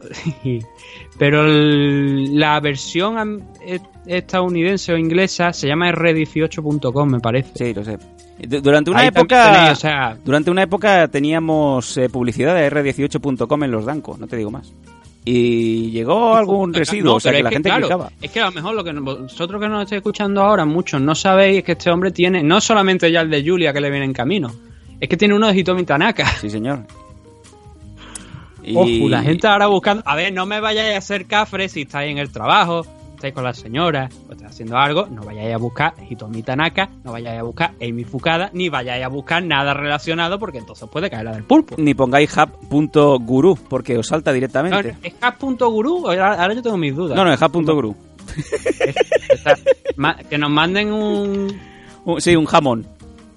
pero 1.17 1.43
la 1.47 2.59
versión 2.59 3.43
estadounidense 4.05 4.93
o 4.93 4.97
inglesa 4.97 5.53
se 5.53 5.67
llama 5.67 5.91
r18.com, 5.91 7.09
me 7.09 7.19
parece. 7.19 7.51
Sí, 7.55 7.73
lo 7.73 7.83
sé. 7.83 7.97
Durante 8.47 8.91
una 8.91 9.05
época, 9.05 9.73
durante 10.23 10.51
una 10.51 10.63
época 10.63 11.07
teníamos 11.07 11.97
eh, 11.97 12.09
publicidad 12.09 12.55
de 12.55 12.71
r18.com 12.71 13.63
en 13.63 13.71
los 13.71 13.85
Danco, 13.85 14.17
no 14.19 14.27
te 14.27 14.37
digo 14.37 14.51
más. 14.51 14.73
Y 15.25 15.91
llegó 15.91 16.35
algún 16.35 16.73
residuo, 16.73 17.15
o 17.15 17.19
sea 17.19 17.31
que 17.31 17.43
la 17.43 17.49
gente 17.49 17.69
claro, 17.69 18.09
Es 18.21 18.29
que 18.29 18.41
a 18.41 18.45
lo 18.45 18.51
mejor 18.51 18.75
lo 18.75 18.83
que 18.83 18.91
vosotros 18.91 19.61
que 19.61 19.69
nos 19.69 19.83
estáis 19.83 19.99
escuchando 19.99 20.41
ahora, 20.41 20.65
muchos 20.65 20.99
no 21.01 21.15
sabéis 21.15 21.59
es 21.59 21.63
que 21.63 21.71
este 21.73 21.89
hombre 21.89 22.11
tiene, 22.11 22.43
no 22.43 22.59
solamente 22.59 23.09
ya 23.09 23.21
el 23.21 23.29
de 23.29 23.41
Julia 23.41 23.71
que 23.71 23.79
le 23.79 23.89
viene 23.89 24.05
en 24.05 24.13
camino, 24.13 24.51
es 24.99 25.07
que 25.07 25.15
tiene 25.15 25.33
uno 25.33 25.47
de 25.47 25.57
Hitomi 25.57 25.83
Tanaka. 25.83 26.25
Sí, 26.41 26.49
señor. 26.49 26.85
Y... 28.63 29.07
la 29.09 29.21
gente 29.21 29.47
ahora 29.47 29.67
buscando. 29.67 30.03
A 30.05 30.15
ver, 30.15 30.33
no 30.33 30.45
me 30.45 30.59
vayáis 30.59 30.95
a 30.95 30.97
hacer 30.97 31.25
cafre 31.25 31.69
si 31.69 31.81
estáis 31.81 32.11
en 32.11 32.17
el 32.17 32.31
trabajo, 32.31 32.85
estáis 33.23 33.35
con 33.35 33.45
la 33.45 33.53
señora, 33.53 34.09
o 34.27 34.33
estáis 34.33 34.51
haciendo 34.51 34.77
algo. 34.77 35.05
No 35.05 35.23
vayáis 35.23 35.55
a 35.55 35.57
buscar 35.57 35.93
Hitomi 36.09 36.43
Tanaka, 36.43 36.89
no 37.05 37.13
vayáis 37.13 37.39
a 37.39 37.43
buscar 37.43 37.71
Amy 37.81 38.03
Fukada, 38.03 38.49
ni 38.51 38.67
vayáis 38.67 39.05
a 39.05 39.07
buscar 39.07 39.41
nada 39.41 39.73
relacionado 39.73 40.37
porque 40.37 40.57
entonces 40.57 40.89
puede 40.89 41.09
caer 41.09 41.23
la 41.23 41.31
del 41.31 41.45
pulpo. 41.45 41.75
Ni 41.77 41.93
pongáis 41.93 42.35
hub.guru 42.35 43.57
porque 43.69 43.97
os 43.97 44.07
salta 44.07 44.33
directamente. 44.33 44.97
¿Es 45.01 45.13
hub.guru? 45.13 46.09
Ahora 46.09 46.53
yo 46.53 46.61
tengo 46.61 46.75
mis 46.75 46.93
dudas. 46.93 47.15
No, 47.15 47.23
no, 47.23 47.31
es 47.31 47.41
hub.guru. 47.41 47.95
que 50.29 50.37
nos 50.37 50.49
manden 50.49 50.91
un... 50.91 51.57
Sí, 52.17 52.35
un 52.35 52.45
jamón. 52.45 52.85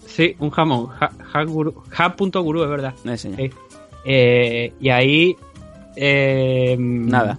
Sí, 0.05 0.35
un 0.41 0.51
jamón. 0.51 0.89
Hub.guru, 1.33 2.63
es 2.65 2.69
verdad. 2.69 2.95
Sí, 3.05 3.17
señor. 3.17 3.51
Eh, 4.05 4.73
y 4.81 4.89
ahí. 4.89 5.37
Eh, 5.95 6.77
Nada. 6.77 7.39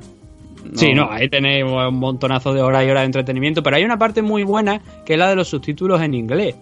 Sí, 0.75 0.93
no, 0.93 1.11
ahí 1.11 1.29
tenéis 1.29 1.63
un 1.63 1.95
montonazo 1.99 2.53
de 2.53 2.61
horas 2.61 2.85
y 2.85 2.89
horas 2.89 3.01
de 3.01 3.07
entretenimiento, 3.07 3.63
pero 3.63 3.75
hay 3.75 3.83
una 3.83 3.97
parte 3.97 4.21
muy 4.21 4.43
buena 4.43 4.81
que 5.05 5.13
es 5.13 5.19
la 5.19 5.29
de 5.29 5.35
los 5.35 5.47
subtítulos 5.47 6.01
en 6.01 6.13
inglés. 6.13 6.55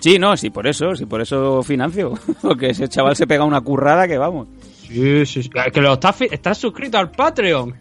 Sí, 0.00 0.18
no, 0.18 0.36
sí, 0.36 0.50
por 0.50 0.66
eso, 0.66 0.96
sí, 0.96 1.06
por 1.06 1.20
eso 1.20 1.62
financio. 1.62 2.14
Porque 2.42 2.70
ese 2.70 2.88
chaval 2.88 3.14
se 3.14 3.26
pega 3.26 3.44
una 3.44 3.60
currada 3.60 4.08
que 4.08 4.18
vamos. 4.18 4.48
Sí, 4.88 5.24
sí, 5.26 5.44
sí. 5.44 5.50
Que 5.72 5.80
lo 5.80 5.92
estás, 5.92 6.20
estás 6.22 6.58
suscrito 6.58 6.98
al 6.98 7.10
Patreon. 7.12 7.74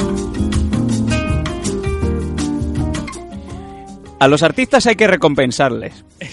A 4.20 4.28
los 4.28 4.42
artistas 4.42 4.86
hay 4.86 4.94
que 4.96 5.06
recompensarles. 5.06 6.04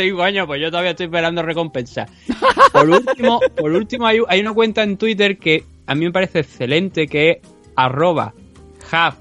Sí, 0.00 0.12
coño, 0.12 0.46
pues 0.46 0.62
yo 0.62 0.70
todavía 0.70 0.92
estoy 0.92 1.06
esperando 1.06 1.42
recompensa. 1.42 2.06
Por 2.72 2.88
último, 2.88 3.40
por 3.56 3.70
último 3.72 4.06
hay, 4.06 4.40
una 4.40 4.54
cuenta 4.54 4.82
en 4.82 4.96
Twitter 4.96 5.36
que 5.36 5.64
a 5.86 5.94
mí 5.94 6.06
me 6.06 6.12
parece 6.12 6.38
excelente, 6.38 7.06
que 7.06 7.30
es 7.30 7.38
arroba 7.76 8.32
have.txt 8.90 9.20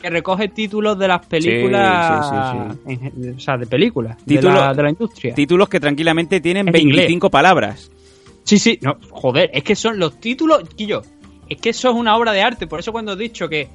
que 0.00 0.10
recoge 0.10 0.48
títulos 0.48 0.98
de 0.98 1.06
las 1.06 1.24
películas, 1.26 2.26
o 3.36 3.38
sea, 3.38 3.58
de 3.58 3.66
películas, 3.66 4.16
de, 4.24 4.42
la, 4.42 4.88
industria. 4.88 5.34
Títulos 5.34 5.68
que 5.68 5.78
tranquilamente 5.78 6.40
tienen 6.40 6.66
25 6.66 7.30
palabras. 7.30 7.92
Sí, 8.42 8.58
sí, 8.58 8.78
no, 8.80 8.96
joder, 9.10 9.50
es 9.52 9.62
que 9.62 9.76
son 9.76 9.98
los 9.98 10.18
títulos, 10.18 10.68
Quillo, 10.74 11.02
es 11.48 11.60
que 11.60 11.68
eso 11.70 11.90
es 11.90 11.94
una 11.94 12.16
obra 12.16 12.32
de 12.32 12.42
arte, 12.42 12.66
por 12.66 12.80
eso 12.80 12.90
cuando 12.90 13.12
he 13.12 13.16
dicho 13.16 13.48
que 13.48 13.68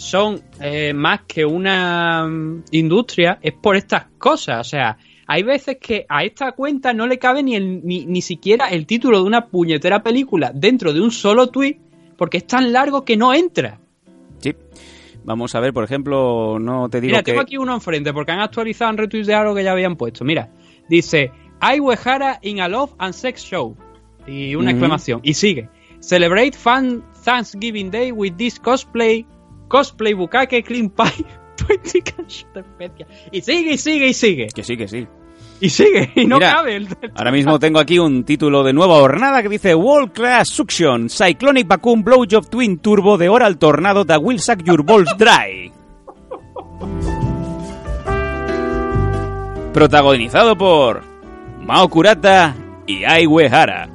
son 0.00 0.40
eh, 0.62 0.94
más 0.94 1.20
que 1.26 1.44
una 1.44 2.26
mm, 2.26 2.64
industria, 2.70 3.38
es 3.42 3.52
por 3.52 3.76
estas 3.76 4.06
cosas. 4.16 4.66
O 4.66 4.70
sea, 4.70 4.96
hay 5.26 5.42
veces 5.42 5.76
que 5.78 6.06
a 6.08 6.24
esta 6.24 6.52
cuenta 6.52 6.94
no 6.94 7.06
le 7.06 7.18
cabe 7.18 7.42
ni, 7.42 7.60
ni, 7.60 8.06
ni, 8.06 8.22
siquiera 8.22 8.70
el 8.70 8.86
título 8.86 9.18
de 9.18 9.24
una 9.24 9.48
puñetera 9.48 10.02
película 10.02 10.52
dentro 10.54 10.94
de 10.94 11.02
un 11.02 11.10
solo 11.10 11.48
tweet, 11.48 11.78
porque 12.16 12.38
es 12.38 12.46
tan 12.46 12.72
largo 12.72 13.04
que 13.04 13.18
no 13.18 13.34
entra. 13.34 13.78
Sí. 14.38 14.54
Vamos 15.22 15.54
a 15.54 15.60
ver, 15.60 15.74
por 15.74 15.84
ejemplo, 15.84 16.58
no 16.58 16.88
te 16.88 17.02
digo 17.02 17.12
Mira, 17.12 17.22
tengo 17.22 17.40
aquí 17.40 17.58
uno 17.58 17.74
enfrente, 17.74 18.14
porque 18.14 18.32
han 18.32 18.40
actualizado, 18.40 18.88
han 18.88 18.96
retuiteado 18.96 19.42
algo 19.42 19.54
que 19.54 19.64
ya 19.64 19.72
habían 19.72 19.96
puesto. 19.96 20.24
Mira, 20.24 20.48
dice, 20.88 21.30
I 21.60 21.78
Wehara 21.78 22.38
in 22.40 22.62
a 22.62 22.68
Love 22.68 22.92
and 22.96 23.12
Sex 23.12 23.42
Show. 23.42 23.76
Y 24.26 24.54
una 24.54 24.70
exclamación. 24.70 25.20
Y 25.22 25.34
sigue. 25.34 25.68
Celebrate 25.98 26.52
Fan 26.52 27.04
Thanksgiving 27.22 27.90
Day 27.90 28.12
with 28.12 28.36
this 28.38 28.58
cosplay 28.58 29.26
Cosplay 29.70 30.14
Bukake 30.14 30.64
Clean 30.64 30.90
Pie 30.90 31.24
20 32.78 33.06
Y 33.30 33.40
sigue, 33.40 33.74
y 33.74 33.78
sigue, 33.78 34.08
y 34.08 34.14
sigue. 34.14 34.48
Que 34.52 34.64
sí, 34.64 34.76
que 34.76 34.88
sí. 34.88 35.06
Y 35.60 35.70
sigue, 35.70 36.10
y 36.16 36.26
no 36.26 36.40
cabe. 36.40 36.88
ahora 37.14 37.30
mismo 37.30 37.58
tengo 37.58 37.78
aquí 37.78 37.98
un 37.98 38.24
título 38.24 38.64
de 38.64 38.72
nueva 38.72 38.94
hornada 38.94 39.42
que 39.42 39.50
dice 39.50 39.74
World 39.74 40.12
Class 40.12 40.48
Suction, 40.48 41.10
Cyclonic 41.10 41.68
Vacuum 41.68 42.02
Blowjob 42.02 42.48
Twin 42.48 42.78
Turbo 42.78 43.18
de 43.18 43.28
Oral 43.28 43.58
Tornado 43.58 44.06
that 44.06 44.22
will 44.22 44.40
suck 44.40 44.62
your 44.64 44.82
balls 44.82 45.14
dry. 45.18 45.70
Protagonizado 49.74 50.56
por 50.56 51.02
Mao 51.60 51.88
Kurata 51.88 52.56
y 52.86 53.04
Ai 53.04 53.26
Uehara. 53.26 53.86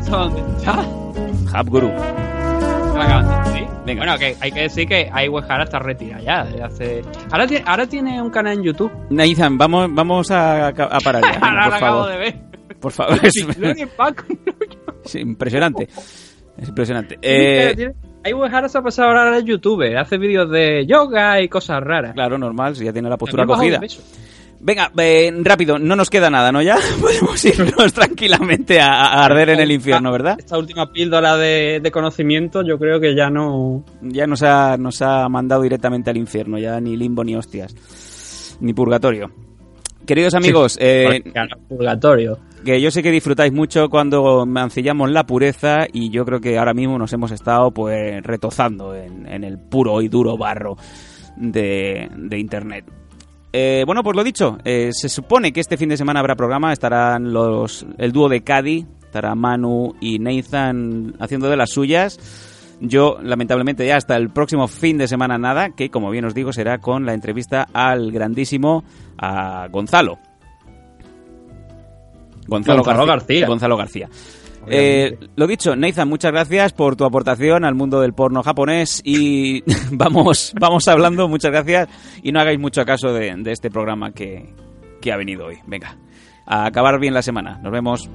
¿Eso 0.00 0.18
dónde? 0.18 0.42
Hub 1.54 1.70
Guru. 1.70 1.92
Venga. 3.84 4.04
Bueno, 4.04 4.18
que 4.18 4.36
hay 4.40 4.52
que 4.52 4.60
decir 4.60 4.86
que 4.86 5.10
Ai 5.12 5.28
Uehara 5.28 5.64
está 5.64 5.78
retirada 5.78 6.22
ya 6.22 6.44
desde 6.44 6.62
hace... 6.62 7.02
Ahora 7.30 7.46
tiene, 7.46 7.64
ahora 7.66 7.86
tiene 7.86 8.22
un 8.22 8.30
canal 8.30 8.58
en 8.58 8.62
YouTube. 8.62 8.92
Nathan, 9.10 9.58
vamos, 9.58 9.92
vamos 9.92 10.30
a, 10.30 10.68
a 10.68 11.00
parar 11.00 11.22
ya. 11.22 11.38
ahora 11.42 11.64
por 11.64 11.74
acabo 11.74 12.06
de 12.06 12.16
ver. 12.16 12.40
Por 12.80 12.92
favor. 12.92 13.18
Es, 13.22 13.36
impresionante. 15.14 15.88
Es 16.56 16.68
impresionante. 16.68 17.18
Eh... 17.22 17.92
Uehara 18.32 18.68
se 18.68 18.78
ha 18.78 18.82
pasado 18.82 19.08
ahora 19.08 19.34
a 19.36 19.40
YouTube. 19.40 19.96
Hace 19.96 20.16
vídeos 20.16 20.48
de 20.50 20.86
yoga 20.86 21.40
y 21.40 21.48
cosas 21.48 21.82
raras. 21.82 22.14
Claro, 22.14 22.38
normal, 22.38 22.76
si 22.76 22.84
ya 22.84 22.92
tiene 22.92 23.08
la 23.08 23.16
postura 23.16 23.46
cogida. 23.46 23.80
Venga, 24.64 24.92
eh, 24.96 25.32
rápido, 25.42 25.76
no 25.80 25.96
nos 25.96 26.08
queda 26.08 26.30
nada, 26.30 26.52
¿no? 26.52 26.62
Ya 26.62 26.76
podemos 27.00 27.44
irnos 27.44 27.92
tranquilamente 27.94 28.80
a, 28.80 29.24
arder 29.24 29.50
en 29.50 29.60
el 29.60 29.72
infierno, 29.72 30.12
¿verdad? 30.12 30.36
Esta 30.38 30.56
última 30.56 30.92
píldora 30.92 31.36
de, 31.36 31.90
conocimiento 31.92 32.62
yo 32.62 32.78
creo 32.78 33.00
que 33.00 33.16
ya 33.16 33.28
no... 33.28 33.84
Ya 34.00 34.26
nos 34.28 34.42
ha, 34.42 34.76
nos 34.76 35.02
ha 35.02 35.28
mandado 35.28 35.62
directamente 35.62 36.10
al 36.10 36.16
infierno, 36.16 36.58
ya 36.58 36.80
ni 36.80 36.96
limbo 36.96 37.24
ni 37.24 37.34
hostias, 37.34 38.56
ni 38.60 38.72
purgatorio. 38.72 39.32
Queridos 40.06 40.34
amigos, 40.34 40.78
eh, 40.80 41.22
purgatorio. 41.68 42.38
que 42.64 42.80
yo 42.80 42.90
sé 42.90 43.02
que 43.02 43.10
disfrutáis 43.10 43.52
mucho 43.52 43.88
cuando 43.88 44.46
mancillamos 44.46 45.10
la 45.10 45.24
pureza 45.24 45.86
y 45.92 46.10
yo 46.10 46.24
creo 46.24 46.40
que 46.40 46.58
ahora 46.58 46.74
mismo 46.74 46.98
nos 46.98 47.12
hemos 47.12 47.30
estado 47.30 47.70
pues 47.72 48.22
retozando 48.22 48.94
en, 48.94 49.26
en 49.26 49.44
el 49.44 49.58
puro 49.58 50.02
y 50.02 50.08
duro 50.08 50.36
barro 50.36 50.76
de, 51.36 52.08
de 52.16 52.38
Internet. 52.38 53.01
Eh, 53.52 53.82
bueno, 53.84 54.02
pues 54.02 54.16
lo 54.16 54.24
dicho, 54.24 54.58
eh, 54.64 54.90
se 54.92 55.08
supone 55.08 55.52
que 55.52 55.60
este 55.60 55.76
fin 55.76 55.90
de 55.90 55.96
semana 55.96 56.20
habrá 56.20 56.36
programa, 56.36 56.72
estarán 56.72 57.32
los 57.32 57.84
el 57.98 58.12
dúo 58.12 58.28
de 58.28 58.42
Cadi, 58.42 58.86
estará 59.02 59.34
Manu 59.34 59.94
y 60.00 60.18
Nathan 60.18 61.14
haciendo 61.20 61.50
de 61.50 61.56
las 61.56 61.70
suyas. 61.70 62.18
Yo, 62.80 63.18
lamentablemente, 63.22 63.86
ya 63.86 63.96
hasta 63.96 64.16
el 64.16 64.30
próximo 64.30 64.66
fin 64.66 64.98
de 64.98 65.06
semana 65.06 65.38
nada, 65.38 65.70
que 65.70 65.90
como 65.90 66.10
bien 66.10 66.24
os 66.24 66.34
digo, 66.34 66.52
será 66.52 66.78
con 66.78 67.04
la 67.04 67.14
entrevista 67.14 67.68
al 67.72 68.10
grandísimo 68.10 68.84
a 69.18 69.68
Gonzalo. 69.68 70.18
Gonzalo, 72.48 72.82
García. 73.06 73.46
Gonzalo 73.46 73.76
García. 73.76 74.08
Eh, 74.68 75.18
lo 75.36 75.46
dicho, 75.46 75.74
Nathan, 75.74 76.08
muchas 76.08 76.32
gracias 76.32 76.72
por 76.72 76.96
tu 76.96 77.04
aportación 77.04 77.64
al 77.64 77.74
mundo 77.74 78.00
del 78.00 78.12
porno 78.12 78.42
japonés 78.42 79.02
y 79.04 79.62
vamos, 79.90 80.52
vamos 80.58 80.86
hablando, 80.88 81.28
muchas 81.28 81.50
gracias 81.50 81.88
y 82.22 82.32
no 82.32 82.40
hagáis 82.40 82.60
mucho 82.60 82.84
caso 82.84 83.12
de, 83.12 83.34
este 83.46 83.70
programa 83.70 84.12
que, 84.12 84.54
que 85.00 85.12
ha 85.12 85.16
venido 85.16 85.46
hoy. 85.46 85.58
Venga, 85.66 85.96
a 86.46 86.66
acabar 86.66 86.98
bien 86.98 87.14
la 87.14 87.22
semana. 87.22 87.58
Nos 87.62 87.72
vemos. 87.72 88.08